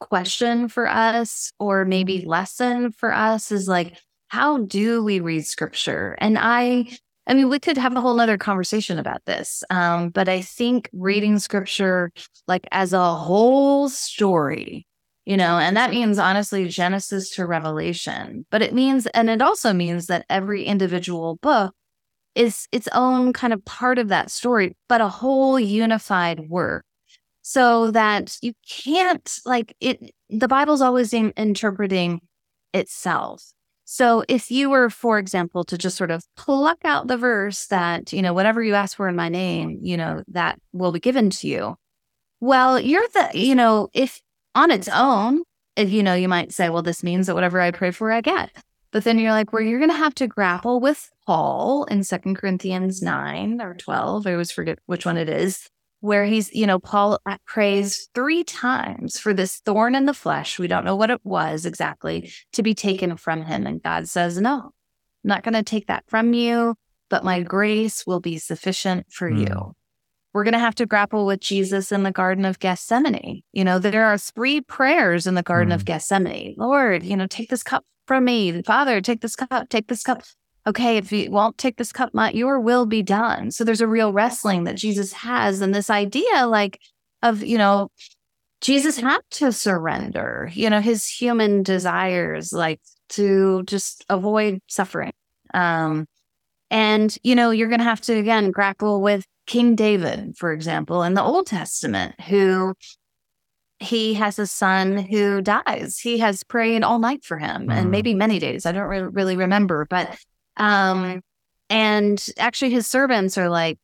question 0.00 0.68
for 0.68 0.88
us, 0.88 1.52
or 1.58 1.84
maybe 1.84 2.24
lesson 2.24 2.92
for 2.92 3.12
us, 3.12 3.50
is 3.50 3.68
like 3.68 3.96
how 4.28 4.58
do 4.58 5.04
we 5.04 5.20
read 5.20 5.46
scripture? 5.46 6.16
And 6.18 6.36
I, 6.38 6.98
I 7.26 7.34
mean, 7.34 7.48
we 7.48 7.58
could 7.58 7.76
have 7.76 7.94
a 7.96 8.00
whole 8.00 8.14
nother 8.14 8.38
conversation 8.38 8.98
about 8.98 9.24
this, 9.24 9.64
um, 9.70 10.10
but 10.10 10.28
I 10.28 10.40
think 10.42 10.88
reading 10.92 11.38
scripture 11.38 12.12
like 12.46 12.66
as 12.70 12.92
a 12.92 13.14
whole 13.14 13.88
story. 13.88 14.86
You 15.24 15.36
know, 15.36 15.58
and 15.58 15.76
that 15.76 15.90
means 15.90 16.20
honestly 16.20 16.68
Genesis 16.68 17.30
to 17.30 17.46
Revelation. 17.46 18.46
But 18.48 18.62
it 18.62 18.72
means, 18.72 19.06
and 19.08 19.28
it 19.28 19.42
also 19.42 19.72
means 19.72 20.06
that 20.06 20.24
every 20.30 20.62
individual 20.62 21.34
book 21.42 21.74
is 22.36 22.68
its 22.70 22.86
own 22.92 23.32
kind 23.32 23.52
of 23.52 23.64
part 23.64 23.98
of 23.98 24.06
that 24.08 24.30
story, 24.30 24.76
but 24.88 25.00
a 25.00 25.08
whole 25.08 25.58
unified 25.58 26.48
work. 26.48 26.84
So 27.42 27.90
that 27.90 28.36
you 28.40 28.52
can't 28.68 29.38
like 29.44 29.74
it, 29.80 30.12
the 30.30 30.46
Bible's 30.48 30.80
always 30.80 31.12
in, 31.12 31.32
interpreting 31.36 32.20
itself. 32.72 33.52
So 33.88 34.24
if 34.28 34.50
you 34.50 34.68
were, 34.68 34.90
for 34.90 35.16
example, 35.16 35.62
to 35.64 35.78
just 35.78 35.96
sort 35.96 36.10
of 36.10 36.24
pluck 36.36 36.78
out 36.84 37.06
the 37.06 37.16
verse 37.16 37.66
that, 37.68 38.12
you 38.12 38.20
know, 38.20 38.34
whatever 38.34 38.60
you 38.60 38.74
ask 38.74 38.96
for 38.96 39.08
in 39.08 39.14
my 39.14 39.28
name, 39.28 39.78
you 39.80 39.96
know, 39.96 40.24
that 40.26 40.58
will 40.72 40.90
be 40.90 40.98
given 40.98 41.30
to 41.30 41.46
you. 41.46 41.76
Well, 42.40 42.80
you're 42.80 43.06
the, 43.14 43.30
you 43.32 43.54
know, 43.54 43.88
if 43.94 44.20
on 44.56 44.72
its 44.72 44.88
own, 44.88 45.42
if 45.76 45.90
you 45.90 46.02
know, 46.02 46.14
you 46.14 46.28
might 46.28 46.52
say, 46.52 46.68
well, 46.68 46.82
this 46.82 47.04
means 47.04 47.28
that 47.28 47.34
whatever 47.36 47.60
I 47.60 47.70
pray 47.70 47.92
for, 47.92 48.10
I 48.10 48.22
get. 48.22 48.50
But 48.90 49.04
then 49.04 49.20
you're 49.20 49.30
like, 49.30 49.52
well, 49.52 49.62
you're 49.62 49.78
going 49.78 49.90
to 49.90 49.96
have 49.96 50.16
to 50.16 50.26
grapple 50.26 50.80
with 50.80 51.08
Paul 51.24 51.84
in 51.84 52.02
Second 52.02 52.36
Corinthians 52.36 53.02
9 53.02 53.60
or 53.60 53.74
12. 53.74 54.26
I 54.26 54.32
always 54.32 54.50
forget 54.50 54.80
which 54.86 55.06
one 55.06 55.16
it 55.16 55.28
is, 55.28 55.70
where 56.06 56.24
he's, 56.24 56.52
you 56.54 56.68
know, 56.68 56.78
Paul 56.78 57.18
prays 57.46 58.08
three 58.14 58.44
times 58.44 59.18
for 59.18 59.34
this 59.34 59.56
thorn 59.56 59.96
in 59.96 60.06
the 60.06 60.14
flesh. 60.14 60.56
We 60.56 60.68
don't 60.68 60.84
know 60.84 60.94
what 60.94 61.10
it 61.10 61.20
was 61.24 61.66
exactly 61.66 62.32
to 62.52 62.62
be 62.62 62.74
taken 62.74 63.16
from 63.16 63.42
him. 63.42 63.66
And 63.66 63.82
God 63.82 64.08
says, 64.08 64.40
no, 64.40 64.54
I'm 64.54 64.70
not 65.24 65.42
going 65.42 65.54
to 65.54 65.64
take 65.64 65.88
that 65.88 66.04
from 66.06 66.32
you, 66.32 66.76
but 67.10 67.24
my 67.24 67.42
grace 67.42 68.06
will 68.06 68.20
be 68.20 68.38
sufficient 68.38 69.06
for 69.10 69.28
Hmm. 69.28 69.38
you. 69.38 69.74
We're 70.32 70.44
going 70.44 70.52
to 70.52 70.60
have 70.60 70.76
to 70.76 70.86
grapple 70.86 71.26
with 71.26 71.40
Jesus 71.40 71.90
in 71.90 72.04
the 72.04 72.12
Garden 72.12 72.44
of 72.44 72.60
Gethsemane. 72.60 73.42
You 73.52 73.64
know, 73.64 73.80
there 73.80 74.04
are 74.04 74.18
three 74.18 74.60
prayers 74.60 75.26
in 75.26 75.34
the 75.34 75.42
Garden 75.42 75.72
of 75.72 75.84
Gethsemane. 75.84 76.54
Lord, 76.56 77.02
you 77.02 77.16
know, 77.16 77.26
take 77.26 77.48
this 77.48 77.64
cup 77.64 77.84
from 78.06 78.26
me. 78.26 78.62
Father, 78.62 79.00
take 79.00 79.22
this 79.22 79.34
cup, 79.34 79.68
take 79.70 79.88
this 79.88 80.04
cup. 80.04 80.22
Okay, 80.66 80.96
if 80.96 81.12
you 81.12 81.30
won't 81.30 81.58
take 81.58 81.76
this 81.76 81.92
cup, 81.92 82.12
my, 82.12 82.32
your 82.32 82.58
will 82.58 82.86
be 82.86 83.02
done. 83.02 83.52
So 83.52 83.62
there's 83.62 83.80
a 83.80 83.86
real 83.86 84.12
wrestling 84.12 84.64
that 84.64 84.74
Jesus 84.74 85.12
has. 85.12 85.60
And 85.60 85.72
this 85.74 85.90
idea, 85.90 86.46
like, 86.46 86.80
of, 87.22 87.44
you 87.44 87.56
know, 87.56 87.88
Jesus 88.60 88.98
had 88.98 89.20
to 89.32 89.52
surrender, 89.52 90.50
you 90.52 90.68
know, 90.68 90.80
his 90.80 91.06
human 91.08 91.62
desires, 91.62 92.52
like 92.52 92.80
to 93.10 93.62
just 93.64 94.04
avoid 94.08 94.60
suffering. 94.66 95.12
Um, 95.54 96.06
and, 96.70 97.16
you 97.22 97.36
know, 97.36 97.50
you're 97.50 97.68
going 97.68 97.78
to 97.80 97.84
have 97.84 98.00
to, 98.02 98.14
again, 98.14 98.50
grapple 98.50 99.00
with 99.00 99.24
King 99.46 99.76
David, 99.76 100.36
for 100.36 100.52
example, 100.52 101.04
in 101.04 101.14
the 101.14 101.22
Old 101.22 101.46
Testament, 101.46 102.20
who 102.22 102.74
he 103.78 104.14
has 104.14 104.38
a 104.40 104.46
son 104.46 104.96
who 104.96 105.42
dies. 105.42 106.00
He 106.00 106.18
has 106.18 106.42
prayed 106.42 106.82
all 106.82 106.98
night 106.98 107.24
for 107.24 107.38
him 107.38 107.68
Mhm. 107.68 107.72
and 107.72 107.90
maybe 107.90 108.14
many 108.14 108.38
days. 108.40 108.66
I 108.66 108.72
don't 108.72 108.88
re- 108.88 109.02
really 109.02 109.36
remember, 109.36 109.86
but, 109.88 110.18
um, 110.56 111.22
and 111.68 112.24
actually 112.38 112.70
his 112.70 112.86
servants 112.86 113.36
are 113.36 113.48
like, 113.48 113.78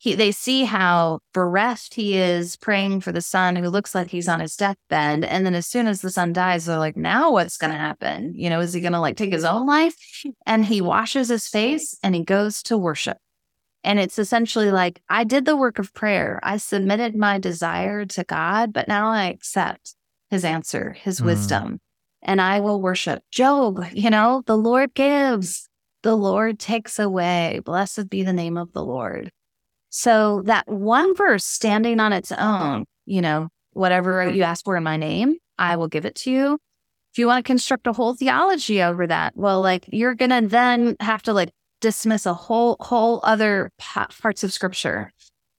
he, 0.00 0.14
they 0.14 0.30
see 0.30 0.64
how 0.64 1.18
bereft 1.34 1.94
he 1.94 2.16
is 2.16 2.54
praying 2.56 3.00
for 3.00 3.10
the 3.10 3.20
son 3.20 3.56
who 3.56 3.68
looks 3.68 3.96
like 3.96 4.10
he's 4.10 4.28
on 4.28 4.38
his 4.38 4.54
deathbed. 4.54 5.24
And 5.24 5.44
then 5.44 5.56
as 5.56 5.66
soon 5.66 5.88
as 5.88 6.02
the 6.02 6.10
son 6.10 6.32
dies, 6.32 6.66
they're 6.66 6.78
like, 6.78 6.96
now 6.96 7.32
what's 7.32 7.56
going 7.56 7.72
to 7.72 7.78
happen? 7.78 8.32
You 8.36 8.48
know, 8.48 8.60
is 8.60 8.72
he 8.72 8.80
going 8.80 8.92
to 8.92 9.00
like 9.00 9.16
take 9.16 9.32
his 9.32 9.44
own 9.44 9.66
life? 9.66 9.96
And 10.46 10.64
he 10.64 10.80
washes 10.80 11.28
his 11.28 11.48
face 11.48 11.98
and 12.00 12.14
he 12.14 12.22
goes 12.22 12.62
to 12.64 12.78
worship. 12.78 13.18
And 13.82 13.98
it's 13.98 14.18
essentially 14.18 14.70
like, 14.70 15.02
I 15.08 15.24
did 15.24 15.44
the 15.44 15.56
work 15.56 15.80
of 15.80 15.94
prayer. 15.94 16.38
I 16.42 16.58
submitted 16.58 17.16
my 17.16 17.38
desire 17.38 18.06
to 18.06 18.24
God, 18.24 18.72
but 18.72 18.86
now 18.86 19.08
I 19.08 19.26
accept 19.26 19.96
his 20.30 20.44
answer, 20.44 20.92
his 20.92 21.20
Mm. 21.20 21.24
wisdom, 21.24 21.80
and 22.22 22.40
I 22.40 22.60
will 22.60 22.80
worship. 22.80 23.22
Job, 23.30 23.84
you 23.92 24.10
know, 24.10 24.42
the 24.46 24.56
Lord 24.56 24.94
gives, 24.94 25.68
the 26.02 26.16
Lord 26.16 26.58
takes 26.58 26.98
away. 26.98 27.60
Blessed 27.64 28.08
be 28.08 28.22
the 28.22 28.32
name 28.32 28.56
of 28.56 28.72
the 28.72 28.84
Lord. 28.84 29.30
So 29.90 30.42
that 30.44 30.68
one 30.68 31.14
verse 31.14 31.44
standing 31.44 31.98
on 32.00 32.12
its 32.12 32.30
own, 32.32 32.84
you 33.06 33.20
know, 33.22 33.48
whatever 33.72 34.28
you 34.32 34.42
ask 34.42 34.64
for 34.64 34.76
in 34.76 34.82
my 34.82 34.96
name, 34.96 35.36
I 35.58 35.76
will 35.76 35.88
give 35.88 36.04
it 36.04 36.14
to 36.16 36.30
you. 36.30 36.58
If 37.12 37.18
you 37.18 37.26
want 37.26 37.44
to 37.44 37.48
construct 37.48 37.86
a 37.86 37.92
whole 37.92 38.14
theology 38.14 38.82
over 38.82 39.06
that, 39.06 39.34
well, 39.36 39.62
like 39.62 39.86
you're 39.88 40.14
going 40.14 40.30
to 40.30 40.46
then 40.46 40.96
have 41.00 41.22
to 41.22 41.32
like 41.32 41.50
dismiss 41.80 42.26
a 42.26 42.34
whole, 42.34 42.76
whole 42.80 43.20
other 43.22 43.70
parts 43.78 44.44
of 44.44 44.52
scripture. 44.52 45.10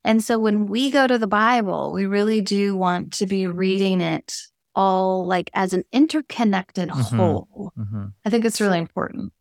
And 0.03 0.23
so 0.23 0.37
when 0.39 0.67
we 0.67 0.91
go 0.91 1.07
to 1.07 1.17
the 1.17 1.27
Bible, 1.27 1.91
we 1.91 2.05
really 2.05 2.39
do 2.41 2.77
want 2.77 3.13
to 3.13 3.25
be 3.25 3.47
reading 3.47 3.99
it 3.99 4.35
all 4.75 5.25
like 5.25 5.49
as 5.53 5.73
an 5.73 5.83
interconnected 5.91 6.89
Mhm. 6.89 7.17
whole. 7.17 7.73
hmm 7.75 8.05
I 8.25 8.29
think 8.29 8.45
it's 8.45 8.61
really 8.61 8.79
important. 8.79 9.33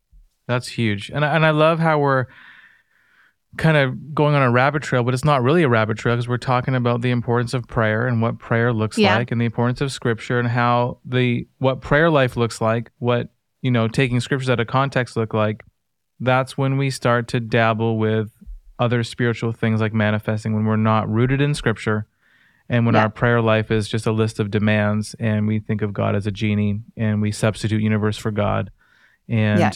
That's 0.49 0.67
huge, 0.67 1.11
and 1.13 1.23
I- 1.23 1.35
and 1.35 1.45
I 1.45 1.51
love 1.51 1.77
how 1.77 1.99
we're 1.99 2.25
kind 3.57 3.77
of 3.77 4.15
going 4.15 4.33
on 4.33 4.41
a 4.41 4.49
rabbit 4.49 4.81
trail, 4.81 5.03
but 5.03 5.13
it's 5.13 5.23
not 5.23 5.43
really 5.43 5.61
a 5.61 5.69
rabbit 5.69 5.97
trail 5.97 6.15
because 6.15 6.27
we're 6.27 6.37
talking 6.37 6.73
about 6.73 7.01
the 7.01 7.11
importance 7.11 7.53
of 7.53 7.67
prayer 7.67 8.07
and 8.07 8.19
what 8.19 8.39
prayer 8.39 8.73
looks 8.73 8.97
Yeah. 8.97 9.15
like, 9.15 9.31
and 9.31 9.39
the 9.39 9.45
importance 9.45 9.79
of 9.79 9.91
Scripture 9.91 10.39
and 10.39 10.47
how 10.47 10.97
the 11.05 11.47
what 11.59 11.81
prayer 11.81 12.09
life 12.09 12.35
looks 12.35 12.59
like, 12.61 12.91
what 12.97 13.29
you 13.61 13.69
know, 13.69 13.87
taking 13.89 14.19
scriptures 14.21 14.49
out 14.49 14.59
of 14.61 14.67
context 14.67 15.17
look 15.17 15.33
like. 15.33 15.63
That's 16.21 16.57
when 16.57 16.77
we 16.77 16.89
start 16.89 17.27
to 17.29 17.39
dabble 17.41 17.97
with 17.97 18.31
other 18.79 19.03
spiritual 19.03 19.51
things 19.51 19.81
like 19.81 19.93
manifesting 19.93 20.53
when 20.55 20.63
we're 20.65 20.77
not 20.77 21.09
rooted 21.11 21.41
in 21.41 21.53
Scripture. 21.53 22.07
And 22.69 22.85
when 22.85 22.95
Yeah. 22.95 23.01
our 23.03 23.09
prayer 23.09 23.41
life 23.41 23.69
is 23.69 23.89
just 23.89 24.07
a 24.07 24.11
list 24.13 24.39
of 24.39 24.49
demands, 24.49 25.13
and 25.19 25.45
we 25.45 25.59
think 25.59 25.81
of 25.81 25.91
God 25.91 26.15
as 26.15 26.25
a 26.25 26.31
genie, 26.31 26.81
and 26.95 27.21
we 27.21 27.31
substitute 27.31 27.81
universe 27.81 28.17
for 28.17 28.31
God, 28.31 28.71
and 29.27 29.59
Yeah. 29.59 29.71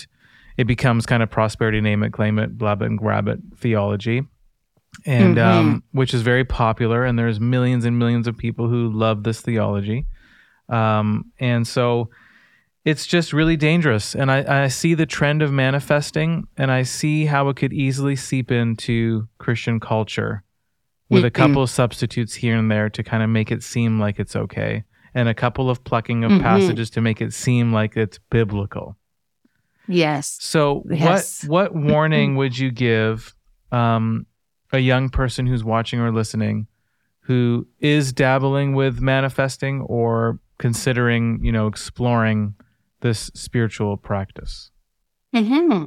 It 0.58 0.66
becomes 0.66 1.06
kind 1.06 1.24
of 1.24 1.30
prosperity 1.30 1.82
name 1.82 2.04
it 2.04 2.12
claim 2.14 2.38
it 2.39 2.58
blab 2.58 2.82
it 2.82 2.86
and 2.86 2.97
grab 2.97 3.28
it 3.28 3.39
theology 3.58 4.24
and 5.06 5.38
Mhm. 5.38 5.43
um, 5.45 5.84
which 5.91 6.14
is 6.14 6.22
very 6.22 6.45
popular 6.45 7.04
and 7.04 7.18
there's 7.18 7.39
millions 7.39 7.84
and 7.86 7.97
millions 7.97 8.28
of 8.28 8.38
people 8.38 8.68
who 8.70 8.91
love 8.91 9.24
this 9.24 9.41
theology 9.41 10.06
um, 10.70 11.26
and 11.39 11.68
so 11.68 12.10
it's 12.86 13.06
just 13.06 13.32
really 13.34 13.56
dangerous 13.58 14.14
and 14.16 14.32
I, 14.32 14.66
I 14.66 14.68
see 14.68 14.93
the 14.93 15.06
trend 15.06 15.41
of 15.41 15.51
manifesting 15.51 16.45
and 16.58 16.70
i 16.72 16.84
see 16.84 17.26
how 17.26 17.49
it 17.49 17.56
could 17.56 17.74
easily 17.74 18.16
seep 18.16 18.51
into 18.51 19.28
christian 19.39 19.80
culture 19.80 20.43
with 21.10 21.24
a 21.26 21.30
Mhm. 21.32 21.34
couple 21.34 21.62
of 21.64 21.70
substitutes 21.70 22.36
here 22.36 22.56
and 22.58 22.70
there 22.72 22.89
to 22.89 23.04
kind 23.04 23.24
of 23.24 23.30
make 23.30 23.51
it 23.51 23.64
seem 23.64 23.99
like 23.99 24.20
it's 24.20 24.36
okay 24.36 24.84
and 25.16 25.30
a 25.30 25.34
couple 25.34 25.70
of 25.70 25.84
plucking 25.84 26.24
of 26.24 26.32
Mhm. 26.32 26.41
passages 26.41 26.89
to 26.91 27.01
make 27.01 27.22
it 27.22 27.34
seem 27.34 27.72
like 27.74 27.95
it's 27.97 28.20
biblical 28.30 28.97
Yes. 29.88 30.38
so 30.39 30.84
Yes. 30.89 31.43
what 31.43 31.71
what 31.73 31.75
warning 31.75 32.36
would 32.36 32.57
you 32.57 32.71
give 32.71 33.36
um, 33.71 34.25
a 34.71 34.79
young 34.79 35.09
person 35.09 35.45
who's 35.45 35.63
watching 35.63 35.99
or 35.99 36.11
listening 36.11 36.67
who 37.21 37.65
is 37.79 38.11
dabbling 38.11 38.75
with 38.75 38.99
manifesting 38.99 39.81
or 39.81 40.39
considering, 40.57 41.39
you 41.41 41.51
know, 41.51 41.67
exploring 41.67 42.53
this 43.01 43.31
spiritual 43.34 43.97
practice? 43.97 44.71
hmm 45.34 45.86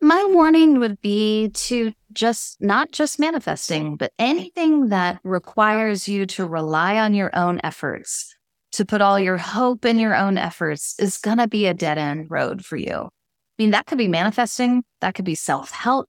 My 0.00 0.24
warning 0.30 0.78
would 0.78 1.00
be 1.00 1.50
to 1.50 1.92
just 2.12 2.60
not 2.60 2.92
just 2.92 3.18
manifesting, 3.18 3.96
but 3.96 4.12
anything 4.18 4.88
that 4.88 5.20
requires 5.24 6.08
you 6.08 6.26
to 6.26 6.46
rely 6.46 6.98
on 6.98 7.14
your 7.14 7.30
own 7.34 7.60
efforts, 7.62 8.34
to 8.72 8.84
put 8.84 9.00
all 9.00 9.18
your 9.18 9.38
hope 9.38 9.84
in 9.84 9.98
your 9.98 10.14
own 10.16 10.36
efforts 10.38 10.94
is 10.98 11.18
going 11.18 11.38
to 11.38 11.48
be 11.48 11.66
a 11.66 11.74
dead 11.74 11.98
end 11.98 12.26
road 12.30 12.64
for 12.64 12.76
you. 12.76 13.08
Mean, 13.62 13.70
that 13.70 13.86
could 13.86 13.98
be 13.98 14.08
manifesting, 14.08 14.84
that 15.00 15.14
could 15.14 15.24
be 15.24 15.34
self 15.34 15.70
help, 15.70 16.08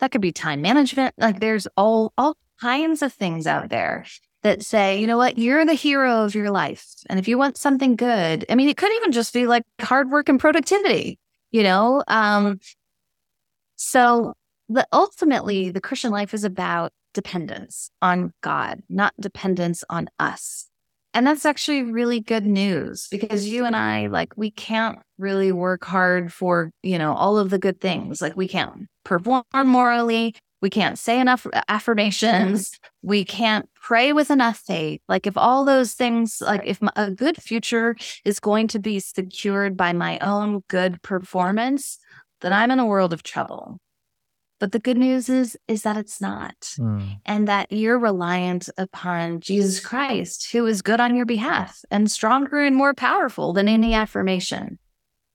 that 0.00 0.12
could 0.12 0.20
be 0.20 0.32
time 0.32 0.62
management. 0.62 1.14
Like 1.18 1.40
there's 1.40 1.66
all, 1.76 2.12
all 2.16 2.36
kinds 2.60 3.02
of 3.02 3.12
things 3.12 3.46
out 3.46 3.68
there 3.68 4.04
that 4.42 4.62
say, 4.62 5.00
you 5.00 5.06
know 5.06 5.16
what, 5.16 5.38
you're 5.38 5.64
the 5.64 5.74
hero 5.74 6.24
of 6.24 6.34
your 6.34 6.50
life. 6.50 6.86
And 7.08 7.18
if 7.18 7.26
you 7.26 7.38
want 7.38 7.56
something 7.56 7.96
good, 7.96 8.44
I 8.48 8.54
mean, 8.54 8.68
it 8.68 8.76
could 8.76 8.92
even 8.92 9.12
just 9.12 9.32
be 9.34 9.46
like 9.46 9.64
hard 9.80 10.10
work 10.10 10.28
and 10.28 10.38
productivity 10.38 11.18
you 11.50 11.62
know 11.62 12.02
um 12.08 12.58
so 13.76 14.34
the 14.68 14.86
ultimately 14.92 15.70
the 15.70 15.80
christian 15.80 16.10
life 16.10 16.34
is 16.34 16.44
about 16.44 16.92
dependence 17.14 17.90
on 18.02 18.32
god 18.42 18.82
not 18.88 19.14
dependence 19.18 19.82
on 19.88 20.08
us 20.18 20.68
and 21.16 21.26
that's 21.26 21.46
actually 21.46 21.82
really 21.82 22.20
good 22.20 22.46
news 22.46 23.08
because 23.10 23.48
you 23.48 23.64
and 23.64 23.74
i 23.74 24.06
like 24.06 24.36
we 24.36 24.50
can't 24.50 24.98
really 25.18 25.52
work 25.52 25.84
hard 25.84 26.32
for 26.32 26.70
you 26.82 26.98
know 26.98 27.14
all 27.14 27.38
of 27.38 27.50
the 27.50 27.58
good 27.58 27.80
things. 27.80 28.20
Like 28.20 28.36
we 28.36 28.48
can't 28.48 28.86
perform 29.04 29.44
morally. 29.64 30.34
We 30.62 30.70
can't 30.70 30.98
say 30.98 31.20
enough 31.20 31.46
affirmations. 31.68 32.72
We 33.02 33.24
can't 33.24 33.68
pray 33.80 34.12
with 34.12 34.30
enough 34.30 34.58
faith 34.58 35.00
like 35.08 35.28
if 35.28 35.36
all 35.36 35.64
those 35.64 35.94
things 35.94 36.38
like 36.40 36.62
if 36.64 36.80
a 36.96 37.10
good 37.10 37.40
future 37.40 37.94
is 38.24 38.40
going 38.40 38.66
to 38.66 38.80
be 38.80 38.98
secured 38.98 39.76
by 39.76 39.92
my 39.92 40.18
own 40.18 40.64
good 40.66 41.00
performance 41.02 41.96
then 42.40 42.52
i'm 42.52 42.72
in 42.72 42.80
a 42.80 42.84
world 42.84 43.12
of 43.12 43.22
trouble 43.22 43.78
but 44.58 44.72
the 44.72 44.78
good 44.78 44.96
news 44.96 45.28
is 45.28 45.56
is 45.68 45.82
that 45.82 45.96
it's 45.96 46.20
not 46.20 46.54
Mm. 46.78 47.20
and 47.24 47.48
that 47.48 47.70
you're 47.70 47.98
reliant 47.98 48.68
upon 48.78 49.40
jesus 49.40 49.80
christ 49.80 50.50
who 50.52 50.66
is 50.66 50.82
good 50.82 51.00
on 51.00 51.14
your 51.16 51.26
behalf 51.26 51.80
and 51.90 52.10
stronger 52.10 52.60
and 52.62 52.76
more 52.76 52.94
powerful 52.94 53.52
than 53.52 53.68
any 53.68 53.94
affirmation 53.94 54.78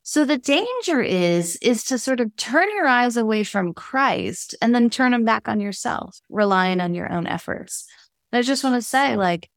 so 0.03 0.26
the 0.26 0.38
danger 0.38 0.99
is 1.01 1.57
is 1.61 1.84
to 1.86 1.97
sort 1.99 2.19
of 2.19 2.36
turn 2.36 2.67
your 2.76 2.88
eyes 2.88 3.17
away 3.17 3.43
from 3.43 3.72
Christ 3.72 4.55
and 4.59 4.74
then 4.74 4.89
turn 4.89 5.11
them 5.11 5.24
back 5.24 5.47
on 5.47 5.59
yourself, 5.59 6.19
relying 6.28 6.82
on 6.82 6.95
your 6.95 7.09
own 7.11 7.28
efforts. 7.28 7.86
And 8.32 8.39
I 8.39 8.41
just 8.41 8.63
want 8.63 8.76
to 8.76 8.82
say, 8.82 9.15
like, 9.15 9.47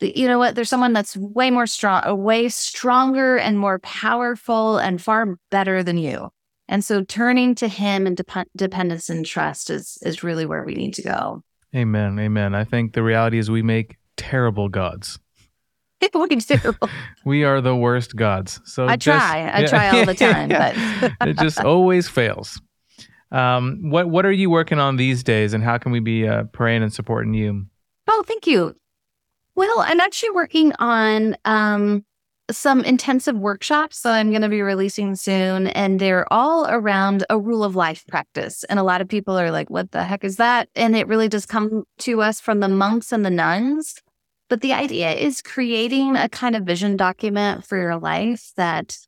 you 0.00 0.26
know 0.26 0.40
what? 0.40 0.56
There's 0.56 0.68
someone 0.68 0.94
that's 0.94 1.16
way 1.16 1.48
more 1.52 1.68
strong, 1.68 2.02
way 2.22 2.48
stronger 2.48 3.38
and 3.38 3.56
more 3.56 3.78
powerful 3.78 4.78
and 4.78 5.00
far 5.00 5.38
better 5.52 5.84
than 5.84 5.96
you. 5.96 6.28
And 6.68 6.84
so 6.84 7.02
turning 7.04 7.54
to 7.56 7.68
him 7.68 8.06
and 8.06 8.16
dep- 8.16 8.48
dependence 8.56 9.10
and 9.10 9.24
trust 9.26 9.70
is 9.70 9.98
is 10.02 10.22
really 10.22 10.46
where 10.46 10.64
we 10.64 10.74
need 10.74 10.94
to 10.94 11.02
go. 11.02 11.42
Amen. 11.74 12.18
Amen. 12.18 12.54
I 12.54 12.64
think 12.64 12.92
the 12.92 13.02
reality 13.02 13.38
is 13.38 13.50
we 13.50 13.62
make 13.62 13.96
terrible 14.16 14.68
gods. 14.68 15.18
we 16.14 16.36
do. 16.36 16.74
We 17.24 17.44
are 17.44 17.60
the 17.60 17.74
worst 17.74 18.14
gods. 18.16 18.60
So 18.64 18.86
I 18.86 18.96
just- 18.96 19.18
try. 19.18 19.50
I 19.52 19.64
try 19.66 19.88
all 19.98 20.04
the 20.06 20.14
time, 20.28 20.48
but 20.48 21.28
it 21.28 21.38
just 21.38 21.60
always 21.60 22.08
fails. 22.08 22.60
Um, 23.32 23.90
what 23.90 24.08
what 24.08 24.24
are 24.26 24.32
you 24.32 24.48
working 24.50 24.78
on 24.78 24.96
these 24.96 25.24
days, 25.24 25.54
and 25.54 25.64
how 25.64 25.78
can 25.78 25.90
we 25.92 26.00
be 26.00 26.28
uh, 26.28 26.44
praying 26.44 26.82
and 26.82 26.92
supporting 26.92 27.34
you? 27.34 27.66
Oh, 28.06 28.22
thank 28.26 28.46
you. 28.46 28.76
Well, 29.56 29.80
I'm 29.80 29.98
actually 30.00 30.30
working 30.30 30.72
on 30.78 31.36
um, 31.44 32.04
some 32.50 32.80
intensive 32.82 33.36
workshops 33.36 34.02
that 34.02 34.12
I'm 34.12 34.30
going 34.30 34.42
to 34.42 34.48
be 34.48 34.62
releasing 34.62 35.16
soon, 35.16 35.68
and 35.68 35.98
they're 35.98 36.30
all 36.32 36.66
around 36.68 37.24
a 37.30 37.38
rule 37.38 37.64
of 37.64 37.74
life 37.74 38.04
practice. 38.06 38.64
And 38.64 38.78
a 38.78 38.82
lot 38.82 39.00
of 39.00 39.08
people 39.08 39.38
are 39.38 39.50
like, 39.50 39.70
what 39.70 39.92
the 39.92 40.04
heck 40.04 40.24
is 40.24 40.36
that? 40.36 40.68
And 40.74 40.94
it 40.94 41.08
really 41.08 41.28
does 41.28 41.46
come 41.46 41.84
to 42.00 42.20
us 42.20 42.40
from 42.40 42.60
the 42.60 42.68
monks 42.68 43.12
and 43.12 43.24
the 43.24 43.30
nuns. 43.30 44.02
But 44.50 44.60
the 44.60 44.74
idea 44.74 45.12
is 45.12 45.40
creating 45.40 46.16
a 46.16 46.28
kind 46.28 46.54
of 46.54 46.64
vision 46.64 46.96
document 46.96 47.64
for 47.64 47.78
your 47.78 47.96
life 47.96 48.52
that 48.56 48.98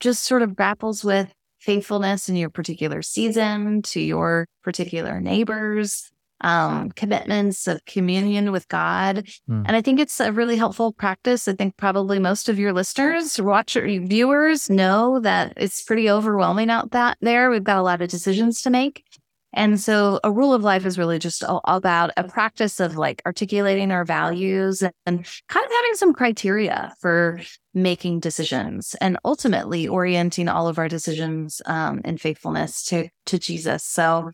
just 0.00 0.22
sort 0.22 0.42
of 0.42 0.56
grapples 0.56 1.04
with 1.04 1.32
faithfulness 1.58 2.30
in 2.30 2.36
your 2.36 2.48
particular 2.48 3.02
season 3.02 3.82
to 3.82 4.00
your 4.00 4.46
particular 4.64 5.20
neighbors, 5.20 6.10
um, 6.40 6.90
commitments 6.90 7.66
of 7.66 7.84
communion 7.84 8.52
with 8.52 8.68
God. 8.68 9.28
Hmm. 9.46 9.62
And 9.66 9.76
I 9.76 9.82
think 9.82 10.00
it's 10.00 10.20
a 10.20 10.32
really 10.32 10.56
helpful 10.56 10.92
practice. 10.92 11.48
I 11.48 11.54
think 11.54 11.76
probably 11.76 12.18
most 12.18 12.48
of 12.48 12.58
your 12.58 12.72
listeners, 12.72 13.40
watcher, 13.40 13.86
viewers 13.86 14.70
know 14.70 15.20
that 15.20 15.54
it's 15.56 15.82
pretty 15.82 16.10
overwhelming 16.10 16.70
out 16.70 16.92
that 16.92 17.18
there. 17.20 17.50
We've 17.50 17.64
got 17.64 17.78
a 17.78 17.82
lot 17.82 18.02
of 18.02 18.08
decisions 18.08 18.62
to 18.62 18.70
make. 18.70 19.04
And 19.52 19.80
so 19.80 20.20
a 20.22 20.30
rule 20.30 20.54
of 20.54 20.62
life 20.62 20.86
is 20.86 20.98
really 20.98 21.18
just 21.18 21.42
all 21.42 21.60
about 21.64 22.12
a 22.16 22.24
practice 22.24 22.78
of 22.78 22.96
like 22.96 23.20
articulating 23.26 23.90
our 23.90 24.04
values 24.04 24.80
and 24.82 24.92
kind 25.06 25.66
of 25.66 25.72
having 25.72 25.94
some 25.94 26.12
criteria 26.12 26.94
for 27.00 27.40
making 27.74 28.20
decisions 28.20 28.94
and 29.00 29.18
ultimately 29.24 29.88
orienting 29.88 30.48
all 30.48 30.68
of 30.68 30.78
our 30.78 30.88
decisions 30.88 31.60
um, 31.66 32.00
in 32.04 32.16
faithfulness 32.16 32.84
to, 32.84 33.08
to 33.26 33.38
Jesus. 33.38 33.82
So 33.82 34.30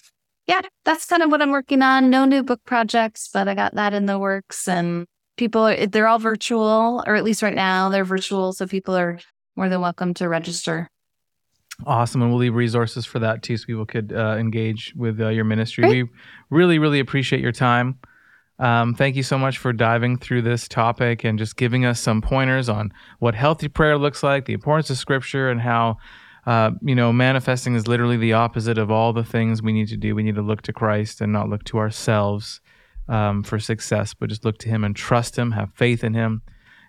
yeah, 0.47 0.63
that's 0.85 1.07
kind 1.07 1.23
of 1.23 1.31
what 1.31 1.43
I'm 1.43 1.51
working 1.51 1.83
on. 1.83 2.11
No 2.11 2.25
new 2.25 2.43
book 2.43 2.61
projects, 2.65 3.29
but 3.33 3.49
I 3.49 3.55
got 3.55 3.75
that 3.75 3.95
in 3.95 4.07
the 4.07 4.19
works 4.19 4.69
and 4.69 5.07
people 5.37 5.63
are, 5.63 5.87
they're 5.87 6.09
all 6.09 6.19
virtual 6.19 7.03
or 7.07 7.17
at 7.17 7.25
least 7.25 7.43
right 7.43 7.55
now 7.55 7.89
they're 7.89 8.05
virtual. 8.05 8.53
So 8.53 8.67
people 8.67 8.97
are 8.97 9.19
more 9.57 9.69
than 9.69 9.81
welcome 9.81 10.15
to 10.15 10.29
register. 10.29 10.89
Awesome, 11.85 12.23
and 12.23 12.31
we'll 12.31 12.41
leave 12.41 12.55
resources 12.55 13.05
for 13.05 13.19
that 13.19 13.43
too, 13.43 13.57
so 13.59 13.67
people 13.67 13.85
could 13.85 14.11
uh, 14.11 14.37
engage 14.39 14.95
with 14.97 15.21
uh, 15.21 15.29
your 15.29 15.45
ministry. 15.45 15.83
Great. 15.83 16.05
We 16.05 16.11
really, 16.49 16.79
really 16.79 17.01
appreciate 17.01 17.43
your 17.43 17.53
time. 17.53 17.99
Um, 18.59 18.95
thank 18.95 19.15
you 19.15 19.23
so 19.23 19.37
much 19.37 19.59
for 19.59 19.75
diving 19.75 20.17
through 20.17 20.41
this 20.41 20.69
topic 20.69 21.23
and 21.23 21.39
just 21.39 21.57
giving 21.57 21.85
us 21.85 22.01
some 22.01 22.23
pointers 22.23 22.71
on 22.71 22.93
what 23.19 23.35
healthy 23.35 23.69
prayer 23.69 23.99
looks 23.99 24.23
like, 24.23 24.47
the 24.47 24.55
importance 24.55 24.89
of 24.89 24.97
Scripture, 24.97 25.51
and 25.51 25.61
how 25.61 25.99
uh, 26.47 26.71
you 26.83 26.95
know 26.95 27.13
manifesting 27.13 27.75
is 27.75 27.87
literally 27.89 28.17
the 28.17 28.33
opposite 28.33 28.79
of 28.79 28.91
all 28.91 29.13
the 29.13 29.25
things 29.25 29.63
we 29.63 29.73
need 29.73 29.89
to 29.89 29.97
do. 29.97 30.15
We 30.15 30.23
need 30.23 30.37
to 30.37 30.43
look 30.43 30.63
to 30.63 30.73
Christ 30.73 31.21
and 31.21 31.33
not 31.33 31.49
look 31.49 31.65
to 31.65 31.79
ourselves 31.79 32.61
um, 33.09 33.43
for 33.43 33.59
success, 33.59 34.15
but 34.15 34.29
just 34.29 34.45
look 34.45 34.59
to 34.59 34.69
Him 34.69 34.85
and 34.85 34.95
trust 34.95 35.37
Him, 35.37 35.51
have 35.53 35.71
faith 35.75 36.03
in 36.05 36.15
Him, 36.15 36.43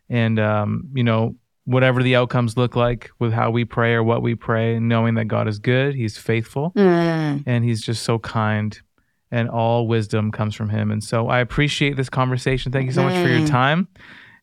and 0.10 0.40
um, 0.40 0.90
you 0.94 1.04
know 1.04 1.36
whatever 1.66 2.02
the 2.02 2.16
outcomes 2.16 2.56
look 2.56 2.78
like 2.78 3.10
with 3.20 3.34
how 3.34 3.52
we 3.52 3.66
pray 3.66 3.94
or 3.94 4.02
what 4.02 4.22
we 4.22 4.34
pray, 4.36 4.80
knowing 4.80 5.16
that 5.16 5.26
God 5.28 5.48
is 5.50 5.60
good, 5.60 5.96
He's 5.96 6.18
faithful, 6.18 6.72
Mm. 6.76 7.44
and 7.46 7.64
He's 7.66 7.82
just 7.82 8.04
so 8.04 8.20
kind, 8.20 8.80
and 9.32 9.50
all 9.50 9.86
wisdom 9.88 10.32
comes 10.32 10.56
from 10.56 10.70
Him. 10.70 10.92
And 10.92 11.04
so 11.04 11.28
I 11.28 11.40
appreciate 11.40 11.98
this 11.98 12.10
conversation. 12.10 12.72
Thank 12.72 12.86
you 12.86 12.94
so 12.94 13.04
much 13.04 13.18
for 13.18 13.28
your 13.28 13.42
Mhm. 13.42 13.48
time. 13.50 13.88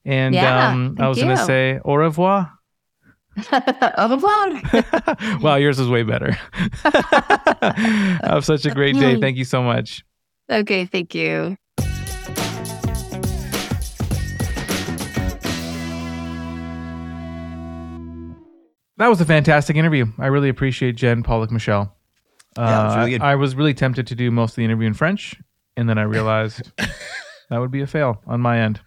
And 0.05 0.35
Yeah, 0.35 0.67
um, 0.73 0.97
I 1.01 1.09
was 1.09 1.17
going 1.19 1.29
to 1.35 1.43
say 1.47 1.81
au 1.85 1.95
revoir. 1.95 2.51
Au 3.99 4.09
revoir. 4.09 5.41
wow, 5.43 5.57
yours 5.57 5.79
is 5.79 5.89
way 5.89 6.03
better. 6.03 6.33
Have 8.23 8.45
such 8.45 8.65
a 8.67 8.71
great 8.71 8.97
day. 8.97 9.21
Thank 9.21 9.37
you 9.37 9.45
so 9.45 9.63
much. 9.63 10.05
Okay, 10.51 10.85
thank 10.87 11.15
you. 11.15 11.57
That 18.97 19.09
was 19.09 19.21
a 19.21 19.25
fantastic 19.25 19.77
interview. 19.77 20.07
I 20.19 20.27
really 20.29 20.49
appreciate 20.49 20.95
Jen 20.95 21.23
Pollock 21.25 21.51
Michel. 21.51 21.95
Uh, 22.57 22.63
Yeah, 22.63 22.87
was 22.87 22.97
really 22.97 23.11
good. 23.11 23.23
I, 23.23 23.33
I 23.33 23.35
was 23.35 23.57
really 23.57 23.75
tempted 23.75 24.07
to 24.07 24.15
do 24.15 24.31
most 24.31 24.53
of 24.53 24.57
the 24.57 24.65
interview 24.65 24.87
in 24.87 24.95
French, 24.95 25.35
and 25.77 25.89
then 25.89 25.99
I 25.99 26.03
realized 26.03 26.71
that 27.51 27.59
would 27.59 27.73
be 27.73 27.81
a 27.81 27.87
fail 27.89 28.23
on 28.27 28.41
my 28.41 28.61
end. 28.61 28.81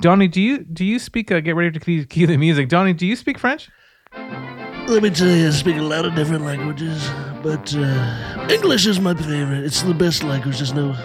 Donnie, 0.00 0.28
do 0.28 0.40
you 0.40 0.58
do 0.64 0.84
you 0.84 0.98
speak? 0.98 1.32
Uh, 1.32 1.40
get 1.40 1.56
ready 1.56 1.72
to 1.72 1.80
key, 1.80 2.04
key 2.04 2.24
the 2.24 2.36
music. 2.36 2.68
Donnie, 2.68 2.92
do 2.92 3.06
you 3.06 3.16
speak 3.16 3.38
French? 3.38 3.68
Let 4.14 5.02
me 5.02 5.10
tell 5.10 5.28
you, 5.28 5.48
I 5.48 5.50
speak 5.50 5.76
a 5.76 5.82
lot 5.82 6.06
of 6.06 6.14
different 6.14 6.44
languages, 6.44 7.10
but 7.42 7.74
uh, 7.76 8.46
English 8.48 8.86
is 8.86 9.00
my 9.00 9.12
favorite. 9.14 9.64
It's 9.64 9.82
the 9.82 9.92
best 9.92 10.22
language. 10.22 10.56
There's 10.56 10.72
no, 10.72 10.96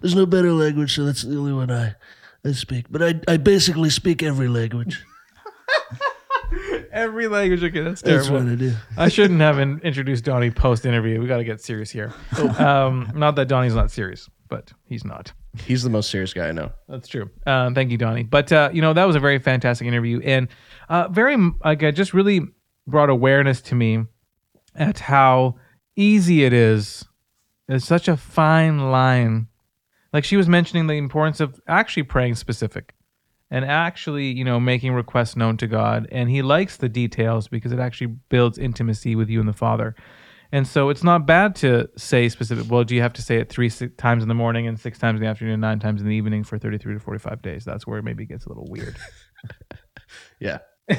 there's 0.00 0.14
no 0.14 0.26
better 0.26 0.52
language, 0.52 0.94
so 0.94 1.04
that's 1.04 1.22
the 1.22 1.36
only 1.36 1.52
one 1.52 1.68
I, 1.70 1.94
I 2.44 2.52
speak. 2.52 2.86
But 2.88 3.02
I, 3.02 3.14
I 3.26 3.38
basically 3.38 3.90
speak 3.90 4.22
every 4.22 4.48
language. 4.48 5.02
Every 6.92 7.26
language. 7.26 7.64
Okay, 7.64 7.80
that's 7.80 8.02
That's 8.02 8.26
terrible. 8.26 8.44
what 8.44 8.52
I 8.52 8.56
do. 8.56 8.74
I 8.98 9.08
shouldn't 9.08 9.40
have 9.40 9.58
in, 9.58 9.80
introduced 9.80 10.24
Donnie 10.24 10.50
post 10.50 10.84
interview. 10.84 11.18
We 11.18 11.26
got 11.26 11.38
to 11.38 11.44
get 11.44 11.62
serious 11.62 11.90
here. 11.90 12.12
Um, 12.58 13.10
not 13.14 13.36
that 13.36 13.48
Donnie's 13.48 13.74
not 13.74 13.90
serious, 13.90 14.28
but 14.48 14.70
he's 14.86 15.02
not. 15.02 15.32
He's 15.58 15.82
the 15.82 15.90
most 15.90 16.10
serious 16.10 16.32
guy 16.32 16.48
I 16.48 16.52
know. 16.52 16.72
That's 16.88 17.08
true. 17.08 17.30
Um, 17.46 17.74
thank 17.74 17.90
you, 17.90 17.98
Donnie. 17.98 18.22
But 18.22 18.50
uh, 18.52 18.70
you 18.72 18.80
know 18.80 18.92
that 18.94 19.04
was 19.04 19.16
a 19.16 19.20
very 19.20 19.38
fantastic 19.38 19.86
interview, 19.86 20.20
and 20.24 20.48
uh, 20.88 21.08
very 21.08 21.36
like 21.64 21.82
it 21.82 21.92
just 21.92 22.14
really 22.14 22.40
brought 22.86 23.10
awareness 23.10 23.60
to 23.62 23.74
me 23.74 24.04
at 24.74 24.98
how 24.98 25.56
easy 25.96 26.44
it 26.44 26.52
is. 26.52 27.04
It's 27.68 27.84
such 27.84 28.08
a 28.08 28.16
fine 28.16 28.90
line 28.90 29.48
like 30.12 30.24
she 30.24 30.36
was 30.36 30.48
mentioning 30.48 30.86
the 30.86 30.94
importance 30.94 31.40
of 31.40 31.60
actually 31.66 32.02
praying 32.02 32.34
specific 32.34 32.94
and 33.50 33.64
actually, 33.64 34.26
you 34.26 34.44
know, 34.44 34.60
making 34.60 34.92
requests 34.92 35.36
known 35.36 35.56
to 35.58 35.66
God. 35.66 36.06
And 36.12 36.30
he 36.30 36.42
likes 36.42 36.76
the 36.76 36.88
details 36.88 37.48
because 37.48 37.72
it 37.72 37.78
actually 37.78 38.08
builds 38.28 38.58
intimacy 38.58 39.16
with 39.16 39.28
you 39.28 39.40
and 39.40 39.48
the 39.48 39.54
Father. 39.54 39.94
And 40.52 40.66
so 40.68 40.90
it's 40.90 41.02
not 41.02 41.26
bad 41.26 41.54
to 41.56 41.88
say 41.96 42.28
specific. 42.28 42.70
Well, 42.70 42.84
do 42.84 42.94
you 42.94 43.00
have 43.00 43.14
to 43.14 43.22
say 43.22 43.38
it 43.38 43.48
three 43.48 43.70
six 43.70 43.94
times 43.96 44.22
in 44.22 44.28
the 44.28 44.34
morning 44.34 44.66
and 44.66 44.78
six 44.78 44.98
times 44.98 45.16
in 45.16 45.22
the 45.24 45.28
afternoon, 45.28 45.54
and 45.54 45.60
nine 45.62 45.78
times 45.80 46.02
in 46.02 46.06
the 46.08 46.14
evening 46.14 46.44
for 46.44 46.58
33 46.58 46.94
to 46.94 47.00
45 47.00 47.40
days? 47.40 47.64
That's 47.64 47.86
where 47.86 47.98
it 47.98 48.02
maybe 48.04 48.26
gets 48.26 48.44
a 48.46 48.48
little 48.48 48.66
weird. 48.68 48.96
Yeah. 50.38 50.58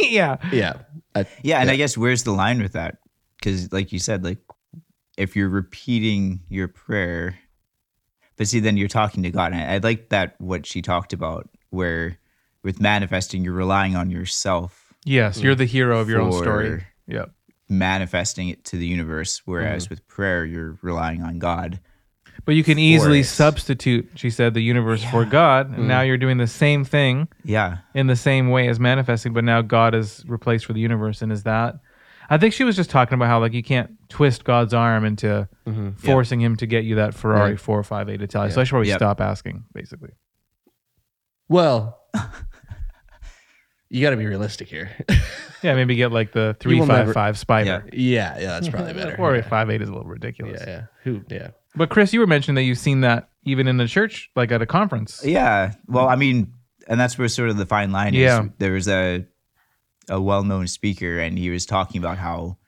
yeah. 0.00 0.36
Yeah. 0.52 0.74
I, 1.14 1.26
Yeah, 1.42 1.60
and 1.60 1.70
I 1.70 1.76
guess 1.76 1.98
where's 1.98 2.22
the 2.22 2.30
line 2.32 2.62
with 2.62 2.72
that? 2.72 2.98
Because, 3.38 3.72
like 3.72 3.92
you 3.92 3.98
said, 3.98 4.22
like 4.24 4.38
if 5.16 5.34
you're 5.34 5.48
repeating 5.48 6.40
your 6.48 6.68
prayer, 6.68 7.36
but 8.36 8.46
see, 8.46 8.60
then 8.60 8.76
you're 8.76 8.88
talking 8.88 9.22
to 9.24 9.30
God. 9.30 9.52
And 9.52 9.60
I, 9.60 9.74
I 9.74 9.78
like 9.78 10.10
that 10.10 10.36
what 10.40 10.66
she 10.66 10.82
talked 10.82 11.12
about, 11.12 11.48
where 11.70 12.18
with 12.62 12.80
manifesting, 12.80 13.44
you're 13.44 13.52
relying 13.54 13.96
on 13.96 14.10
yourself, 14.10 14.94
Yes, 15.04 15.40
you're 15.40 15.54
the 15.54 15.66
hero 15.66 15.98
of 16.00 16.08
your 16.08 16.20
own 16.20 16.32
story. 16.32 16.78
For- 16.78 16.86
Yep. 17.06 17.30
Manifesting 17.68 18.48
it 18.48 18.64
to 18.66 18.76
the 18.76 18.86
universe. 18.86 19.42
Whereas 19.44 19.84
mm-hmm. 19.84 19.92
with 19.92 20.06
prayer, 20.08 20.44
you're 20.44 20.78
relying 20.82 21.22
on 21.22 21.38
God. 21.38 21.80
But 22.44 22.56
you 22.56 22.64
can 22.64 22.78
easily 22.78 23.20
it. 23.20 23.24
substitute, 23.24 24.10
she 24.16 24.28
said, 24.28 24.54
the 24.54 24.60
universe 24.60 25.02
for 25.04 25.24
God. 25.24 25.68
And 25.68 25.76
mm-hmm. 25.76 25.88
now 25.88 26.02
you're 26.02 26.18
doing 26.18 26.36
the 26.36 26.46
same 26.46 26.84
thing 26.84 27.28
Yeah, 27.42 27.78
in 27.94 28.06
the 28.06 28.16
same 28.16 28.50
way 28.50 28.68
as 28.68 28.78
manifesting, 28.78 29.32
but 29.32 29.44
now 29.44 29.62
God 29.62 29.94
is 29.94 30.24
replaced 30.26 30.66
for 30.66 30.72
the 30.74 30.80
universe. 30.80 31.22
And 31.22 31.32
is 31.32 31.44
that? 31.44 31.76
I 32.28 32.38
think 32.38 32.54
she 32.54 32.64
was 32.64 32.76
just 32.76 32.90
talking 32.90 33.14
about 33.14 33.28
how 33.28 33.40
like 33.40 33.52
you 33.52 33.62
can't 33.62 33.96
twist 34.08 34.44
God's 34.44 34.74
arm 34.74 35.04
into 35.04 35.48
mm-hmm. 35.66 35.90
forcing 35.92 36.40
him 36.40 36.56
to 36.56 36.66
get 36.66 36.84
you 36.84 36.96
that 36.96 37.14
Ferrari 37.14 37.52
Right. 37.52 37.60
four 37.60 37.82
five 37.82 38.08
eight 38.08 38.22
Italia. 38.22 38.50
So 38.50 38.60
I 38.60 38.64
should 38.64 38.70
probably 38.70 38.88
Yep. 38.88 38.98
stop 38.98 39.20
asking, 39.20 39.64
basically. 39.72 40.10
well, 41.48 42.00
you 43.90 44.02
got 44.02 44.10
to 44.10 44.16
be 44.16 44.26
realistic 44.26 44.68
here. 44.68 44.90
Yeah, 45.62 45.74
maybe 45.74 45.94
get 45.94 46.10
like 46.12 46.32
the 46.32 46.56
three 46.60 46.80
will 46.80 46.86
five 46.86 46.98
never- 47.06 47.12
five 47.12 47.38
Spider. 47.38 47.88
yeah. 47.92 48.38
Yeah. 48.38 48.46
That's 48.46 48.68
probably 48.68 48.92
better. 49.00 49.16
Four 49.16 49.32
yeah. 49.32 49.38
eight 49.40 49.46
five 49.48 49.70
eight 49.70 49.82
is 49.82 49.88
a 49.88 49.92
little 49.92 50.08
ridiculous. 50.08 50.62
Yeah. 50.66 50.70
Yeah. 50.70 50.82
Who? 51.04 51.22
Yeah. 51.28 51.48
But 51.76 51.90
Chris, 51.90 52.12
you 52.12 52.20
were 52.20 52.26
mentioning 52.26 52.54
that 52.56 52.62
you've 52.62 52.78
seen 52.78 53.00
that 53.02 53.30
even 53.44 53.66
in 53.68 53.76
the 53.76 53.86
church, 53.88 54.30
like 54.36 54.52
at 54.52 54.62
a 54.62 54.66
conference. 54.66 55.22
yeah. 55.24 55.72
Well, 55.86 56.08
I 56.08 56.16
mean, 56.16 56.52
and 56.88 56.98
that's 57.00 57.18
where 57.18 57.28
sort 57.28 57.50
of 57.50 57.56
the 57.56 57.66
fine 57.66 57.92
line 57.92 58.14
is. 58.14 58.20
Yeah. 58.20 58.46
There 58.58 58.72
was 58.72 58.88
a 58.88 59.26
a 60.08 60.20
well-known 60.20 60.66
speaker, 60.66 61.18
and 61.18 61.38
he 61.38 61.48
was 61.50 61.64
talking 61.66 61.98
about 61.98 62.18
how 62.18 62.58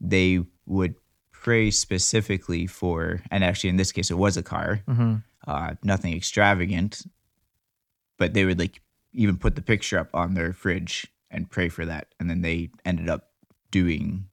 they 0.00 0.40
would 0.66 0.94
pray 1.32 1.70
specifically 1.72 2.66
for, 2.68 3.20
and 3.32 3.42
actually 3.42 3.70
in 3.70 3.76
this 3.76 3.90
case, 3.90 4.10
it 4.12 4.14
was 4.18 4.36
a 4.36 4.42
car, 4.42 4.82
hmm 4.86 5.16
uh, 5.46 5.74
nothing 5.82 6.14
extravagant, 6.14 7.02
but 8.18 8.34
they 8.34 8.44
would 8.44 8.58
like 8.58 8.80
even 9.18 9.36
put 9.36 9.54
the 9.56 9.62
picture 9.62 9.98
up 9.98 10.08
on 10.14 10.34
their 10.34 10.52
fridge 10.52 11.06
and 11.30 11.50
pray 11.50 11.68
for 11.68 11.84
that, 11.84 12.06
and 12.18 12.30
then 12.30 12.40
they 12.40 12.70
ended 12.84 13.08
up 13.10 13.28
doing 13.70 14.26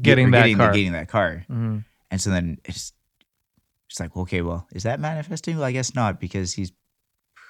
Getting 0.00 0.28
or 0.28 0.30
that 0.30 0.38
getting, 0.42 0.56
car. 0.56 0.72
getting 0.72 0.92
that 0.92 1.08
car, 1.08 1.44
hmm 1.48 1.78
and 2.10 2.20
so 2.20 2.30
then 2.30 2.58
it's 2.64 2.92
it's 3.88 4.00
like 4.00 4.16
okay, 4.16 4.40
well, 4.42 4.66
is 4.72 4.84
that 4.84 4.98
manifesting? 5.00 5.56
Well, 5.56 5.64
I 5.66 5.72
guess 5.72 5.94
not 5.94 6.18
because 6.20 6.52
he's 6.54 6.72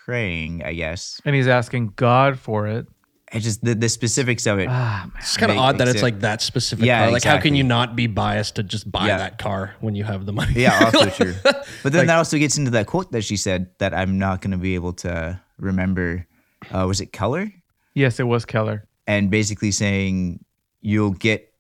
praying. 0.05 0.63
I 0.65 0.73
guess 0.75 1.21
And 1.25 1.35
he's 1.37 1.47
asking 1.49 1.93
God 1.97 2.39
for 2.39 2.67
it. 2.67 2.87
it 3.33 3.41
just 3.41 3.63
the, 3.63 3.75
the 3.75 3.89
specifics 3.89 4.47
of 4.47 4.59
it. 4.59 4.67
Ah, 4.69 5.05
man. 5.13 5.13
It's 5.21 5.37
kind 5.37 5.53
of 5.53 5.59
odd 5.59 5.79
that 5.79 5.89
it's 5.89 6.01
it- 6.01 6.03
like 6.03 6.21
that 6.21 6.43
specific 6.43 6.85
Yeah, 6.85 7.05
car. 7.05 7.13
Like, 7.13 7.23
how 7.25 7.39
can 7.39 7.55
you 7.55 7.63
not 7.63 7.95
be 7.95 8.07
biased 8.07 8.57
to 8.57 8.63
just 8.63 8.91
buy 8.91 9.07
Yeah. 9.07 9.19
that 9.19 9.39
car 9.39 9.75
when 9.81 9.95
you 9.95 10.05
have 10.05 10.27
the 10.27 10.33
money? 10.33 10.55
Yeah, 10.57 10.79
also 10.85 11.11
true. 11.11 11.35
But 11.45 11.65
then 11.85 11.93
Like- 12.01 12.07
that 12.09 12.17
also 12.19 12.39
gets 12.39 12.59
into 12.59 12.73
that 12.73 12.87
quote 12.87 13.13
that 13.13 13.23
she 13.23 13.37
said 13.37 13.71
that 13.79 13.95
I'm 13.95 14.19
not 14.19 14.41
going 14.41 14.51
to 14.53 14.57
be 14.59 14.75
able 14.75 14.95
to 15.05 15.41
remember. 15.59 16.27
Uh, 16.71 16.87
was 16.87 17.01
it 17.01 17.13
Keller? 17.13 17.53
Yes, 17.95 18.21
it 18.21 18.25
was 18.25 18.45
Keller. 18.45 18.87
And 19.07 19.31
basically 19.31 19.71
saying 19.71 20.45
you'll 20.81 21.13
get 21.13 21.53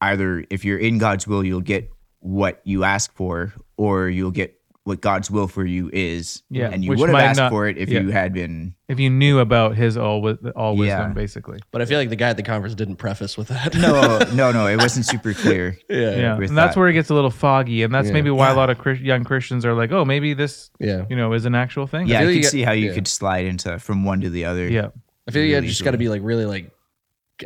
either 0.00 0.44
if 0.50 0.64
you're 0.64 0.78
in 0.78 0.98
God's 0.98 1.26
will, 1.26 1.44
you'll 1.44 1.60
get 1.60 1.90
what 2.20 2.60
you 2.64 2.84
ask 2.84 3.12
for, 3.14 3.52
or 3.76 4.08
you'll 4.08 4.30
get 4.30 4.55
what 4.86 5.00
God's 5.00 5.30
will 5.32 5.48
for 5.48 5.64
you 5.64 5.90
is. 5.92 6.44
Yeah, 6.48 6.70
and 6.70 6.84
you 6.84 6.94
would 6.94 7.08
have 7.08 7.18
asked 7.18 7.38
not- 7.40 7.50
for 7.50 7.66
it 7.66 7.76
if 7.76 7.88
yeah. 7.88 8.00
you 8.00 8.10
had 8.10 8.32
been. 8.32 8.74
If 8.88 9.00
you 9.00 9.10
knew 9.10 9.40
about 9.40 9.74
his 9.74 9.96
all 9.96 10.24
all 10.54 10.76
wisdom, 10.76 11.08
Yeah. 11.08 11.12
basically. 11.12 11.58
But 11.72 11.82
I 11.82 11.86
feel 11.86 11.98
like 11.98 12.08
the 12.08 12.14
guy 12.14 12.28
at 12.28 12.36
the 12.36 12.44
conference 12.44 12.76
didn't 12.76 12.96
preface 12.96 13.36
with 13.36 13.48
that. 13.48 13.74
No, 13.74 14.18
no, 14.32 14.52
no. 14.52 14.68
It 14.68 14.76
wasn't 14.76 15.04
super 15.06 15.34
clear. 15.34 15.76
yeah. 15.90 16.10
Yeah, 16.10 16.36
and 16.36 16.56
that's 16.56 16.76
that. 16.76 16.80
where 16.80 16.88
it 16.88 16.92
gets 16.92 17.10
a 17.10 17.14
little 17.14 17.32
foggy, 17.32 17.82
and 17.82 17.92
that's 17.92 18.06
Yeah. 18.06 18.12
maybe 18.14 18.30
why 18.30 18.50
a 18.50 18.54
lot 18.54 18.70
of 18.70 18.78
Chris- 18.78 19.00
young 19.00 19.24
Christians 19.24 19.64
are 19.66 19.74
like, 19.74 19.90
"Oh, 19.90 20.04
maybe 20.04 20.34
this, 20.34 20.70
Yeah. 20.78 21.04
you 21.10 21.16
know, 21.16 21.32
is 21.32 21.46
an 21.46 21.56
actual 21.56 21.88
thing." 21.88 22.06
Yeah, 22.06 22.20
I, 22.20 22.26
feel 22.26 22.42
could 22.42 22.50
see 22.50 22.62
how 22.62 22.70
you 22.72 22.88
yeah. 22.90 22.94
could 22.94 23.08
slide 23.08 23.44
into 23.46 23.76
from 23.80 24.04
one 24.04 24.20
to 24.20 24.30
the 24.30 24.44
other. 24.44 24.68
yeah, 24.68 24.90
I 25.26 25.32
feel 25.32 25.42
like 25.42 25.62
you 25.64 25.68
just 25.68 25.82
got 25.84 25.90
to 25.90 25.98
be 25.98 26.08
like 26.08 26.22
really 26.22 26.46
like, 26.46 26.70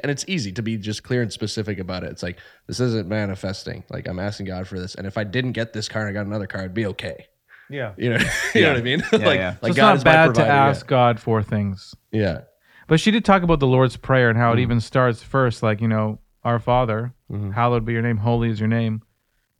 and 0.04 0.10
it's 0.10 0.26
easy 0.28 0.52
to 0.52 0.62
be 0.62 0.76
just 0.76 1.02
clear 1.02 1.22
and 1.22 1.32
specific 1.32 1.78
about 1.78 2.04
it. 2.04 2.10
It's 2.10 2.22
like 2.22 2.38
this 2.66 2.80
isn't 2.80 3.08
manifesting. 3.08 3.82
Like 3.88 4.06
I'm 4.08 4.18
asking 4.18 4.44
God 4.44 4.68
for 4.68 4.78
this, 4.78 4.94
and 4.94 5.06
if 5.06 5.16
I 5.16 5.24
didn't 5.24 5.52
get 5.52 5.72
this 5.72 5.88
card, 5.88 6.06
and 6.06 6.14
I 6.14 6.20
got 6.20 6.26
another 6.26 6.46
card. 6.46 6.64
it'd 6.64 6.74
be 6.74 6.84
okay. 6.86 7.26
Yeah. 7.70 7.92
You 7.96 8.10
know, 8.10 8.18
you 8.54 8.60
know 8.62 8.68
what 8.72 8.78
I 8.78 8.82
mean? 8.82 9.00
like, 9.12 9.20
yeah. 9.38 9.52
So 9.54 9.58
like 9.62 9.70
it's 9.70 9.78
not 9.78 9.96
is 9.96 10.04
my 10.04 10.10
bad 10.12 10.26
to 10.26 10.32
provider, 10.32 10.50
ask 10.52 10.86
God 10.86 11.20
for 11.20 11.42
things, 11.42 11.94
Yeah. 12.12 12.20
yeah. 12.20 12.40
but 12.88 13.00
she 13.00 13.10
did 13.10 13.24
talk 13.24 13.42
about 13.42 13.60
the 13.60 13.66
Lord's 13.66 13.96
prayer 13.96 14.28
and 14.30 14.36
Mm. 14.38 14.42
how 14.42 14.52
it 14.52 14.58
even 14.58 14.80
starts 14.80 15.22
first, 15.22 15.62
like 15.62 15.80
you 15.80 15.88
know, 15.88 16.18
Our 16.44 16.58
Father, 16.58 17.14
Mhm. 17.30 17.52
hallowed 17.54 17.84
be 17.84 17.92
your 17.92 18.02
name, 18.02 18.16
holy 18.18 18.50
is 18.50 18.58
your 18.60 18.68
name, 18.68 19.02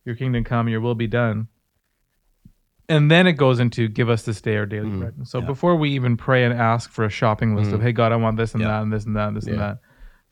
your 0.04 0.14
kingdom 0.16 0.44
come, 0.44 0.68
your 0.68 0.80
will 0.80 0.94
be 0.94 1.06
done. 1.06 1.48
And 2.88 3.08
then 3.10 3.26
it 3.28 3.34
goes 3.34 3.60
into 3.60 3.86
give 3.88 4.08
us 4.10 4.22
this 4.24 4.40
day 4.40 4.56
our 4.56 4.66
daily 4.66 4.88
Mhm. 4.88 4.98
bread. 4.98 5.14
So 5.28 5.38
Yeah. 5.38 5.46
before 5.46 5.76
we 5.76 5.90
even 5.90 6.16
pray 6.16 6.44
and 6.44 6.52
ask 6.52 6.90
for 6.90 7.04
a 7.04 7.08
shopping 7.10 7.54
list 7.54 7.70
of, 7.72 7.80
Mhm. 7.80 7.84
hey 7.84 7.92
God, 7.92 8.10
I 8.12 8.16
want 8.16 8.36
this 8.36 8.52
and 8.54 8.62
Yeah. 8.62 8.68
that 8.68 8.82
and 8.82 8.92
this 8.92 9.04
and 9.06 9.14
that 9.16 9.28
and 9.28 9.36
this 9.36 9.46
and 9.46 9.58
that, 9.60 9.78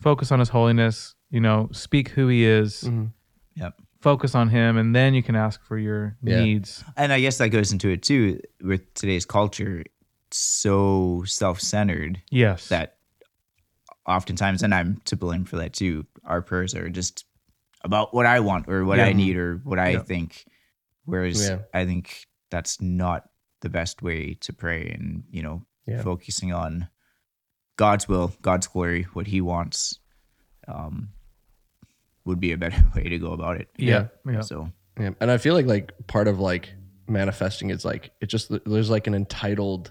focus 0.00 0.32
on 0.32 0.40
His 0.40 0.48
holiness. 0.48 1.14
You 1.30 1.40
know, 1.40 1.68
speak 1.72 2.08
who 2.10 2.26
He 2.28 2.44
is. 2.44 2.82
Mhm. 2.84 3.12
Yep. 3.54 3.74
Focus 4.00 4.34
on 4.34 4.48
Him, 4.48 4.76
and 4.76 4.94
then 4.94 5.12
you 5.14 5.22
can 5.22 5.34
ask 5.34 5.62
for 5.64 5.76
your 5.78 6.16
Yeah. 6.22 6.40
needs. 6.44 6.84
And 6.96 7.12
I 7.12 7.20
guess 7.20 7.38
that 7.38 7.48
goes 7.48 7.72
into 7.72 7.88
it 7.88 8.02
too 8.02 8.40
with 8.62 8.92
today's 8.94 9.24
culture, 9.26 9.84
so 10.30 11.24
self 11.26 11.60
centered 11.60 12.22
Yes. 12.30 12.68
that 12.68 12.98
oftentimes, 14.06 14.62
and 14.62 14.74
I'm 14.74 15.00
to 15.06 15.16
blame 15.16 15.44
for 15.44 15.56
that 15.56 15.72
too, 15.72 16.06
our 16.24 16.42
prayers 16.42 16.74
are 16.74 16.88
just 16.88 17.24
about 17.82 18.14
what 18.14 18.26
I 18.26 18.40
want 18.40 18.68
or 18.68 18.84
what 18.84 18.98
Yeah. 18.98 19.06
I 19.06 19.12
need 19.12 19.36
or 19.36 19.56
what 19.64 19.78
I 19.78 19.90
Yeah. 19.90 20.02
think. 20.02 20.44
Whereas 21.04 21.48
Yeah. 21.48 21.58
I 21.74 21.84
think 21.84 22.26
that's 22.50 22.80
not 22.80 23.28
the 23.60 23.68
best 23.68 24.02
way 24.02 24.34
to 24.34 24.52
pray 24.52 24.88
and, 24.90 25.24
you 25.30 25.42
know, 25.42 25.66
Yeah. 25.86 26.02
focusing 26.02 26.52
on 26.52 26.88
God's 27.76 28.06
will, 28.08 28.32
God's 28.42 28.66
glory, 28.66 29.04
what 29.12 29.26
He 29.26 29.40
wants, 29.40 29.98
um, 30.68 31.10
would 32.28 32.38
be 32.40 32.52
a 32.52 32.56
better 32.56 32.80
way 32.96 33.02
to 33.04 33.18
go 33.18 33.32
about 33.32 33.60
it. 33.60 33.68
yeah. 33.76 34.06
Yeah. 34.24 34.40
So, 34.42 34.70
Yeah. 35.00 35.10
And 35.20 35.30
I 35.30 35.38
feel 35.38 35.54
like 35.54 35.66
like 35.66 35.92
part 36.06 36.28
of 36.28 36.38
like 36.38 36.72
manifesting 37.08 37.70
is 37.70 37.84
like 37.84 38.10
it 38.20 38.26
just 38.26 38.50
there's 38.66 38.90
like 38.90 39.06
an 39.08 39.14
entitled 39.14 39.90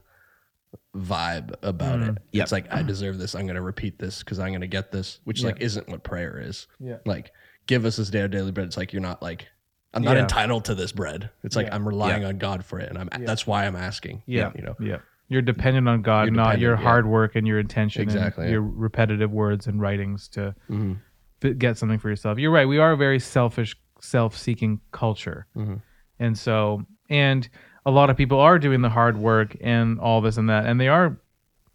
vibe 0.96 1.54
about 1.62 2.00
Mm. 2.00 2.10
it. 2.10 2.18
Yep. 2.32 2.44
It's 2.44 2.52
like 2.52 2.74
I 2.74 2.82
deserve 2.84 3.18
this. 3.18 3.36
I'm 3.36 3.48
gonna 3.48 3.62
repeat 3.62 4.00
this 4.00 4.20
because 4.20 4.40
I'm 4.40 4.52
gonna 4.54 4.68
get 4.68 4.92
this, 4.92 5.20
which 5.26 5.42
Yeah. 5.42 5.48
like 5.48 5.62
isn't 5.62 5.88
what 5.90 6.04
prayer 6.04 6.40
is. 6.40 6.68
Yeah. 6.80 6.98
Like 7.06 7.32
give 7.68 7.86
us 7.86 7.98
this 7.98 8.10
day 8.10 8.22
our 8.22 8.28
daily 8.28 8.52
bread. 8.52 8.68
It's 8.68 8.78
like 8.78 8.94
you're 8.94 9.02
not 9.02 9.22
like 9.22 9.48
I'm 9.94 10.04
not 10.04 10.16
Yeah. 10.16 10.24
entitled 10.24 10.66
to 10.66 10.76
this 10.76 10.92
bread. 10.92 11.30
It's 11.44 11.56
like 11.56 11.68
Yeah. 11.68 11.76
I'm 11.76 11.88
relying 11.88 12.24
on 12.26 12.38
God 12.38 12.64
for 12.66 12.80
it, 12.80 12.90
and 12.90 12.98
I'm 12.98 13.26
that's 13.26 13.48
why 13.48 13.66
I'm 13.66 13.76
asking. 13.76 14.24
Yeah. 14.26 14.52
You 14.56 14.64
know. 14.64 14.76
Yeah. 14.80 14.98
You're 15.30 15.42
dependent 15.42 15.90
on 15.90 16.02
God, 16.04 16.28
You're 16.28 16.34
not 16.36 16.60
your 16.60 16.72
dependent, 16.72 16.80
yeah. 16.86 16.90
hard 16.90 17.06
work 17.08 17.36
and 17.36 17.46
your 17.46 17.60
intention 17.60 18.02
Exactly, 18.04 18.44
and 18.46 18.50
yeah. 18.50 18.54
your 18.54 18.62
repetitive 18.62 19.32
words 19.32 19.68
and 19.68 19.82
writings 19.82 20.28
to 20.30 20.56
hmm 20.68 20.94
fi- 20.94 21.00
get 21.42 21.78
something 21.78 22.00
for 22.00 22.10
yourself. 22.10 22.38
You're 22.40 22.52
right. 22.52 22.68
We 22.68 22.78
are 22.78 22.92
a 22.94 22.98
very 22.98 23.20
selfish, 23.20 23.76
self-seeking 24.02 24.82
culture. 24.92 25.48
Mhm. 25.56 25.82
And 26.20 26.38
so, 26.38 26.84
and 27.10 27.48
a 27.86 27.92
lot 27.92 28.10
of 28.10 28.18
people 28.18 28.40
are 28.40 28.60
doing 28.60 28.82
the 28.82 28.90
hard 28.90 29.18
work 29.18 29.56
and 29.62 30.00
all 30.00 30.20
this 30.22 30.38
and 30.38 30.50
that, 30.50 30.66
and 30.66 30.80
they 30.80 30.88
are 30.88 31.18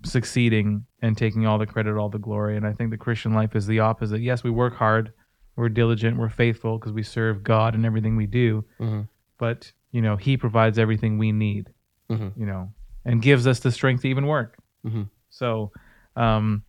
succeeding 0.04 0.84
and 1.00 1.16
taking 1.16 1.46
all 1.46 1.58
the 1.58 1.66
credit, 1.66 1.96
all 1.96 2.08
the 2.08 2.18
glory. 2.18 2.56
And 2.56 2.66
I 2.66 2.72
think 2.72 2.90
the 2.90 2.96
Christian 2.98 3.32
life 3.32 3.54
is 3.54 3.66
the 3.66 3.80
opposite. 3.80 4.20
Yes, 4.20 4.42
we 4.44 4.50
work 4.50 4.74
hard, 4.74 5.12
we're 5.56 5.68
diligent, 5.68 6.18
we're 6.18 6.28
faithful 6.28 6.78
because 6.78 6.92
we 6.92 7.02
serve 7.02 7.42
God 7.44 7.74
in 7.74 7.84
everything 7.84 8.16
we 8.16 8.26
do. 8.26 8.64
Mhm. 8.80 9.08
But 9.38 9.72
you 9.92 10.00
know, 10.02 10.16
He 10.16 10.36
provides 10.36 10.78
everything 10.78 11.18
we 11.18 11.32
need. 11.32 11.70
Mhm. 12.10 12.32
You 12.36 12.46
know, 12.46 12.72
and 13.04 13.22
gives 13.22 13.46
us 13.46 13.60
the 13.60 13.70
strength 13.70 14.02
to 14.02 14.08
even 14.08 14.26
work. 14.26 14.58
Mhm. 14.84 15.08
So, 15.30 15.70
um, 16.16 16.62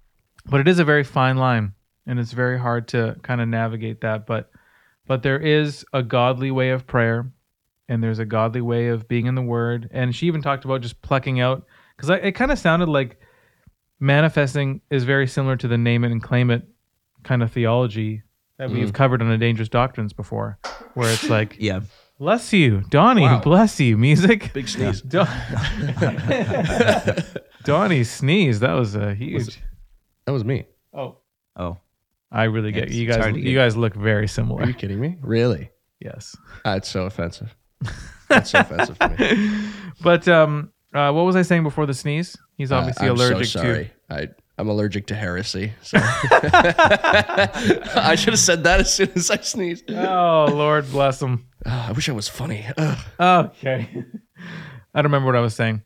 but 0.46 0.60
it 0.60 0.68
is 0.68 0.80
a 0.80 0.86
very 0.86 1.04
fine 1.04 1.38
line, 1.38 1.74
and 2.06 2.20
it's 2.20 2.32
very 2.32 2.60
hard 2.60 2.88
to 2.90 3.16
kind 3.22 3.42
of 3.42 3.48
navigate 3.48 4.02
that. 4.02 4.26
But, 4.26 4.52
but 5.08 5.24
there 5.24 5.40
is 5.40 5.86
a 5.94 6.04
godly 6.04 6.52
way 6.52 6.72
of 6.72 6.86
prayer, 6.86 7.32
and 7.88 8.04
there's 8.04 8.20
a 8.20 8.26
godly 8.26 8.62
way 8.62 8.88
of 8.88 9.08
being 9.08 9.26
in 9.26 9.36
the 9.36 9.42
Word. 9.42 9.90
And 9.92 10.16
she 10.16 10.28
even 10.28 10.42
talked 10.42 10.66
about 10.66 10.82
just 10.82 11.02
plucking 11.02 11.40
out 11.40 11.66
because 11.96 12.10
it 12.10 12.34
kind 12.34 12.52
of 12.52 12.60
sounded 12.60 12.90
like 12.90 13.20
manifesting 14.00 14.82
is 14.90 15.04
very 15.04 15.28
similar 15.28 15.56
to 15.58 15.68
the 15.68 15.78
name 15.78 16.04
it 16.04 16.12
and 16.12 16.22
claim 16.22 16.52
it 16.52 16.64
kind 17.24 17.42
of 17.42 17.52
theology 17.52 18.24
that 18.58 18.70
we've 18.70 18.92
mm. 18.92 18.94
covered 18.94 19.22
on 19.22 19.30
the 19.30 19.38
dangerous 19.38 19.70
doctrines 19.70 20.14
before, 20.14 20.60
where 20.94 21.12
it's 21.12 21.30
like 21.30 21.56
yeah. 21.60 21.82
Bless 22.20 22.54
you, 22.54 22.84
Donnie. 22.90 23.24
Wow. 23.24 23.42
Bless 23.42 23.80
you. 23.80 23.98
Music. 23.98 24.52
Big 24.54 24.70
sneeze. 24.70 25.02
Don- 25.08 25.28
Donnie 27.64 28.04
sneeze. 28.04 28.60
That 28.60 28.74
was 28.74 28.96
a 28.96 29.16
huge. 29.16 29.60
That 30.26 30.32
was 30.32 30.46
me. 30.46 30.68
Oh, 30.94 31.18
Oh, 31.56 31.78
I 32.34 32.46
really 32.46 32.72
get 32.72 32.84
It's- 32.86 32.98
you 32.98 33.06
guys. 33.08 33.18
hard 33.18 33.36
to 33.36 33.40
You 33.40 33.46
get. 33.54 33.56
guys 33.56 33.78
look 33.78 33.94
very 33.96 34.28
similar. 34.28 34.62
Are 34.62 34.64
similar. 34.64 34.72
you 34.72 34.78
kidding 34.80 35.00
me? 35.00 35.18
Really? 35.22 35.70
Yes. 36.02 36.36
That's 36.66 36.90
so 36.90 37.06
offensive. 37.06 37.56
That's 38.30 38.50
so 38.50 38.60
offensive 38.62 38.98
to 39.00 39.10
me. 39.10 39.70
But 40.02 40.28
um, 40.28 40.72
uh, 40.94 41.12
what 41.12 41.26
was 41.26 41.36
I 41.36 41.44
saying 41.44 41.62
before 41.64 41.86
the 41.86 41.94
sneeze? 41.94 42.36
He's 42.58 42.72
Uh, 42.72 42.78
obviously 42.80 43.08
I'm 43.08 43.16
allergic 43.16 43.46
so 43.46 43.62
to. 43.62 43.68
sorry. 43.68 43.92
I 44.10 44.30
I'm 44.58 44.70
allergic 44.70 45.08
to 45.08 45.16
heresy. 45.16 45.74
So. 45.82 45.98
I 46.02 48.16
should 48.18 48.34
have 48.34 48.40
said 48.40 48.64
that 48.66 48.80
as 48.80 48.94
soon 48.94 49.10
as 49.16 49.30
I 49.32 49.38
sneezed. 49.38 49.90
Oh 49.92 50.48
Lord 50.52 50.90
bless 50.92 51.22
him. 51.22 51.48
Ah, 51.66 51.90
I 51.90 51.92
wish 51.92 52.10
I 52.10 52.12
was 52.12 52.28
funny. 52.28 52.66
Ugh. 52.78 52.98
Okay. 53.20 53.90
I 54.94 55.02
don't 55.02 55.06
remember 55.06 55.28
what 55.28 55.36
I 55.36 55.40
was 55.42 55.56
saying. 55.56 55.82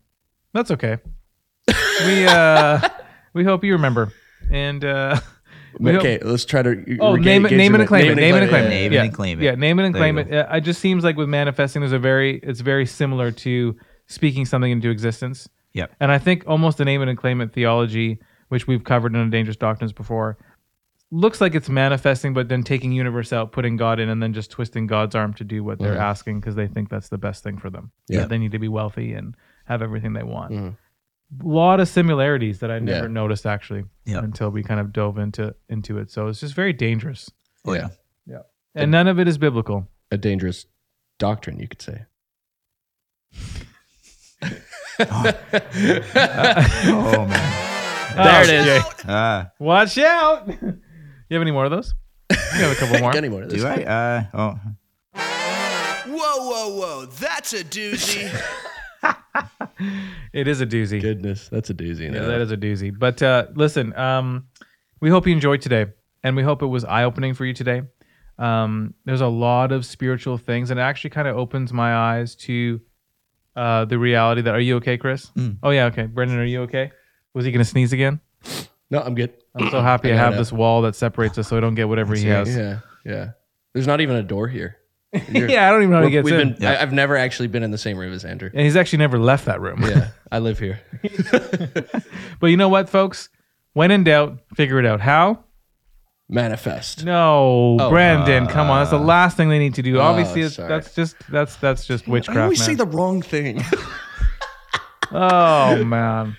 That's 0.54 0.72
okay. 0.72 0.98
We 2.06 2.26
uh 2.26 2.80
we 3.34 3.44
hope 3.44 3.64
you 3.64 3.74
remember. 3.74 4.12
And 4.52 4.84
uh 4.84 5.20
okay, 5.86 6.20
let's 6.24 6.46
try 6.46 6.62
to. 6.64 6.98
Oh, 7.00 7.14
regain- 7.14 7.44
name 7.44 7.46
it, 7.46 7.52
name 7.58 7.76
it 7.76 7.82
and 7.82 7.88
claim 7.88 8.12
it. 8.12 8.16
Name 8.16 8.36
it 8.36 8.42
and 8.44 8.50
claim 8.50 8.64
yeah, 8.64 8.70
it. 8.70 8.90
Name 8.90 8.94
it 8.94 8.98
and 9.06 9.14
claim 9.14 9.40
it. 9.40 9.44
Yeah, 9.44 9.56
name 9.56 9.80
it 9.80 9.86
and 9.86 9.96
claim 9.96 10.18
it. 10.18 10.34
Uh, 10.34 10.48
It 10.56 10.62
just 10.62 10.80
seems 10.80 11.04
like 11.04 11.18
with 11.18 11.30
manifesting, 11.30 11.82
there's 11.82 11.92
a 11.92 12.00
very, 12.00 12.40
it's 12.44 12.62
very 12.62 12.86
similar 12.86 13.32
to 13.32 13.76
speaking 14.08 14.46
something 14.46 14.72
into 14.72 14.90
existence. 14.90 15.48
Yep. 15.74 15.92
And 16.00 16.12
I 16.12 16.18
think 16.18 16.44
almost 16.48 16.78
the 16.78 16.86
name 16.86 17.02
it 17.02 17.10
and 17.10 17.18
claim 17.18 17.42
it 17.42 17.54
theology, 17.54 18.20
which 18.50 18.66
we've 18.68 18.84
covered 18.84 19.16
in 19.16 19.30
Dangerous 19.30 19.58
Doctrines 19.58 19.94
before, 19.94 20.38
looks 21.12 21.40
like 21.40 21.56
it's 21.56 21.70
manifesting, 21.70 22.34
but 22.34 22.50
then 22.50 22.64
taking 22.64 22.92
universe 22.92 23.32
out, 23.32 23.52
putting 23.52 23.78
God 23.78 24.00
in, 24.00 24.10
and 24.10 24.22
then 24.22 24.34
just 24.34 24.52
twisting 24.52 24.88
God's 24.88 25.16
arm 25.16 25.34
to 25.36 25.44
do 25.44 25.64
what 25.64 25.80
they're 25.80 25.96
Mhm. 25.96 26.00
asking 26.02 26.40
because 26.40 26.56
they 26.56 26.68
think 26.68 26.90
that's 26.90 27.10
the 27.10 27.18
best 27.18 27.44
thing 27.44 27.58
for 27.58 27.70
them. 27.70 27.92
Yeah. 28.10 28.22
That 28.22 28.30
they 28.30 28.38
need 28.38 28.52
to 28.54 28.60
be 28.60 28.68
wealthy 28.68 29.14
and 29.14 29.36
have 29.66 29.82
everything 29.82 30.14
they 30.14 30.24
want. 30.24 30.52
Mhm. 30.54 30.76
A 31.44 31.46
lot 31.48 31.80
of 31.80 31.88
similarities 31.90 32.60
that 32.60 32.72
I 32.72 32.80
never 32.80 33.08
Yeah. 33.08 33.12
noticed 33.12 33.46
actually 33.46 33.84
Yep. 34.06 34.24
until 34.24 34.50
we 34.50 34.64
kind 34.64 34.80
of 34.80 34.94
dove 34.94 35.18
into 35.18 35.54
into 35.70 35.98
it. 35.98 36.10
So 36.10 36.28
it's 36.28 36.40
just 36.40 36.54
very 36.54 36.74
dangerous. 36.74 37.30
oh 37.66 37.74
Yeah. 37.74 37.90
yeah. 38.26 38.42
And 38.76 38.92
none 38.92 39.08
of 39.08 39.20
it 39.20 39.28
is 39.28 39.38
biblical. 39.38 39.88
A 40.12 40.18
dangerous 40.18 40.66
doctrine, 41.20 41.60
you 41.60 41.68
could 41.68 41.82
say. 41.82 42.06
Oh 46.90 47.26
man. 47.30 47.64
There 48.18 48.42
it 48.42 48.50
Okay. 48.50 48.78
is. 48.78 48.84
Ah, 49.08 49.52
Watch 49.60 49.98
out. 50.00 50.48
you 50.62 50.74
have 51.32 51.42
any 51.42 51.52
more 51.52 51.66
of 51.66 51.72
those? 51.72 51.94
You 52.32 52.38
have 52.64 52.72
a 52.72 52.76
couple 52.76 53.00
more. 53.00 53.16
Any 53.16 53.30
more 53.30 53.44
of 53.44 53.50
this? 53.50 53.62
do 53.62 53.68
I? 53.68 53.84
Uh, 53.84 54.24
oh, 54.34 54.60
Whoa, 56.08 56.38
whoa, 56.50 56.70
whoa. 56.80 57.06
That's 57.06 57.54
a 57.54 57.64
doozy. 57.64 58.32
It 60.34 60.48
is 60.48 60.62
a 60.62 60.66
doozy. 60.66 61.02
Goodness, 61.02 61.50
that's 61.50 61.70
a 61.70 61.74
doozy. 61.74 62.12
Yeah, 62.14 62.22
that 62.26 62.42
is 62.42 62.52
a 62.52 62.58
doozy. 62.58 62.98
But 62.98 63.22
uh, 63.22 63.48
listen, 63.56 63.96
um, 63.96 64.48
we 65.00 65.10
hope 65.10 65.28
you 65.28 65.34
enjoyed 65.34 65.62
today, 65.62 65.88
and 66.24 66.36
we 66.36 66.44
hope 66.44 66.62
it 66.62 66.68
was 66.68 66.84
eye 66.84 67.04
opening 67.04 67.34
for 67.34 67.46
you 67.46 67.54
today. 67.54 67.84
Um, 68.40 68.94
there's 69.06 69.22
a 69.22 69.28
lot 69.28 69.72
of 69.72 69.86
spiritual 69.86 70.38
things, 70.38 70.70
and 70.72 70.80
it 70.80 70.84
actually 70.84 71.12
kind 71.12 71.28
of 71.28 71.38
opens 71.38 71.72
my 71.74 71.96
eyes 71.96 72.36
to 72.36 72.82
uh, 73.56 73.86
the 73.86 73.98
reality 73.98 74.42
that. 74.42 74.54
Are 74.54 74.60
you 74.60 74.78
okay, 74.78 74.98
Chris? 74.98 75.28
Mm. 75.36 75.58
Oh 75.64 75.70
yeah, 75.70 75.86
okay. 75.86 76.06
Brendan, 76.06 76.40
are 76.40 76.46
you 76.46 76.62
okay? 76.64 76.92
Was 77.34 77.46
he 77.46 77.52
gonna 77.52 77.66
sneeze 77.66 77.94
again? 77.94 78.20
no, 78.90 79.02
I'm 79.02 79.16
good. 79.16 79.34
I'm 79.56 79.70
so 79.70 79.82
happy 79.82 80.12
I 80.12 80.16
I, 80.16 80.18
have 80.18 80.28
gotta- 80.32 80.38
this 80.38 80.52
wall 80.52 80.82
that 80.84 80.96
separates 80.96 81.38
us, 81.38 81.48
so 81.48 81.58
I 81.58 81.60
don't 81.60 81.76
get 81.76 81.88
whatever 81.88 82.16
he 82.16 82.26
has. 82.28 82.56
Yeah, 82.56 82.80
yeah. 83.06 83.30
There's 83.74 83.88
not 83.88 84.02
even 84.02 84.16
a 84.16 84.24
door 84.24 84.48
here. 84.48 84.78
Yeah, 85.30 85.68
I 85.68 85.72
don't 85.72 85.82
even 85.84 85.92
know 85.92 85.98
how 86.00 86.04
he 86.06 86.12
gets 86.12 86.26
we've 86.26 86.40
in. 86.40 86.54
been, 86.54 86.66
I, 86.66 86.82
I've 86.82 86.94
never 86.94 87.16
actually 87.18 87.48
been 87.48 87.64
in 87.64 87.72
the 87.72 87.78
same 87.78 87.98
room 87.98 88.14
as 88.14 88.24
Andrew. 88.26 88.50
and 88.54 88.62
he's 88.62 88.76
actually 88.76 89.00
never 89.00 89.18
left 89.20 89.46
that 89.46 89.62
room. 89.62 89.82
Yeah, 89.84 90.10
I 90.32 90.40
live 90.40 90.60
here. 90.60 90.80
But 92.40 92.48
you 92.48 92.58
know 92.58 92.70
what, 92.70 92.88
folks? 92.90 93.30
When 93.74 93.90
in 93.92 94.04
doubt, 94.04 94.40
figure 94.56 94.80
it 94.80 94.86
out. 94.86 95.02
How? 95.02 95.44
Manifest. 96.30 97.06
No, 97.06 97.78
Oh. 97.80 97.90
Brandon, 97.90 98.44
uh, 98.48 98.50
come 98.50 98.70
on. 98.70 98.80
That's 98.82 98.92
the 98.92 98.98
uh, 99.00 99.02
last 99.02 99.38
thing 99.38 99.50
they 99.50 99.60
need 99.60 99.76
to 99.76 99.82
do. 99.82 99.98
Oh, 99.98 100.02
Obviously, 100.02 100.42
it's, 100.42 100.56
sorry. 100.56 100.68
that's 100.70 100.94
just 100.94 101.16
that's 101.30 101.56
that's 101.58 101.86
just 101.88 102.08
witchcraft. 102.08 102.38
I 102.38 102.44
always 102.44 102.60
man. 102.60 102.66
say 102.68 102.76
the 102.76 102.86
wrong 102.86 103.22
thing. 103.22 103.64
oh 105.12 105.84
man, 105.84 106.38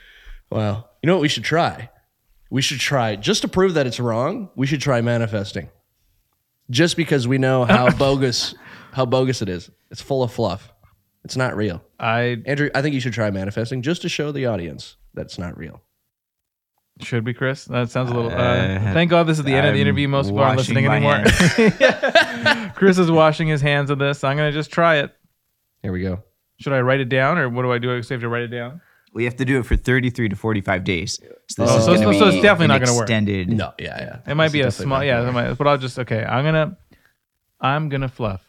wow. 0.51 0.85
You 1.03 1.07
know 1.07 1.14
what 1.14 1.22
we 1.22 1.29
should 1.29 1.45
try? 1.45 1.91
We 2.51 2.62
should 2.62 2.81
try 2.81 3.16
just 3.16 3.43
to 3.43 3.49
prove 3.49 3.74
that 3.74 3.87
it's 3.87 4.01
wrong. 4.01 4.51
We 4.57 4.66
should 4.66 4.81
try 4.81 5.01
manifesting. 5.01 5.68
Just 6.70 6.97
because 6.97 7.26
we 7.26 7.39
know 7.39 7.64
how 7.64 7.91
bogus, 7.91 8.55
how 8.99 9.07
bogus 9.07 9.40
it 9.42 9.49
is. 9.49 9.70
It's 9.90 10.03
full 10.03 10.22
of 10.22 10.30
fluff. 10.32 10.72
It's 11.24 11.36
not 11.36 11.57
real. 11.57 11.82
I 11.99 12.36
Andrew, 12.46 12.68
I 12.74 12.82
think 12.82 12.94
you 12.94 13.01
should 13.01 13.12
try 13.12 13.30
manifesting 13.30 13.80
just 13.82 14.03
to 14.03 14.09
show 14.09 14.30
the 14.32 14.46
audience 14.46 14.96
that 15.14 15.22
it's 15.26 15.38
not 15.38 15.57
real. 15.57 15.82
should 17.01 17.24
be 17.24 17.32
Chris. 17.32 17.64
That 17.66 17.90
sounds 17.90 18.11
a 18.11 18.14
little. 18.14 18.30
Uh, 18.30 18.34
Uh, 18.34 18.92
thank 18.92 19.11
God 19.11 19.26
this 19.26 19.38
is 19.38 19.44
the 19.44 19.55
end 19.55 19.66
of 19.66 19.74
the 19.74 19.80
interview. 19.80 20.09
Most 20.09 20.26
people 20.26 20.40
aren't 20.40 20.59
listening 20.59 20.86
anymore. 20.86 21.22
Chris 22.74 22.99
is 22.99 23.11
washing 23.11 23.49
his 23.49 23.61
hands 23.61 23.90
of 23.90 23.99
this. 23.99 24.24
I'm 24.24 24.36
gonna 24.36 24.53
just 24.53 24.70
try 24.70 24.96
it. 24.96 25.14
Here 25.82 25.92
we 25.92 26.03
go. 26.03 26.22
Should 26.61 26.72
I 26.72 26.80
write 26.80 27.01
it 27.01 27.09
down, 27.09 27.38
or 27.38 27.49
what 27.49 27.62
do 27.62 27.72
I 27.72 27.78
do? 27.78 27.92
I 27.92 27.96
have 27.96 28.07
to 28.07 28.28
write 28.28 28.42
it 28.42 28.49
down. 28.49 28.80
we 29.12 29.24
have 29.24 29.36
to 29.36 29.44
do 29.44 29.59
it 29.59 29.64
for 29.66 29.74
33 29.76 30.28
to 30.28 30.36
45 30.36 30.84
days. 30.84 31.18
So 31.49 31.62
this 31.62 31.70
Oh, 31.72 31.78
is 31.78 31.84
so- 31.84 31.96
so- 31.96 32.12
so 32.18 32.28
it's 32.28 32.42
definitely 32.42 32.66
not 32.68 32.80
gonna 32.80 32.94
work. 32.94 33.03
extended. 33.05 33.49
No, 33.49 33.72
yeah, 33.78 33.96
yeah. 34.26 34.30
It 34.32 34.34
might 34.34 34.49
This 34.49 34.53
be 34.53 34.61
a 34.62 34.70
small. 34.70 35.03
Yeah, 35.05 35.26
it 35.28 35.32
might- 35.32 35.55
but 35.55 35.66
I'll 35.66 35.78
just 35.78 35.99
okay. 36.01 36.24
I'm 36.24 36.44
gonna. 36.44 36.76
I'm 37.61 37.88
gonna 37.88 38.09
fluff. 38.09 38.44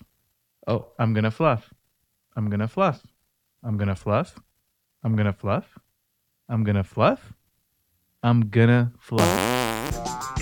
Oh, 0.69 0.85
I'm 0.99 1.15
gonna 1.15 1.31
fluff. 1.31 1.73
I'm 2.35 2.47
gonna 2.47 2.67
fluff. 2.67 3.01
I'm 3.63 3.75
gonna 3.75 3.95
fluff. 3.95 4.39
I'm 5.03 5.15
gonna 5.15 5.33
fluff. 5.33 5.79
I'm 6.47 6.63
gonna 6.63 6.83
fluff. 6.83 7.33
I'm 8.21 8.49
gonna 8.51 8.93
fluff. 8.99 10.38